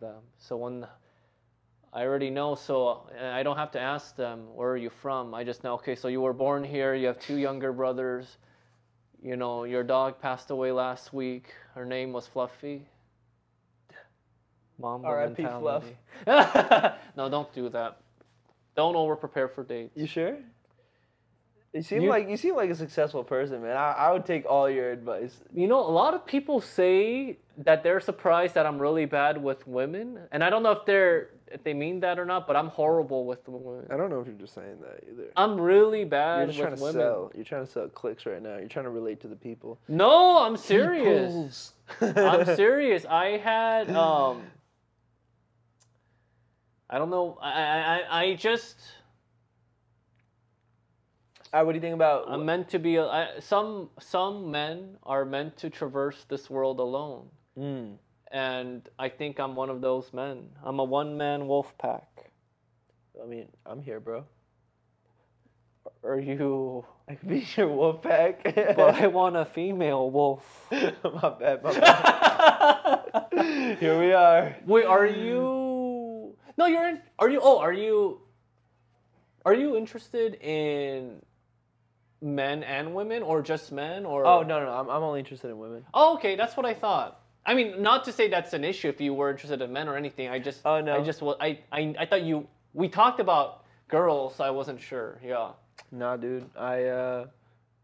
them. 0.00 0.22
So 0.38 0.56
when 0.56 0.86
I 1.92 2.04
already 2.04 2.30
know, 2.30 2.54
so 2.54 3.08
I 3.20 3.42
don't 3.42 3.56
have 3.56 3.70
to 3.72 3.80
ask 3.80 4.16
them 4.16 4.54
where 4.54 4.70
are 4.70 4.76
you 4.76 4.90
from. 4.90 5.34
I 5.34 5.44
just 5.44 5.64
know. 5.64 5.74
Okay, 5.74 5.94
so 5.94 6.08
you 6.08 6.20
were 6.20 6.32
born 6.32 6.64
here. 6.64 6.94
You 6.94 7.06
have 7.06 7.18
two 7.18 7.36
younger 7.36 7.72
brothers. 7.72 8.38
You 9.22 9.36
know 9.36 9.64
your 9.64 9.82
dog 9.82 10.20
passed 10.20 10.50
away 10.50 10.70
last 10.70 11.12
week. 11.12 11.54
Her 11.74 11.84
name 11.84 12.12
was 12.12 12.26
Fluffy. 12.26 12.86
Mamba 14.78 15.08
R.I.P. 15.08 15.44
Fluff. 15.44 15.84
no, 17.16 17.28
don't 17.28 17.52
do 17.52 17.68
that. 17.70 18.00
Don't 18.76 18.94
over 18.94 19.16
prepare 19.16 19.48
for 19.48 19.64
dates. 19.64 19.96
You 19.96 20.06
sure? 20.06 20.38
You 21.74 21.82
seem 21.82 22.02
You- 22.02 22.08
like 22.08 22.28
you 22.28 22.36
seem 22.36 22.56
like 22.56 22.70
a 22.70 22.74
successful 22.74 23.22
person, 23.22 23.62
man. 23.62 23.76
I, 23.76 23.92
I 23.92 24.12
would 24.12 24.24
take 24.24 24.46
all 24.46 24.70
your 24.70 24.90
advice. 24.90 25.38
You 25.52 25.68
know, 25.68 25.78
a 25.80 25.90
lot 25.90 26.14
of 26.14 26.24
people 26.24 26.60
say 26.60 27.36
that 27.58 27.82
they're 27.82 28.00
surprised 28.00 28.54
that 28.54 28.64
I'm 28.66 28.78
really 28.78 29.04
bad 29.04 29.42
with 29.42 29.66
women, 29.68 30.18
and 30.32 30.42
I 30.42 30.50
don't 30.50 30.62
know 30.62 30.72
if 30.72 30.86
they're 30.86 31.30
if 31.50 31.62
they 31.64 31.72
mean 31.74 32.00
that 32.00 32.18
or 32.18 32.24
not. 32.24 32.46
But 32.46 32.56
I'm 32.56 32.68
horrible 32.68 33.26
with 33.26 33.46
women. 33.46 33.86
I 33.90 33.98
don't 33.98 34.08
know 34.08 34.20
if 34.20 34.26
you're 34.26 34.36
just 34.36 34.54
saying 34.54 34.78
that 34.80 35.04
either. 35.12 35.30
I'm 35.36 35.60
really 35.60 36.04
bad. 36.04 36.38
You're 36.38 36.46
just 36.46 36.58
with 36.58 36.66
trying 36.68 36.76
to 36.76 36.82
women. 36.82 37.00
sell. 37.00 37.32
You're 37.34 37.44
trying 37.44 37.66
to 37.66 37.70
sell 37.70 37.88
clicks 37.88 38.24
right 38.24 38.42
now. 38.42 38.56
You're 38.56 38.68
trying 38.68 38.86
to 38.86 38.90
relate 38.90 39.20
to 39.20 39.28
the 39.28 39.36
people. 39.36 39.78
No, 39.88 40.38
I'm 40.38 40.56
serious. 40.56 41.74
I'm 42.00 42.46
serious. 42.56 43.04
I 43.04 43.36
had 43.36 43.90
um 43.90 44.42
I 46.90 46.98
don't 46.98 47.10
know. 47.10 47.38
I 47.42 47.52
I 47.52 47.96
I- 48.10 48.20
I 48.22 48.34
just 48.36 48.76
right, 51.52 51.62
what 51.62 51.72
do 51.72 51.76
you 51.76 51.80
think 51.80 51.94
about? 51.94 52.24
I'm 52.28 52.44
meant 52.44 52.68
to 52.70 52.78
be 52.78 52.96
a, 52.96 53.06
I, 53.06 53.28
some 53.40 53.90
some 54.00 54.50
men 54.50 54.96
are 55.02 55.24
meant 55.24 55.56
to 55.58 55.70
traverse 55.70 56.24
this 56.28 56.50
world 56.50 56.80
alone. 56.80 57.28
Mm. 57.58 57.96
And 58.30 58.88
I 58.98 59.08
think 59.08 59.40
I'm 59.40 59.54
one 59.54 59.70
of 59.70 59.80
those 59.80 60.12
men. 60.12 60.50
I'm 60.62 60.78
a 60.78 60.84
one 60.84 61.16
man 61.16 61.46
wolf 61.46 61.76
pack. 61.78 62.30
I 63.22 63.26
mean, 63.26 63.48
I'm 63.64 63.80
here, 63.80 64.00
bro. 64.00 64.24
Are 66.04 66.20
you 66.20 66.84
I 67.08 67.14
could 67.14 67.28
be 67.28 67.46
your 67.56 67.68
wolf 67.68 68.02
pack. 68.02 68.44
but 68.54 68.96
I 68.96 69.06
want 69.06 69.36
a 69.36 69.44
female 69.44 70.10
wolf. 70.10 70.66
my 70.70 71.34
bad, 71.40 71.62
my 71.62 71.78
bad. 71.78 73.76
Here 73.80 73.98
we 73.98 74.12
are. 74.12 74.56
Wait, 74.66 74.84
are 74.84 75.06
you 75.06 76.36
No, 76.56 76.66
you're 76.66 76.88
in 76.88 77.00
Are 77.18 77.30
you 77.30 77.40
Oh, 77.42 77.58
are 77.58 77.72
you 77.72 78.20
Are 79.44 79.54
you 79.54 79.76
interested 79.76 80.34
in 80.34 81.22
men 82.20 82.62
and 82.64 82.94
women 82.94 83.22
or 83.22 83.42
just 83.42 83.70
men 83.72 84.04
or 84.04 84.26
Oh 84.26 84.42
no, 84.42 84.64
no. 84.64 84.70
I'm, 84.70 84.88
I'm 84.88 85.02
only 85.02 85.20
interested 85.20 85.48
in 85.50 85.58
women. 85.58 85.84
Oh, 85.94 86.14
okay, 86.16 86.36
that's 86.36 86.56
what 86.56 86.66
I 86.66 86.74
thought. 86.74 87.20
I 87.46 87.54
mean, 87.54 87.82
not 87.82 88.04
to 88.04 88.12
say 88.12 88.28
that's 88.28 88.52
an 88.52 88.64
issue 88.64 88.88
if 88.88 89.00
you 89.00 89.14
were 89.14 89.30
interested 89.30 89.62
in 89.62 89.72
men 89.72 89.88
or 89.88 89.96
anything. 89.96 90.28
I 90.28 90.38
just, 90.38 90.60
Oh, 90.66 90.80
no. 90.80 90.96
I 90.96 91.02
just, 91.02 91.22
wa- 91.22 91.36
I, 91.40 91.58
I, 91.72 91.94
I 91.98 92.06
thought 92.06 92.22
you. 92.22 92.46
We 92.74 92.88
talked 92.88 93.20
about 93.20 93.64
girls, 93.88 94.34
so 94.36 94.44
I 94.44 94.50
wasn't 94.50 94.80
sure. 94.80 95.18
Yeah. 95.24 95.52
Nah, 95.90 96.16
dude. 96.16 96.44
I. 96.58 96.84
uh 96.84 97.26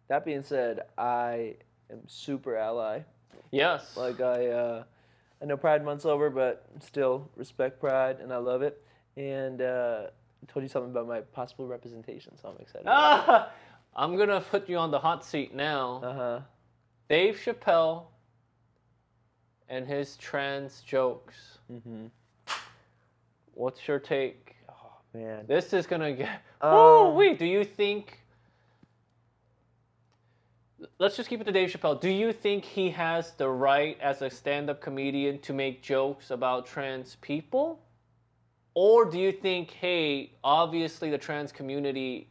That 0.09 0.24
being 0.24 0.43
said, 0.43 0.80
I 0.99 1.55
am 1.91 2.01
super 2.07 2.57
ally. 2.57 3.01
Yes. 3.51 3.97
Like 3.97 4.20
I, 4.20 4.49
uh 4.49 4.85
I 5.41 5.47
know 5.47 5.57
Pride 5.57 5.85
Month's 5.85 6.05
over, 6.05 6.28
but 6.28 6.66
still 6.80 7.30
respect 7.37 7.80
Pride, 7.80 8.18
and 8.20 8.32
I 8.32 8.37
love 8.39 8.61
it. 8.62 8.82
And 9.16 9.62
uh 9.62 10.09
I 10.43 10.53
told 10.53 10.62
you 10.62 10.68
something 10.68 10.91
about 10.91 11.09
my 11.09 11.20
possible 11.22 11.66
representation, 11.66 12.37
so 12.37 12.49
I'm 12.51 12.61
excited. 12.61 12.87
Ah, 12.87 13.49
I'm 13.97 14.17
gonna 14.17 14.41
put 14.41 14.69
you 14.69 14.77
on 14.77 14.91
the 14.91 14.99
hot 14.99 15.25
seat 15.25 15.55
now. 15.55 16.01
Uh 16.03 16.13
huh. 16.15 16.41
Dave 17.09 17.37
Chappelle 17.37 18.05
and 19.69 19.87
his 19.87 20.17
trans 20.17 20.81
jokes. 20.81 21.59
Mhm. 21.73 22.11
What's 23.55 23.87
your 23.87 23.99
take? 23.99 24.57
Oh 24.69 24.93
man. 25.13 25.45
This 25.47 25.73
is 25.73 25.87
gonna 25.87 26.13
get. 26.13 26.43
Um, 26.61 26.73
oh 26.73 27.15
wait, 27.15 27.39
do 27.39 27.47
you 27.47 27.65
think? 27.65 28.21
Let's 30.99 31.17
just 31.17 31.29
keep 31.29 31.41
it 31.41 31.45
to 31.45 31.53
Dave 31.53 31.71
Chappelle. 31.71 32.01
Do 32.01 32.11
you 32.11 32.33
think 32.33 32.65
he 32.65 32.91
has 32.91 33.33
the 33.33 33.49
right 33.49 33.99
as 34.01 34.23
a 34.23 34.29
stand-up 34.29 34.81
comedian 34.81 35.39
to 35.41 35.53
make 35.53 35.83
jokes 35.83 36.31
about 36.31 36.67
trans 36.67 37.17
people? 37.21 37.81
Or 38.75 39.05
do 39.05 39.19
you 39.19 39.33
think, 39.33 39.71
hey, 39.71 40.33
obviously 40.43 41.11
the 41.11 41.19
trans 41.19 41.53
community 41.53 42.29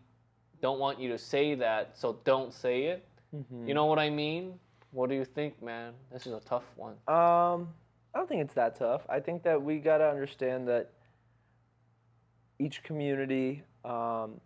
don't 0.64 0.80
want 0.80 0.98
you 0.98 1.10
to 1.10 1.18
say 1.18 1.56
that, 1.56 1.92
so 1.94 2.22
don't 2.24 2.54
say 2.54 2.86
it? 2.86 3.06
Mhm. 3.36 3.68
You 3.68 3.74
know 3.74 3.86
what 3.86 4.00
I 4.00 4.10
mean? 4.10 4.58
What 4.92 5.10
do 5.10 5.16
you 5.16 5.26
think, 5.26 5.62
man? 5.62 5.94
This 6.10 6.26
is 6.26 6.32
a 6.32 6.40
tough 6.40 6.64
one. 6.78 6.94
Um, 7.10 7.74
I 8.14 8.20
don't 8.20 8.30
think 8.30 8.42
it's 8.42 8.54
that 8.54 8.78
tough. 8.78 9.06
I 9.10 9.20
think 9.20 9.44
that 9.44 9.62
we 9.62 9.80
gotta 9.80 10.10
understand 10.10 10.66
that 10.70 10.92
each 12.60 12.82
community 12.84 13.64
um, 13.84 14.40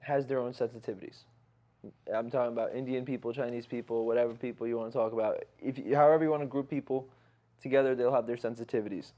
has 0.00 0.26
their 0.26 0.38
own 0.38 0.52
sensitivities. 0.52 1.24
I'm 2.14 2.30
talking 2.30 2.52
about 2.52 2.74
Indian 2.74 3.04
people, 3.04 3.30
Chinese 3.34 3.66
people, 3.66 4.06
whatever 4.06 4.32
people 4.32 4.66
you 4.66 4.78
want 4.78 4.90
to 4.90 4.98
talk 4.98 5.12
about. 5.12 5.44
If 5.58 5.76
you, 5.76 5.94
however 5.94 6.24
you 6.24 6.30
want 6.30 6.42
to 6.42 6.46
group 6.46 6.70
people 6.70 7.10
together, 7.60 7.94
they'll 7.94 8.14
have 8.14 8.26
their 8.26 8.36
sensitivities. 8.38 9.12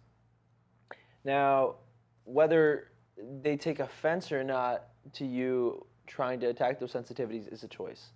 Now, 1.24 1.76
whether 2.24 2.89
they 3.41 3.57
take 3.57 3.78
offense 3.78 4.32
or 4.32 4.43
not 4.43 4.87
to 5.12 5.24
you 5.24 5.87
trying 6.07 6.40
to 6.40 6.46
attack 6.46 6.80
those 6.80 6.92
sensitivities 6.92 7.52
is 7.52 7.62
a 7.62 7.68
choice. 7.68 8.11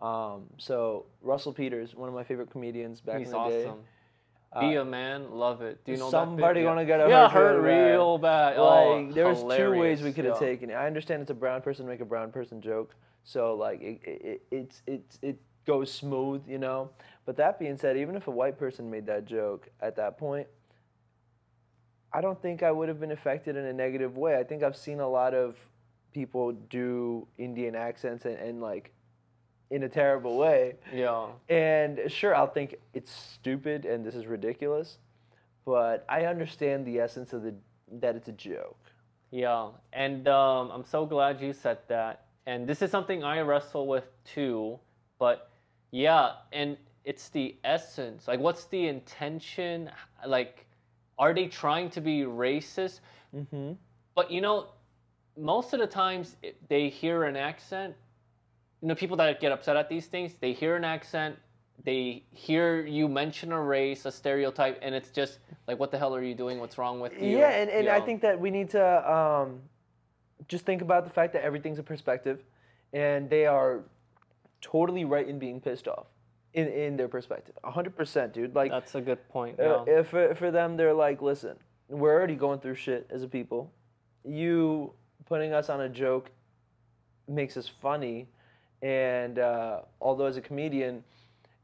Um, 0.00 0.44
so 0.58 1.06
Russell 1.20 1.52
Peters, 1.52 1.94
one 1.94 2.08
of 2.08 2.14
my 2.14 2.24
favorite 2.24 2.50
comedians 2.50 3.00
back 3.00 3.18
He's 3.18 3.26
in 3.28 3.32
the 3.32 3.38
awesome. 3.38 3.62
day. 3.62 4.58
Be 4.58 4.74
a 4.76 4.84
man, 4.84 5.30
love 5.30 5.62
it. 5.62 5.84
Do 5.84 5.92
you 5.92 5.98
know 5.98 6.10
somebody 6.10 6.62
gonna 6.62 6.84
get 6.84 7.00
a 7.00 7.08
yeah, 7.08 7.28
hurt 7.28 7.62
hurt 7.62 7.92
real 7.92 8.18
bad. 8.18 8.58
Like 8.58 8.58
oh, 8.58 9.12
there 9.12 9.28
was 9.28 9.42
two 9.56 9.70
ways 9.70 10.02
we 10.02 10.12
could 10.12 10.24
have 10.24 10.40
Yeah. 10.40 10.48
taken 10.48 10.70
it. 10.70 10.74
I 10.74 10.88
understand 10.88 11.22
it's 11.22 11.30
a 11.30 11.34
brown 11.34 11.62
person 11.62 11.86
make 11.86 12.00
a 12.00 12.04
brown 12.04 12.32
person 12.32 12.60
joke, 12.60 12.96
so 13.22 13.54
like 13.54 13.80
it, 13.80 14.00
it, 14.02 14.22
it 14.24 14.42
it's 14.50 14.82
it's 14.88 15.18
it 15.22 15.40
goes 15.66 15.92
smooth, 15.92 16.42
you 16.48 16.58
know. 16.58 16.90
But 17.26 17.36
that 17.36 17.60
being 17.60 17.76
said, 17.76 17.96
even 17.96 18.16
if 18.16 18.26
a 18.26 18.32
white 18.32 18.58
person 18.58 18.90
made 18.90 19.06
that 19.06 19.24
joke 19.24 19.68
at 19.80 19.94
that 19.96 20.18
point, 20.18 20.48
I 22.12 22.20
don't 22.20 22.40
think 22.42 22.64
I 22.64 22.72
would 22.72 22.88
have 22.88 22.98
been 22.98 23.12
affected 23.12 23.54
in 23.54 23.64
a 23.66 23.72
negative 23.72 24.16
way. 24.16 24.36
I 24.36 24.42
think 24.42 24.64
I've 24.64 24.76
seen 24.76 24.98
a 24.98 25.08
lot 25.08 25.32
of 25.32 25.54
people 26.12 26.52
do 26.52 27.26
Indian 27.38 27.74
accents 27.74 28.24
and, 28.24 28.36
and 28.36 28.60
like 28.60 28.92
in 29.70 29.84
a 29.84 29.88
terrible 29.88 30.36
way. 30.36 30.74
Yeah. 30.92 31.26
And 31.48 32.00
sure, 32.08 32.34
I'll 32.34 32.50
think 32.50 32.76
it's 32.92 33.12
stupid 33.12 33.84
and 33.84 34.04
this 34.04 34.14
is 34.14 34.26
ridiculous, 34.26 34.98
but 35.64 36.04
I 36.08 36.26
understand 36.26 36.86
the 36.86 36.98
essence 37.00 37.32
of 37.32 37.42
the 37.42 37.54
that 37.92 38.16
it's 38.16 38.28
a 38.28 38.32
joke. 38.32 38.78
Yeah, 39.30 39.70
and 39.92 40.26
um, 40.26 40.70
I'm 40.70 40.84
so 40.84 41.06
glad 41.06 41.40
you 41.40 41.52
said 41.52 41.78
that. 41.88 42.26
And 42.46 42.66
this 42.66 42.82
is 42.82 42.90
something 42.90 43.22
I 43.22 43.40
wrestle 43.40 43.86
with 43.86 44.04
too. 44.24 44.78
But 45.18 45.50
yeah, 45.92 46.32
and 46.52 46.76
it's 47.04 47.28
the 47.28 47.56
essence. 47.62 48.26
Like, 48.26 48.40
what's 48.40 48.64
the 48.64 48.88
intention? 48.88 49.90
Like, 50.26 50.66
are 51.18 51.32
they 51.32 51.46
trying 51.46 51.90
to 51.90 52.00
be 52.00 52.22
racist? 52.22 53.00
Mm-hmm. 53.34 53.72
But 54.14 54.30
you 54.30 54.40
know, 54.40 54.70
most 55.40 55.72
of 55.72 55.80
the 55.80 55.86
times 55.86 56.36
they 56.68 56.88
hear 56.88 57.24
an 57.24 57.36
accent. 57.36 57.94
You 58.82 58.88
know, 58.88 58.94
people 58.94 59.16
that 59.18 59.40
get 59.40 59.52
upset 59.52 59.76
at 59.76 59.88
these 59.88 60.06
things, 60.06 60.34
they 60.40 60.52
hear 60.52 60.76
an 60.76 60.84
accent, 60.84 61.36
they 61.84 62.24
hear 62.30 62.86
you 62.86 63.08
mention 63.08 63.52
a 63.52 63.60
race, 63.60 64.04
a 64.04 64.12
stereotype, 64.12 64.78
and 64.82 64.94
it's 64.94 65.10
just 65.10 65.38
like, 65.66 65.78
what 65.78 65.90
the 65.90 65.98
hell 65.98 66.14
are 66.14 66.22
you 66.22 66.34
doing? 66.34 66.60
What's 66.60 66.78
wrong 66.78 67.00
with 67.00 67.12
you? 67.20 67.38
Yeah, 67.38 67.50
and, 67.50 67.70
and 67.70 67.88
I 67.88 68.00
think 68.00 68.22
that 68.22 68.38
we 68.38 68.50
need 68.50 68.70
to 68.70 69.12
um, 69.12 69.60
just 70.48 70.64
think 70.64 70.82
about 70.82 71.04
the 71.04 71.10
fact 71.10 71.32
that 71.32 71.42
everything's 71.42 71.78
a 71.78 71.82
perspective, 71.82 72.42
and 72.92 73.28
they 73.28 73.46
are 73.46 73.80
totally 74.60 75.04
right 75.04 75.26
in 75.26 75.38
being 75.38 75.60
pissed 75.60 75.88
off 75.88 76.06
in, 76.54 76.68
in 76.68 76.96
their 76.96 77.08
perspective. 77.08 77.54
100%, 77.64 78.32
dude. 78.32 78.54
Like, 78.54 78.70
that's 78.70 78.94
a 78.94 79.00
good 79.00 79.26
point. 79.28 79.58
Uh, 79.58 79.84
Yeah. 79.86 80.00
if 80.00 80.08
for, 80.08 80.34
for 80.34 80.50
them, 80.50 80.76
they're 80.76 80.94
like, 80.94 81.22
listen, 81.22 81.56
we're 81.88 82.12
already 82.12 82.34
going 82.34 82.60
through 82.60 82.74
shit 82.76 83.06
as 83.10 83.22
a 83.22 83.28
people. 83.28 83.72
You 84.24 84.92
putting 85.30 85.54
us 85.54 85.70
on 85.70 85.82
a 85.82 85.88
joke 85.88 86.28
makes 87.28 87.56
us 87.56 87.70
funny, 87.80 88.26
and 88.82 89.38
uh, 89.38 89.78
although 90.00 90.26
as 90.26 90.36
a 90.36 90.40
comedian, 90.40 91.04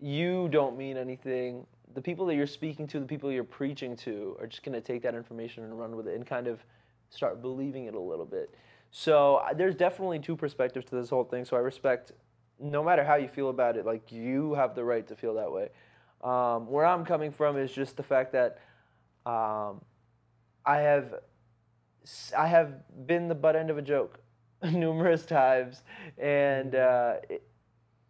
you 0.01 0.49
don't 0.51 0.79
mean 0.79 0.97
anything. 0.97 1.67
The 1.95 2.01
people 2.01 2.27
that 2.27 2.37
you're 2.37 2.47
speaking 2.47 2.87
to, 2.87 3.01
the 3.01 3.07
people 3.07 3.31
you're 3.33 3.43
preaching 3.43 3.97
to, 3.97 4.37
are 4.41 4.47
just 4.47 4.63
gonna 4.63 4.81
take 4.81 5.03
that 5.03 5.17
information 5.17 5.65
and 5.65 5.77
run 5.79 5.97
with 5.97 6.07
it 6.07 6.15
and 6.15 6.25
kind 6.25 6.47
of 6.47 6.61
start 7.11 7.43
believing 7.43 7.87
it 7.87 7.95
a 7.95 8.01
little 8.01 8.25
bit. 8.25 8.55
So 8.93 9.37
uh, 9.37 9.53
there's 9.53 9.75
definitely 9.75 10.21
two 10.21 10.37
perspectives 10.37 10.87
to 10.87 10.95
this 10.95 11.11
whole 11.11 11.25
thing. 11.25 11.45
So 11.45 11.57
I 11.57 11.61
respect, 11.61 12.13
no 12.61 12.85
matter 12.85 13.03
how 13.05 13.17
you 13.17 13.27
feel 13.27 13.51
about 13.51 13.77
it, 13.77 13.85
like 13.85 14.13
you 14.13 14.55
have 14.55 14.77
the 14.77 14.85
right 14.85 15.07
to 15.09 15.17
feel 15.17 15.35
that 15.35 15.51
way. 15.51 15.71
Um, 16.23 16.71
where 16.71 16.87
I'm 16.87 17.05
coming 17.05 17.33
from 17.33 17.59
is 17.59 17.73
just 17.73 17.97
the 17.97 18.05
fact 18.05 18.33
that 18.33 18.61
um, 19.27 19.81
I 20.65 20.79
have 20.79 21.17
I 22.37 22.47
have 22.47 22.75
been 23.07 23.29
the 23.29 23.35
butt 23.35 23.57
end 23.57 23.71
of 23.71 23.79
a 23.79 23.83
joke 23.83 24.21
numerous 24.63 25.27
times, 25.27 25.83
and 26.19 26.75
uh, 26.75 27.15
it, 27.29 27.43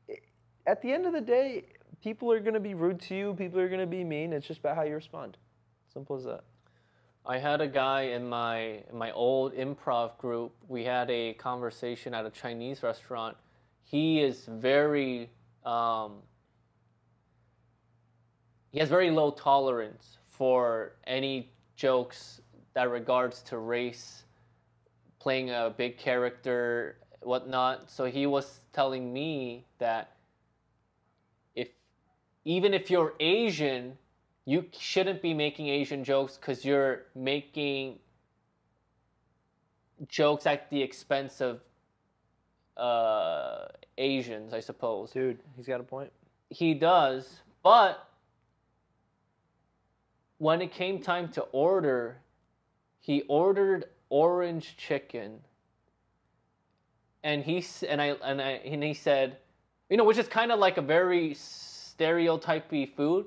it, 0.08 0.22
at 0.66 0.82
the 0.82 0.92
end 0.92 1.06
of 1.06 1.12
the 1.12 1.20
day, 1.20 1.64
people 2.02 2.30
are 2.30 2.40
gonna 2.40 2.60
be 2.60 2.74
rude 2.74 3.00
to 3.02 3.14
you. 3.14 3.34
People 3.34 3.60
are 3.60 3.68
gonna 3.68 3.86
be 3.86 4.04
mean. 4.04 4.32
It's 4.32 4.46
just 4.46 4.60
about 4.60 4.76
how 4.76 4.82
you 4.82 4.94
respond. 4.94 5.36
Simple 5.92 6.16
as 6.16 6.24
that. 6.24 6.44
I 7.24 7.38
had 7.38 7.60
a 7.60 7.66
guy 7.66 8.02
in 8.02 8.28
my 8.28 8.58
in 8.58 8.96
my 8.96 9.10
old 9.12 9.54
improv 9.54 10.16
group. 10.18 10.54
We 10.68 10.84
had 10.84 11.10
a 11.10 11.34
conversation 11.34 12.14
at 12.14 12.24
a 12.24 12.30
Chinese 12.30 12.82
restaurant. 12.82 13.36
He 13.82 14.20
is 14.20 14.46
very 14.46 15.30
um, 15.64 16.18
he 18.70 18.78
has 18.78 18.88
very 18.88 19.10
low 19.10 19.32
tolerance 19.32 20.18
for 20.28 20.92
any 21.06 21.50
jokes 21.74 22.40
that 22.76 22.90
regards 22.90 23.40
to 23.40 23.56
race, 23.56 24.24
playing 25.18 25.48
a 25.48 25.72
big 25.74 25.96
character, 25.96 26.98
whatnot. 27.22 27.90
So 27.90 28.04
he 28.04 28.26
was 28.26 28.60
telling 28.74 29.14
me 29.14 29.64
that 29.78 30.12
if 31.54 31.68
even 32.44 32.74
if 32.74 32.90
you're 32.90 33.14
Asian, 33.18 33.96
you 34.44 34.66
shouldn't 34.78 35.22
be 35.22 35.32
making 35.32 35.68
Asian 35.68 36.04
jokes 36.04 36.36
because 36.36 36.66
you're 36.66 37.04
making 37.14 37.98
jokes 40.06 40.44
at 40.44 40.68
the 40.68 40.82
expense 40.82 41.40
of 41.40 41.60
uh, 42.76 43.68
Asians, 43.96 44.52
I 44.52 44.60
suppose. 44.60 45.12
Dude, 45.12 45.38
he's 45.56 45.66
got 45.66 45.80
a 45.80 45.82
point. 45.82 46.12
He 46.50 46.74
does, 46.74 47.40
but 47.62 48.06
when 50.36 50.60
it 50.60 50.72
came 50.72 51.00
time 51.00 51.30
to 51.32 51.40
order, 51.52 52.18
he 53.06 53.22
ordered 53.28 53.84
orange 54.08 54.76
chicken. 54.76 55.38
And 57.22 57.44
he 57.44 57.64
and 57.88 58.02
I 58.02 58.06
and 58.24 58.42
I 58.42 58.50
and 58.64 58.82
he 58.82 58.94
said, 58.94 59.36
you 59.88 59.96
know, 59.96 60.02
which 60.02 60.18
is 60.18 60.26
kind 60.26 60.50
of 60.50 60.58
like 60.58 60.76
a 60.76 60.82
very 60.82 61.34
stereotypy 61.34 62.86
food. 62.86 63.26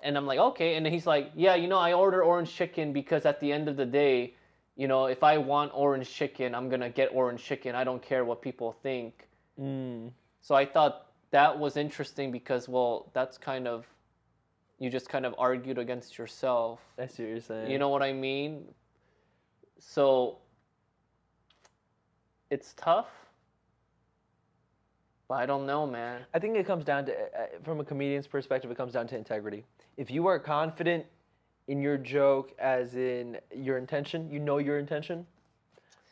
And 0.00 0.16
I'm 0.16 0.24
like, 0.24 0.38
okay. 0.38 0.76
And 0.76 0.86
he's 0.86 1.06
like, 1.06 1.30
yeah, 1.36 1.56
you 1.56 1.68
know, 1.68 1.76
I 1.76 1.92
order 1.92 2.22
orange 2.22 2.54
chicken 2.54 2.94
because 2.94 3.26
at 3.26 3.38
the 3.38 3.52
end 3.52 3.68
of 3.68 3.76
the 3.76 3.84
day, 3.84 4.34
you 4.76 4.88
know, 4.88 5.04
if 5.06 5.22
I 5.22 5.36
want 5.36 5.72
orange 5.74 6.08
chicken, 6.10 6.54
I'm 6.54 6.70
gonna 6.70 6.88
get 6.88 7.10
orange 7.12 7.44
chicken. 7.44 7.74
I 7.74 7.84
don't 7.84 8.00
care 8.00 8.24
what 8.24 8.40
people 8.40 8.72
think. 8.82 9.28
Mm. 9.60 10.10
So 10.40 10.54
I 10.54 10.64
thought 10.64 11.08
that 11.32 11.58
was 11.58 11.76
interesting 11.76 12.32
because, 12.32 12.66
well, 12.66 13.10
that's 13.12 13.36
kind 13.36 13.68
of, 13.68 13.84
you 14.78 14.88
just 14.88 15.10
kind 15.10 15.26
of 15.26 15.34
argued 15.36 15.76
against 15.76 16.16
yourself. 16.16 16.80
See 16.96 17.24
what 17.24 17.30
you're 17.30 17.40
saying. 17.40 17.70
You 17.70 17.78
know 17.78 17.90
what 17.90 18.02
I 18.02 18.14
mean? 18.14 18.64
So 19.78 20.38
it's 22.50 22.74
tough, 22.74 23.08
but 25.28 25.34
I 25.36 25.46
don't 25.46 25.66
know, 25.66 25.86
man. 25.86 26.22
I 26.34 26.38
think 26.38 26.56
it 26.56 26.66
comes 26.66 26.84
down 26.84 27.06
to, 27.06 27.12
uh, 27.12 27.46
from 27.62 27.80
a 27.80 27.84
comedian's 27.84 28.26
perspective, 28.26 28.70
it 28.70 28.76
comes 28.76 28.92
down 28.94 29.06
to 29.08 29.16
integrity. 29.16 29.64
If 29.96 30.10
you 30.10 30.26
are 30.26 30.38
confident 30.38 31.04
in 31.68 31.82
your 31.82 31.98
joke, 31.98 32.52
as 32.58 32.94
in 32.94 33.38
your 33.54 33.76
intention, 33.76 34.30
you 34.30 34.40
know 34.40 34.58
your 34.58 34.78
intention, 34.78 35.26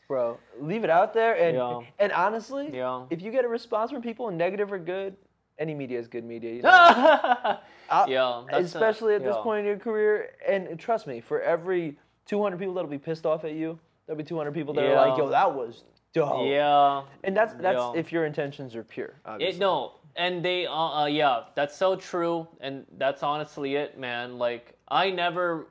bro, 0.06 0.38
leave 0.60 0.84
it 0.84 0.90
out 0.90 1.14
there. 1.14 1.34
And 1.36 1.56
Yeah. 1.56 1.80
and 1.98 2.12
honestly, 2.12 2.70
Yeah. 2.76 3.06
if 3.10 3.22
you 3.22 3.30
get 3.32 3.44
a 3.44 3.48
response 3.48 3.90
from 3.90 4.02
people, 4.02 4.30
negative 4.30 4.70
or 4.72 4.78
good, 4.78 5.16
any 5.58 5.74
media 5.74 5.98
is 5.98 6.08
good 6.08 6.24
media. 6.24 6.52
You 6.52 6.62
know? 6.62 7.58
Yeah, 8.06 8.44
a- 8.52 8.58
especially 8.58 9.14
at 9.14 9.24
this 9.24 9.34
yeah. 9.36 9.42
point 9.42 9.60
in 9.60 9.66
your 9.66 9.78
career. 9.78 10.34
And 10.46 10.78
trust 10.78 11.06
me, 11.06 11.20
for 11.22 11.40
every 11.40 11.98
200 12.26 12.58
people 12.58 12.74
that'll 12.74 12.90
be 12.90 12.98
pissed 12.98 13.24
off 13.24 13.44
at 13.44 13.52
you, 13.54 13.78
there'll 14.06 14.18
be 14.18 14.24
200 14.24 14.52
people 14.52 14.74
that 14.74 14.84
are 14.84 15.08
like, 15.08 15.18
"Yo, 15.18 15.28
that 15.28 15.54
was 15.54 15.84
dope." 16.12 16.46
Yeah. 16.46 17.02
And 17.24 17.36
that's 17.36 17.54
that's 17.54 17.78
Yeah. 17.78 17.92
if 17.94 18.12
your 18.12 18.26
intentions 18.26 18.74
are 18.76 18.84
pure. 18.84 19.14
It 19.40 19.58
no, 19.58 19.94
and 20.16 20.44
they 20.44 20.66
uh, 20.66 21.02
uh 21.02 21.06
yeah, 21.06 21.44
that's 21.54 21.76
so 21.76 21.96
true, 21.96 22.46
and 22.60 22.84
that's 22.98 23.22
honestly 23.22 23.76
it, 23.76 23.98
man. 23.98 24.38
Like 24.38 24.76
I 24.88 25.10
never, 25.10 25.68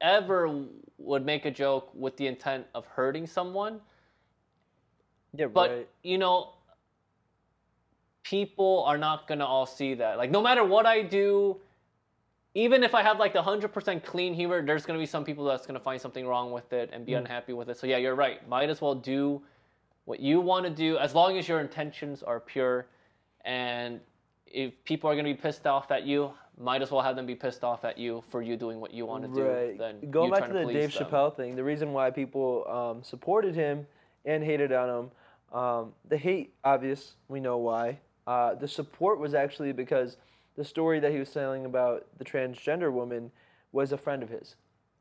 ever 0.00 0.64
would 0.98 1.24
make 1.24 1.44
a 1.44 1.50
joke 1.50 1.90
with 1.94 2.16
the 2.16 2.26
intent 2.26 2.66
of 2.74 2.86
hurting 2.86 3.26
someone, 3.26 3.80
yeah, 5.34 5.46
but 5.46 5.70
right. 5.70 5.88
you 6.02 6.18
know, 6.18 6.54
people 8.22 8.82
are 8.84 8.98
not 8.98 9.28
gonna 9.28 9.46
all 9.46 9.66
see 9.66 9.94
that. 9.94 10.18
Like 10.18 10.30
no 10.30 10.42
matter 10.42 10.64
what 10.64 10.86
I 10.86 11.02
do. 11.02 11.60
Even 12.56 12.82
if 12.82 12.94
I 12.94 13.02
have 13.02 13.18
like 13.18 13.34
the 13.34 13.42
hundred 13.42 13.68
percent 13.68 14.02
clean 14.02 14.32
humor, 14.32 14.64
there's 14.64 14.86
gonna 14.86 14.98
be 14.98 15.04
some 15.06 15.24
people 15.24 15.44
that's 15.44 15.66
gonna 15.66 15.78
find 15.78 16.00
something 16.00 16.26
wrong 16.26 16.52
with 16.52 16.72
it 16.72 16.88
and 16.92 17.04
be 17.04 17.12
Mm. 17.12 17.18
unhappy 17.18 17.52
with 17.52 17.68
it. 17.68 17.76
So 17.76 17.86
yeah, 17.86 17.98
you're 17.98 18.14
right. 18.14 18.46
Might 18.48 18.70
as 18.70 18.80
well 18.80 18.94
do 18.94 19.42
what 20.06 20.20
you 20.20 20.40
want 20.40 20.64
to 20.64 20.70
do 20.70 20.96
as 20.96 21.14
long 21.14 21.36
as 21.36 21.46
your 21.48 21.60
intentions 21.60 22.22
are 22.22 22.40
pure 22.40 22.86
and 23.44 24.00
if 24.46 24.72
people 24.84 25.10
are 25.10 25.14
going 25.14 25.26
to 25.26 25.34
be 25.34 25.40
pissed 25.40 25.66
off 25.66 25.90
at 25.90 26.04
you 26.04 26.32
might 26.58 26.80
as 26.80 26.90
well 26.90 27.02
have 27.02 27.16
them 27.16 27.26
be 27.26 27.34
pissed 27.34 27.64
off 27.64 27.84
at 27.84 27.98
you 27.98 28.22
for 28.30 28.40
you 28.40 28.56
doing 28.56 28.80
what 28.80 28.94
you 28.94 29.04
want 29.04 29.22
to 29.24 29.28
do 29.28 29.44
Right. 29.44 30.10
Going 30.10 30.30
back 30.30 30.38
trying 30.38 30.52
to 30.54 30.66
the 30.66 30.72
Dave 30.72 30.94
them. 30.94 31.06
Chappelle 31.06 31.36
thing, 31.36 31.56
the 31.56 31.64
reason 31.64 31.92
why 31.92 32.10
people 32.10 32.64
um, 32.68 33.02
supported 33.02 33.54
him 33.54 33.86
and 34.24 34.42
hated 34.42 34.72
on 34.72 34.88
him, 34.88 35.58
um, 35.58 35.92
the 36.08 36.16
hate, 36.16 36.54
obvious, 36.64 37.16
we 37.28 37.40
know 37.40 37.58
why. 37.58 37.98
Uh, 38.26 38.54
the 38.54 38.68
support 38.68 39.18
was 39.18 39.34
actually 39.34 39.72
because 39.72 40.16
the 40.56 40.64
story 40.64 41.00
that 41.00 41.12
he 41.12 41.18
was 41.18 41.30
telling 41.30 41.64
about 41.64 42.06
the 42.18 42.24
transgender 42.24 42.92
woman 42.92 43.30
was 43.72 43.92
a 43.92 43.98
friend 43.98 44.22
of 44.22 44.28
his. 44.30 44.56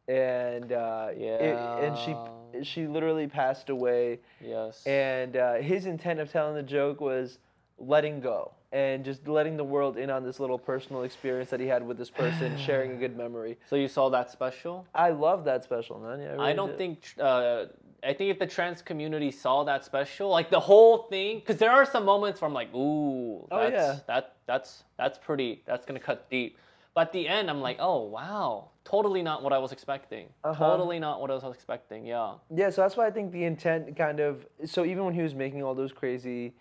and 0.08 0.72
uh, 0.72 1.08
it- 1.12 1.58
and 1.84 1.98
she 1.98 2.16
she 2.64 2.88
literally 2.88 3.28
passed 3.28 3.70
away. 3.70 4.20
Yes. 4.40 4.86
And 4.86 5.36
uh, 5.36 5.56
his 5.56 5.86
intent 5.88 6.20
of 6.20 6.32
telling 6.32 6.56
the 6.56 6.64
joke 6.64 7.02
was 7.02 7.40
letting 7.78 8.22
go 8.22 8.52
and 8.72 9.04
just 9.04 9.28
letting 9.28 9.58
the 9.58 9.64
world 9.64 9.98
in 9.98 10.10
on 10.10 10.24
this 10.24 10.40
little 10.40 10.58
personal 10.60 11.04
experience 11.04 11.50
that 11.50 11.60
he 11.60 11.68
had 11.68 11.86
with 11.86 11.98
this 11.98 12.10
person, 12.10 12.58
sharing 12.68 12.92
a 12.92 12.96
good 12.96 13.18
memory. 13.18 13.58
so 13.70 13.76
you 13.76 13.88
saw 13.90 14.10
that 14.10 14.32
special? 14.32 14.86
I 14.94 15.10
love 15.10 15.44
that 15.46 15.64
special, 15.64 16.00
man. 16.00 16.20
Yeah, 16.22 16.28
I 16.34 16.36
really 16.36 16.54
don't 16.54 16.70
did. 16.70 16.78
think. 16.78 17.14
Uh, 17.20 17.66
I 18.06 18.14
think 18.14 18.30
if 18.32 18.40
the 18.40 18.46
trans 18.48 18.82
community 18.82 19.32
saw 19.32 19.64
that 19.64 19.84
special, 19.84 20.30
like 20.30 20.50
the 20.50 20.60
whole 20.60 21.04
thing, 21.10 21.40
because 21.40 21.58
there 21.58 21.72
are 21.72 21.86
some 21.86 22.06
moments 22.06 22.40
where 22.42 22.48
I'm 22.48 22.54
like, 22.54 22.74
ooh, 22.74 23.48
Oh, 23.52 23.60
that's, 23.60 23.72
yeah. 23.74 24.00
that 24.08 24.36
that's 24.46 24.84
that's 24.98 25.18
pretty. 25.18 25.64
That's 25.66 25.86
gonna 25.86 26.00
cut 26.00 26.30
deep. 26.30 26.58
But 26.94 27.08
at 27.08 27.14
the 27.14 27.28
end, 27.28 27.50
I'm 27.50 27.62
like, 27.62 27.78
oh 27.80 28.04
wow, 28.04 28.70
totally 28.86 29.22
not 29.22 29.44
what 29.44 29.52
I 29.54 29.58
was 29.58 29.72
expecting. 29.72 30.28
Uh-huh. 30.44 30.66
Totally 30.66 31.00
not 31.00 31.20
what 31.20 31.30
I 31.32 31.34
was 31.34 31.44
expecting. 31.54 32.06
Yeah. 32.06 32.36
Yeah, 32.54 32.70
so 32.70 32.82
that's 32.84 32.96
why 32.96 33.08
I 33.08 33.12
think 33.12 33.32
the 33.32 33.44
intent 33.44 33.96
kind 33.98 34.20
of. 34.20 34.46
So 34.66 34.86
even 34.86 35.04
when 35.06 35.14
he 35.14 35.22
was 35.22 35.36
making 35.36 35.64
all 35.64 35.76
those 35.76 35.92
crazy, 35.92 36.54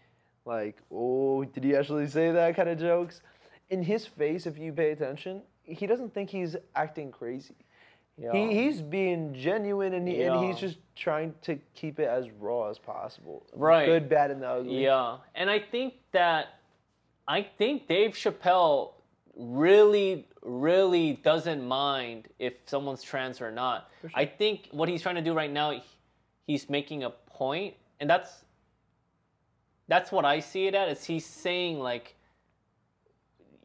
like, 0.45 0.79
oh, 0.93 1.45
did 1.45 1.63
he 1.65 1.77
actually 1.77 2.09
say 2.09 2.33
that 2.33 2.57
kind 2.57 2.69
of 2.69 2.79
jokes? 2.79 3.21
In 3.71 3.83
his 3.83 4.07
face, 4.07 4.47
if 4.47 4.59
you 4.59 4.73
pay 4.73 4.91
attention, 4.91 5.43
he 5.63 5.87
doesn't 5.87 6.13
think 6.13 6.31
he's 6.31 6.57
acting 6.75 7.11
crazy. 7.11 7.55
Yeah. 8.17 8.33
He, 8.33 8.63
he's 8.63 8.81
being 8.81 9.35
genuine 9.35 9.95
and, 9.95 10.07
he, 10.07 10.23
and 10.23 10.45
he's 10.45 10.59
just 10.59 10.79
trying 10.95 11.35
to 11.43 11.59
keep 11.75 11.99
it 11.99 12.09
as 12.09 12.31
raw 12.39 12.71
as 12.71 12.79
possible. 12.79 13.45
Right. 13.55 13.87
Good, 13.87 14.09
bad, 14.09 14.31
and 14.31 14.41
the 14.43 14.49
ugly. 14.49 14.85
Yeah, 14.85 15.17
and 15.35 15.51
I 15.51 15.59
think 15.59 15.95
that 16.13 16.61
I 17.27 17.43
think 17.43 17.89
Dave 17.89 18.13
Chappelle 18.13 18.93
really, 19.37 20.29
really 20.43 21.15
doesn't 21.25 21.67
mind 21.67 22.29
if 22.39 22.55
someone's 22.67 23.03
trans 23.03 23.41
or 23.41 23.51
not. 23.51 23.91
I 24.15 24.27
think 24.27 24.69
what 24.71 24.89
he's 24.89 25.03
trying 25.03 25.17
to 25.17 25.23
do 25.23 25.35
right 25.35 25.51
now, 25.51 25.81
he's 26.47 26.69
making 26.69 27.03
a 27.03 27.11
point, 27.11 27.75
and 27.99 28.09
that's 28.09 28.45
that's 29.89 30.13
what 30.13 30.25
I 30.25 30.41
see 30.41 30.67
it 30.67 30.75
at. 30.75 30.89
Is 30.89 31.05
he's 31.05 31.27
saying 31.27 31.81
like 31.81 32.15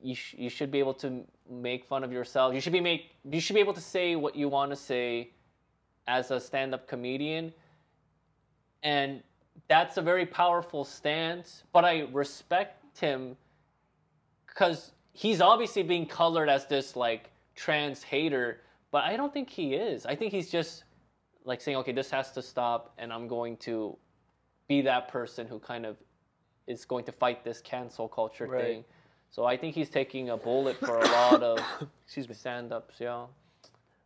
you 0.01 0.15
sh- 0.15 0.35
you 0.37 0.49
should 0.49 0.71
be 0.71 0.79
able 0.79 0.93
to 0.95 1.23
make 1.49 1.85
fun 1.85 2.03
of 2.03 2.11
yourself. 2.11 2.53
You 2.53 2.61
should 2.61 2.73
be 2.73 2.81
make 2.81 3.11
you 3.29 3.39
should 3.39 3.53
be 3.53 3.59
able 3.59 3.73
to 3.73 3.81
say 3.81 4.15
what 4.15 4.35
you 4.35 4.49
want 4.49 4.71
to 4.71 4.75
say 4.75 5.31
as 6.07 6.31
a 6.31 6.39
stand-up 6.39 6.87
comedian 6.87 7.53
and 8.81 9.21
that's 9.67 9.97
a 9.97 10.01
very 10.01 10.25
powerful 10.25 10.83
stance 10.83 11.63
but 11.71 11.85
i 11.85 12.07
respect 12.11 12.97
him 12.97 13.35
because 14.47 14.91
he's 15.11 15.41
obviously 15.41 15.83
being 15.83 16.05
colored 16.05 16.49
as 16.49 16.65
this 16.65 16.95
like 16.95 17.29
trans 17.55 18.01
hater 18.01 18.61
but 18.89 19.03
i 19.03 19.15
don't 19.15 19.33
think 19.33 19.49
he 19.49 19.75
is 19.75 20.05
i 20.07 20.15
think 20.15 20.31
he's 20.31 20.49
just 20.49 20.83
like 21.45 21.61
saying 21.61 21.77
okay 21.77 21.91
this 21.91 22.09
has 22.09 22.31
to 22.31 22.41
stop 22.41 22.93
and 22.97 23.11
i'm 23.13 23.27
going 23.27 23.55
to 23.57 23.95
be 24.67 24.81
that 24.81 25.07
person 25.09 25.45
who 25.45 25.59
kind 25.59 25.85
of 25.85 25.97
is 26.65 26.85
going 26.85 27.03
to 27.03 27.11
fight 27.11 27.43
this 27.43 27.61
cancel 27.61 28.07
culture 28.07 28.47
Right. 28.47 28.63
thing 28.63 28.85
so 29.31 29.45
i 29.45 29.55
think 29.57 29.75
he's 29.75 29.89
taking 29.89 30.29
a 30.29 30.37
bullet 30.37 30.77
for 30.77 30.97
a 30.99 31.05
lot 31.07 31.41
of 31.43 31.59
Excuse 32.05 32.27
me. 32.29 32.35
stand-ups 32.35 32.95
yeah 32.99 33.25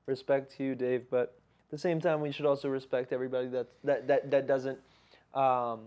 respect 0.05 0.55
to 0.57 0.63
you, 0.63 0.75
Dave, 0.75 1.05
but 1.09 1.37
at 1.65 1.71
the 1.71 1.77
same 1.77 2.01
time, 2.01 2.19
we 2.19 2.31
should 2.31 2.45
also 2.45 2.67
respect 2.69 3.13
everybody 3.13 3.47
that 3.47 3.67
that 3.85 4.07
that, 4.07 4.31
that 4.31 4.47
doesn't 4.47 4.77
um, 5.33 5.79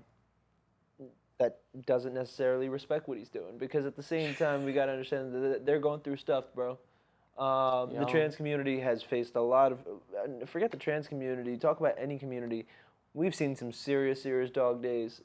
that 1.38 1.58
doesn't 1.84 2.14
necessarily 2.14 2.68
respect 2.68 3.08
what 3.08 3.18
he's 3.18 3.28
doing. 3.28 3.58
Because 3.58 3.84
at 3.84 3.94
the 3.94 4.02
same 4.02 4.34
time, 4.34 4.64
we 4.64 4.72
gotta 4.72 4.92
understand 4.92 5.34
that 5.34 5.66
they're 5.66 5.78
going 5.80 6.00
through 6.00 6.16
stuff, 6.16 6.44
bro. 6.54 6.78
Um, 7.38 7.90
Yeah. 7.92 8.00
The 8.00 8.06
trans 8.06 8.36
community 8.36 8.80
has 8.80 9.02
faced 9.02 9.36
a 9.36 9.40
lot 9.42 9.72
of. 9.72 9.80
uh, 9.86 10.46
Forget 10.46 10.70
the 10.70 10.78
trans 10.78 11.08
community. 11.08 11.56
Talk 11.58 11.80
about 11.80 11.94
any 11.98 12.18
community. 12.18 12.66
We've 13.16 13.34
seen 13.34 13.56
some 13.56 13.72
serious, 13.72 14.22
serious 14.22 14.50
dog 14.50 14.82
days 14.82 15.22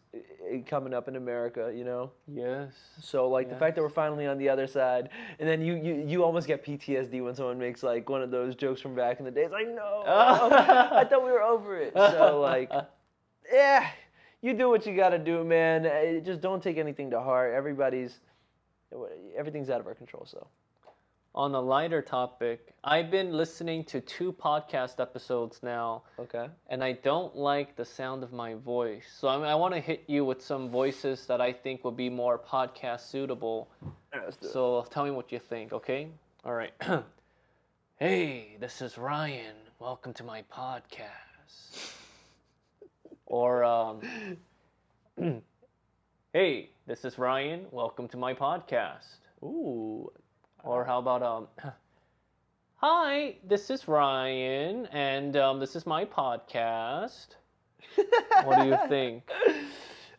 coming 0.65 0.93
up 0.93 1.09
in 1.09 1.17
America. 1.17 1.73
You 1.75 1.83
know. 1.83 2.11
yes 2.25 2.71
So 3.01 3.27
like 3.27 3.49
the 3.49 3.55
fact 3.57 3.75
that 3.75 3.81
we're 3.81 3.89
finally 3.89 4.27
on 4.27 4.37
the 4.37 4.47
other 4.47 4.65
side, 4.65 5.09
and 5.39 5.49
then 5.49 5.61
you, 5.61 5.75
you 5.75 6.05
you 6.07 6.23
almost 6.23 6.47
get 6.47 6.63
PTSD 6.65 7.21
when 7.21 7.35
someone 7.35 7.59
makes 7.59 7.83
like 7.83 8.09
one 8.09 8.21
of 8.21 8.31
those 8.31 8.55
jokes 8.55 8.79
from 8.79 8.95
back 8.95 9.19
in 9.19 9.25
the 9.25 9.31
days. 9.31 9.49
Like 9.51 9.67
no, 9.67 10.03
oh. 10.07 10.49
I 10.49 11.03
thought 11.03 11.21
we 11.21 11.31
were 11.31 11.41
over 11.41 11.81
it. 11.81 11.91
So 11.93 12.39
like, 12.39 12.71
yeah, 13.53 13.89
you 14.41 14.53
do 14.53 14.69
what 14.69 14.85
you 14.85 14.95
gotta 14.95 15.19
do, 15.19 15.43
man. 15.43 16.23
Just 16.23 16.39
don't 16.39 16.63
take 16.63 16.77
anything 16.77 17.11
to 17.11 17.19
heart. 17.19 17.53
Everybody's 17.53 18.21
everything's 19.37 19.69
out 19.69 19.81
of 19.81 19.87
our 19.87 19.95
control. 19.95 20.25
So 20.25 20.47
On 21.33 21.55
a 21.55 21.61
lighter 21.61 22.01
topic, 22.01 22.73
I've 22.83 23.09
been 23.09 23.31
listening 23.31 23.85
to 23.85 24.01
two 24.01 24.33
podcast 24.33 24.99
episodes 24.99 25.61
now, 25.63 26.03
okay, 26.19 26.49
and 26.67 26.83
I 26.83 26.91
don't 26.91 27.33
like 27.37 27.77
the 27.77 27.85
sound 27.85 28.21
of 28.21 28.33
my 28.33 28.55
voice. 28.55 29.05
So 29.17 29.29
I, 29.29 29.51
I 29.51 29.55
want 29.55 29.73
to 29.73 29.79
hit 29.79 30.03
you 30.07 30.25
with 30.25 30.41
some 30.43 30.69
voices 30.69 31.25
that 31.27 31.39
I 31.39 31.53
think 31.53 31.85
would 31.85 31.95
be 31.95 32.09
more 32.09 32.37
podcast 32.37 33.09
suitable. 33.09 33.69
So 34.41 34.85
tell 34.89 35.05
me 35.05 35.11
what 35.11 35.31
you 35.31 35.39
think, 35.39 35.71
okay? 35.71 36.09
All 36.43 36.53
right. 36.53 36.73
hey, 37.95 38.57
this 38.59 38.81
is 38.81 38.97
Ryan. 38.97 39.55
Welcome 39.79 40.13
to 40.15 40.25
my 40.25 40.43
podcast. 40.53 41.93
Or, 43.25 43.63
um, 43.63 44.01
hey, 46.33 46.71
this 46.87 47.05
is 47.05 47.17
Ryan. 47.17 47.67
Welcome 47.71 48.09
to 48.09 48.17
my 48.17 48.33
podcast. 48.33 49.19
ooh, 49.41 50.11
Or 50.63 50.85
how 50.85 50.99
about 50.99 51.23
um 51.23 51.47
Hi, 52.75 53.35
this 53.43 53.69
is 53.69 53.87
Ryan 53.87 54.87
and 54.87 55.37
um, 55.37 55.59
this 55.59 55.75
is 55.75 55.85
my 55.85 56.03
podcast. 56.05 57.27
what 58.43 58.59
do 58.59 58.67
you 58.67 58.77
think? 58.89 59.23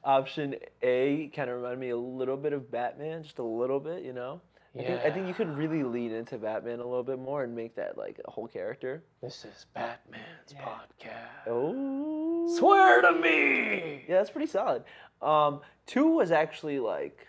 option 0.05 0.55
A 0.82 1.30
kind 1.34 1.51
of 1.51 1.57
reminded 1.57 1.80
me 1.80 1.90
a 1.90 1.97
little 1.97 2.36
bit 2.36 2.53
of 2.53 2.70
Batman, 2.70 3.22
just 3.22 3.38
a 3.38 3.43
little 3.43 3.80
bit, 3.80 4.05
you 4.05 4.12
know. 4.12 4.40
I 4.78 4.82
think, 4.84 5.01
I 5.05 5.11
think 5.11 5.28
you 5.28 5.34
could 5.34 5.55
really 5.55 5.82
lean 5.82 6.12
into 6.12 6.38
Batman 6.38 6.80
a 6.80 6.84
little 6.86 7.03
bit 7.03 7.18
more 7.18 7.45
and 7.45 7.55
make 7.55 7.74
that 7.76 7.99
like 7.99 8.18
a 8.24 8.30
whole 8.30 8.49
character. 8.49 9.05
This 9.20 9.45
is 9.45 9.66
Batman's 9.74 10.55
podcast. 10.55 11.47
Oh, 11.47 12.57
Swear 12.59 13.03
to 13.03 13.12
me. 13.12 14.05
Yeah, 14.09 14.16
that's 14.18 14.30
pretty 14.30 14.47
solid. 14.47 14.84
Um, 15.20 15.61
two 15.86 16.09
was 16.09 16.30
actually 16.30 16.78
like, 16.78 17.26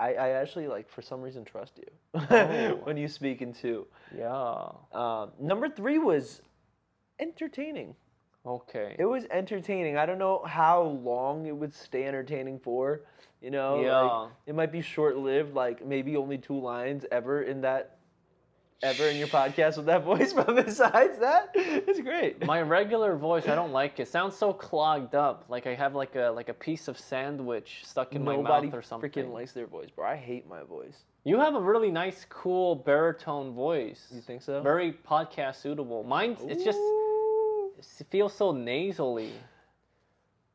I, 0.00 0.14
I 0.14 0.28
actually 0.30 0.66
like 0.66 0.88
for 0.88 1.02
some 1.02 1.20
reason 1.20 1.44
trust 1.44 1.78
you 1.78 2.20
Oh. 2.30 2.80
when 2.84 2.96
you 2.96 3.06
speak 3.06 3.42
in 3.42 3.52
two. 3.52 3.86
Yeah. 4.16 4.68
Um, 4.92 5.32
number 5.38 5.68
three 5.68 5.98
was 5.98 6.40
entertaining. 7.18 7.94
Okay. 8.46 8.96
It 8.98 9.04
was 9.04 9.26
entertaining. 9.30 9.98
I 9.98 10.06
don't 10.06 10.18
know 10.18 10.42
how 10.46 10.82
long 10.82 11.46
it 11.46 11.54
would 11.54 11.74
stay 11.74 12.04
entertaining 12.06 12.58
for. 12.58 13.02
You 13.42 13.50
know, 13.50 13.76
like, 13.76 13.84
Yeah. 13.86 14.26
it 14.46 14.54
might 14.54 14.72
be 14.72 14.80
short 14.80 15.16
lived, 15.16 15.54
like 15.54 15.84
maybe 15.86 16.16
only 16.16 16.38
two 16.38 16.58
lines 16.58 17.04
ever 17.12 17.42
in 17.42 17.60
that, 17.62 17.96
ever 18.82 19.08
in 19.08 19.16
your 19.16 19.28
podcast 19.28 19.76
with 19.76 19.86
that 19.86 20.04
voice. 20.12 20.32
But 20.32 20.54
besides 20.64 21.18
that, 21.18 21.50
it's 21.54 22.00
great. 22.00 22.44
My 22.46 22.62
regular 22.62 23.16
voice, 23.16 23.46
I 23.48 23.54
don't 23.54 23.72
like 23.72 24.00
it. 24.00 24.08
Sounds 24.08 24.36
so 24.36 24.52
clogged 24.52 25.14
up, 25.14 25.44
like 25.48 25.66
I 25.66 25.74
have 25.74 25.94
like 25.94 26.16
a 26.16 26.30
like 26.30 26.48
a 26.48 26.54
piece 26.54 26.88
of 26.88 26.98
sandwich 26.98 27.80
stuck 27.84 28.14
in 28.14 28.24
Nobody 28.24 28.42
my 28.42 28.60
mouth 28.66 28.74
or 28.74 28.82
something. 28.82 29.10
freaking 29.10 29.32
likes 29.32 29.52
their 29.52 29.66
voice, 29.66 29.90
bro. 29.90 30.06
I 30.06 30.16
hate 30.16 30.48
my 30.48 30.62
voice. 30.62 31.04
You 31.24 31.38
have 31.38 31.54
a 31.54 31.60
really 31.60 31.90
nice, 31.90 32.24
cool 32.30 32.74
baritone 32.74 33.52
voice. 33.54 34.06
You 34.10 34.22
think 34.22 34.40
so? 34.42 34.62
Very 34.62 34.92
podcast 35.06 35.56
suitable. 35.56 36.02
Mine, 36.02 36.36
it's 36.42 36.64
just 36.64 36.78
it 38.00 38.06
feels 38.10 38.32
so 38.34 38.52
nasally. 38.52 39.32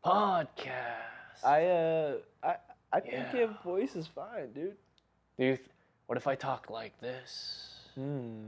Podcast. 0.03 1.43
I 1.43 1.65
uh 1.67 2.13
I 2.43 2.55
I 2.93 2.99
think 2.99 3.13
Yeah. 3.13 3.35
your 3.37 3.57
voice 3.63 3.95
is 3.95 4.07
fine, 4.07 4.51
dude. 4.53 4.75
Do 5.37 5.45
you 5.45 5.55
th- 5.57 5.67
what 6.07 6.17
if 6.17 6.27
I 6.27 6.35
talk 6.35 6.69
like 6.69 6.99
this? 7.01 7.74
Hmm. 7.95 8.47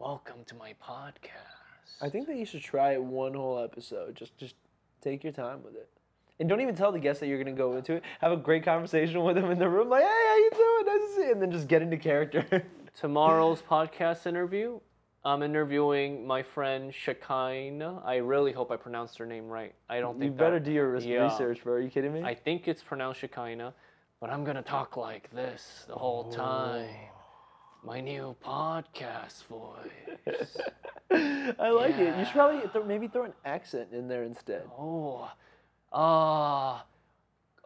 Welcome 0.00 0.38
to 0.46 0.56
my 0.56 0.74
podcast. 0.82 2.02
I 2.02 2.08
think 2.08 2.26
that 2.26 2.34
you 2.34 2.44
should 2.44 2.62
try 2.62 2.94
it 2.94 3.02
one 3.02 3.32
whole 3.32 3.62
episode. 3.62 4.16
Just 4.16 4.36
just 4.36 4.56
take 5.00 5.22
your 5.22 5.32
time 5.32 5.62
with 5.62 5.76
it. 5.76 5.88
And 6.40 6.48
don't 6.48 6.60
even 6.60 6.74
tell 6.74 6.90
the 6.90 6.98
guests 6.98 7.20
that 7.20 7.28
you're 7.28 7.38
gonna 7.38 7.56
go 7.56 7.76
into 7.76 7.92
it. 7.94 8.02
Have 8.20 8.32
a 8.32 8.36
great 8.36 8.64
conversation 8.64 9.22
with 9.22 9.36
them 9.36 9.52
in 9.52 9.58
the 9.60 9.68
room, 9.68 9.88
like, 9.88 10.02
hey, 10.02 10.08
how 10.08 10.36
you 10.36 10.50
doing? 10.52 10.86
Nice 10.86 11.08
to 11.10 11.14
see 11.14 11.26
you. 11.26 11.32
And 11.32 11.40
then 11.40 11.52
just 11.52 11.68
get 11.68 11.80
into 11.80 11.96
character. 11.96 12.66
Tomorrow's 12.98 13.62
podcast 13.62 14.26
interview, 14.26 14.80
I'm 15.24 15.44
interviewing 15.44 16.26
my 16.26 16.42
friend 16.42 16.92
Shekinah. 16.92 18.02
I 18.04 18.16
really 18.16 18.50
hope 18.50 18.72
I 18.72 18.76
pronounced 18.76 19.16
her 19.18 19.26
name 19.26 19.46
right. 19.46 19.76
I 19.88 20.00
don't 20.00 20.18
think 20.18 20.32
you 20.32 20.36
better 20.36 20.58
that, 20.58 20.64
do 20.64 20.72
your 20.72 20.98
yeah. 20.98 21.22
research, 21.22 21.62
bro. 21.62 21.74
Are 21.74 21.80
you 21.80 21.90
kidding 21.90 22.12
me? 22.12 22.24
I 22.24 22.34
think 22.34 22.66
it's 22.66 22.82
pronounced 22.82 23.20
Shekinah, 23.20 23.74
but 24.20 24.30
I'm 24.30 24.42
gonna 24.42 24.62
talk 24.62 24.96
like 24.96 25.30
this 25.30 25.84
the 25.86 25.94
whole 25.94 26.32
time. 26.32 26.88
My 27.82 28.00
new 28.00 28.34
podcast 28.44 29.44
voice. 29.46 30.56
I 31.58 31.70
like 31.70 31.96
it. 31.98 32.18
You 32.18 32.24
should 32.24 32.34
probably 32.34 32.68
th- 32.68 32.84
maybe 32.84 33.06
throw 33.08 33.24
an 33.24 33.32
accent 33.44 33.88
in 33.92 34.08
there 34.08 34.24
instead. 34.24 34.62
Oh, 34.78 35.30
ah, 35.92 36.84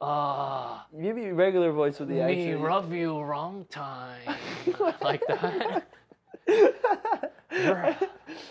ah. 0.01 0.87
Maybe 0.93 1.33
regular 1.33 1.73
voice 1.73 1.99
with 1.99 2.09
the 2.09 2.17
Me 2.17 2.21
accent. 2.51 2.61
rub 2.63 2.93
you 2.93 3.21
wrong 3.21 3.67
time. 3.71 4.37
like 5.01 5.23
that. 5.29 5.89
that 7.51 7.99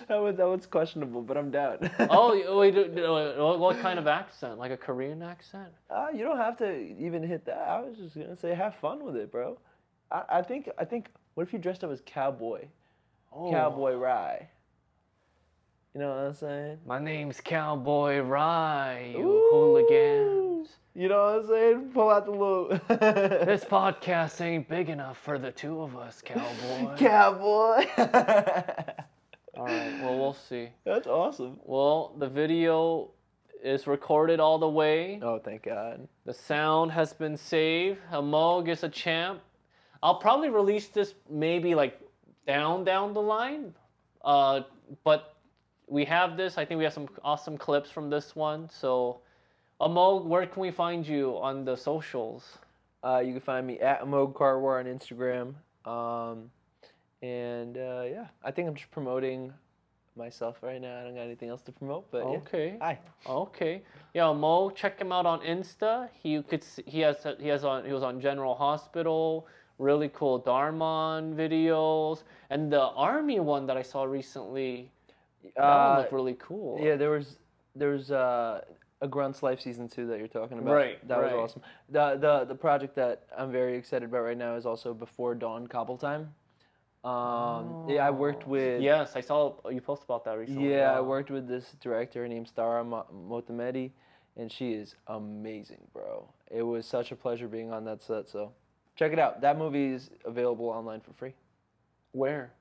was 0.09 0.35
that 0.37 0.47
was 0.47 0.65
questionable, 0.65 1.21
but 1.21 1.37
I'm 1.37 1.51
down. 1.51 1.89
oh, 2.09 2.57
wait, 2.57 2.73
do- 2.73 2.87
do- 2.87 3.11
what 3.43 3.59
what 3.59 3.79
kind 3.79 3.97
of 3.99 4.07
accent? 4.07 4.57
Like 4.57 4.71
a 4.71 4.77
Korean 4.77 5.21
accent? 5.21 5.69
Uh, 5.89 6.07
you 6.13 6.23
don't 6.25 6.37
have 6.37 6.57
to 6.57 6.75
even 6.99 7.23
hit 7.23 7.45
that. 7.45 7.59
I 7.67 7.79
was 7.81 7.97
just 7.97 8.15
gonna 8.15 8.35
say, 8.35 8.55
have 8.55 8.75
fun 8.75 9.05
with 9.05 9.15
it, 9.15 9.31
bro. 9.31 9.57
I, 10.11 10.23
I 10.29 10.41
think 10.41 10.69
I 10.77 10.85
think. 10.85 11.07
What 11.33 11.47
if 11.47 11.53
you 11.53 11.59
dressed 11.59 11.83
up 11.83 11.91
as 11.91 12.01
cowboy, 12.05 12.65
Oh. 13.33 13.49
cowboy 13.51 13.93
Rye? 13.95 14.49
You 15.93 15.99
know 16.01 16.09
what 16.09 16.17
I'm 16.19 16.33
saying? 16.33 16.79
My 16.85 16.99
name's 16.99 17.41
Cowboy 17.41 18.19
Rye, 18.21 19.13
you 19.17 19.29
Ooh. 19.29 19.49
hooligans. 19.51 20.69
You 20.93 21.07
know 21.09 21.23
what 21.25 21.35
I'm 21.43 21.47
saying? 21.47 21.91
Pull 21.93 22.09
out 22.09 22.25
the 22.25 22.31
little 22.31 22.67
This 23.45 23.63
podcast 23.65 24.39
ain't 24.41 24.67
big 24.67 24.89
enough 24.89 25.17
for 25.17 25.37
the 25.39 25.51
two 25.51 25.81
of 25.81 25.95
us, 25.97 26.21
cowboy. 26.21 26.95
cowboy. 26.97 27.85
All 29.57 29.65
right, 29.65 29.99
well, 30.01 30.17
we'll 30.19 30.33
see. 30.33 30.69
That's 30.85 31.07
awesome. 31.07 31.59
Well, 31.63 32.13
the 32.17 32.27
video 32.27 33.09
is 33.63 33.85
recorded 33.85 34.39
all 34.39 34.57
the 34.59 34.67
way. 34.69 35.19
Oh, 35.21 35.39
thank 35.39 35.63
God. 35.63 36.07
The 36.25 36.33
sound 36.33 36.91
has 36.93 37.13
been 37.13 37.37
saved. 37.37 37.99
Amogh 38.11 38.67
is 38.69 38.83
a 38.83 38.89
champ. 38.89 39.41
I'll 40.03 40.15
probably 40.15 40.49
release 40.49 40.87
this 40.87 41.13
maybe 41.29 41.75
like 41.75 41.99
down 42.47 42.83
down 42.83 43.13
the 43.13 43.21
line. 43.21 43.73
Uh, 44.23 44.61
but 45.03 45.35
we 45.87 46.05
have 46.05 46.37
this. 46.37 46.57
I 46.57 46.65
think 46.65 46.77
we 46.77 46.83
have 46.83 46.93
some 46.93 47.09
awesome 47.23 47.57
clips 47.57 47.89
from 47.89 48.09
this 48.09 48.35
one. 48.35 48.69
So, 48.69 49.21
Amogh, 49.79 50.25
where 50.25 50.45
can 50.45 50.61
we 50.61 50.71
find 50.71 51.05
you 51.05 51.37
on 51.41 51.65
the 51.65 51.75
socials? 51.75 52.57
Uh, 53.03 53.21
you 53.25 53.33
can 53.33 53.41
find 53.41 53.65
me 53.65 53.79
at 53.79 54.01
Moog 54.03 54.33
Karwar 54.33 54.79
on 54.79 54.85
Instagram. 54.85 55.55
Um, 55.89 56.51
and 57.21 57.77
uh, 57.77 58.03
yeah, 58.09 58.27
I 58.43 58.51
think 58.51 58.67
I'm 58.67 58.75
just 58.75 58.91
promoting 58.91 59.51
myself 60.15 60.57
right 60.61 60.81
now. 60.81 60.99
I 60.99 61.03
don't 61.03 61.15
got 61.15 61.21
anything 61.21 61.49
else 61.49 61.61
to 61.63 61.71
promote, 61.71 62.11
but 62.11 62.19
yeah. 62.19 62.37
Okay. 62.37 62.77
Hi. 62.81 62.99
Okay. 63.27 63.81
Yeah, 64.13 64.31
Mo, 64.33 64.69
check 64.69 64.99
him 64.99 65.11
out 65.11 65.25
on 65.25 65.39
Insta. 65.41 66.09
He 66.21 66.41
could 66.43 66.63
see, 66.63 66.83
he 66.85 66.99
has 67.01 67.25
he 67.39 67.47
has 67.47 67.63
on 67.63 67.85
he 67.85 67.93
was 67.93 68.03
on 68.03 68.21
General 68.21 68.55
Hospital. 68.55 69.47
Really 69.81 70.09
cool 70.09 70.37
Dharman 70.37 71.35
videos 71.35 72.21
and 72.51 72.71
the 72.71 72.81
army 73.09 73.39
one 73.39 73.65
that 73.65 73.77
I 73.77 73.81
saw 73.81 74.03
recently. 74.03 74.91
That 75.55 75.57
one 75.57 75.65
Uh, 75.65 75.97
looked 75.99 76.11
really 76.13 76.35
cool. 76.39 76.77
yeah, 76.79 76.95
there 76.95 77.09
was 77.09 77.39
there 77.75 77.89
was 77.89 78.11
uh, 78.11 78.61
a 79.01 79.07
Grunt's 79.07 79.41
Life 79.41 79.59
season 79.59 79.87
two 79.89 80.05
that 80.05 80.19
you're 80.19 80.27
talking 80.27 80.59
about. 80.59 80.75
Right, 80.75 81.07
That 81.07 81.17
right. 81.17 81.33
was 81.35 81.51
awesome. 81.51 81.63
The 81.89 82.05
the 82.25 82.45
the 82.45 82.53
project 82.53 82.93
that 82.95 83.23
I'm 83.35 83.51
very 83.51 83.75
excited 83.75 84.07
about 84.09 84.21
right 84.29 84.37
now 84.37 84.53
is 84.55 84.67
also 84.67 84.93
Before 84.93 85.33
Dawn 85.33 85.65
Cobble 85.65 85.97
Time. 85.97 86.35
Um, 87.03 87.85
yeah, 87.89 88.05
I 88.07 88.11
worked 88.11 88.45
with. 88.45 88.81
Yes, 88.83 89.15
I 89.15 89.21
saw 89.21 89.55
you 89.71 89.81
post 89.81 90.03
about 90.03 90.23
that 90.25 90.37
recently. 90.37 90.69
Yeah, 90.69 90.95
I 90.95 91.01
worked 91.01 91.31
with 91.31 91.47
this 91.47 91.73
director 91.81 92.27
named 92.27 92.47
Stara 92.55 92.85
Mo- 92.85 93.07
Motamedi, 93.31 93.89
and 94.37 94.51
she 94.51 94.73
is 94.73 94.95
amazing, 95.07 95.81
bro. 95.91 96.27
It 96.51 96.61
was 96.61 96.85
such 96.85 97.11
a 97.11 97.15
pleasure 97.15 97.47
being 97.47 97.73
on 97.73 97.83
that 97.85 98.03
set. 98.03 98.29
So, 98.29 98.51
check 98.95 99.13
it 99.13 99.19
out. 99.19 99.41
That 99.41 99.57
movie 99.57 99.93
is 99.93 100.09
available 100.25 100.67
online 100.67 101.01
for 101.01 101.13
free. 101.13 101.33
Where? 102.11 102.51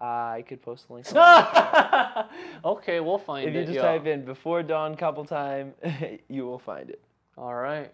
I 0.00 0.44
could 0.48 0.60
post 0.60 0.88
the 0.88 0.94
link. 0.94 1.06
online. 1.14 2.24
okay, 2.64 3.00
we'll 3.00 3.18
find 3.18 3.48
if 3.48 3.54
it. 3.54 3.58
you 3.58 3.64
just 3.66 3.76
yeah. 3.76 3.82
type 3.82 4.06
in 4.06 4.24
"Before 4.24 4.62
Dawn 4.62 4.96
Couple 4.96 5.24
Time," 5.24 5.74
you 6.28 6.44
will 6.44 6.58
find 6.58 6.90
it. 6.90 7.00
All 7.38 7.54
right. 7.54 7.92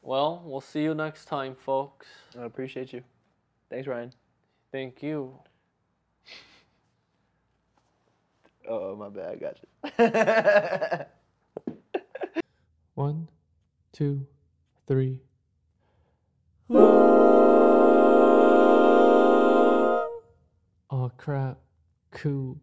Well, 0.00 0.42
we'll 0.44 0.60
see 0.60 0.82
you 0.82 0.94
next 0.94 1.26
time, 1.26 1.54
folks. 1.54 2.06
I 2.38 2.44
appreciate 2.44 2.92
you. 2.92 3.02
Thanks, 3.68 3.86
Ryan. 3.86 4.12
Thank 4.72 5.02
you. 5.02 5.38
Oh, 8.68 8.96
my 8.96 9.08
bad. 9.08 9.32
I 9.32 9.36
got 9.36 11.06
you. 11.08 12.42
One, 12.94 13.28
two, 13.92 14.26
three. 14.86 15.25
Oh 16.68 16.80
crap. 21.16 21.58
Cool. 22.10 22.60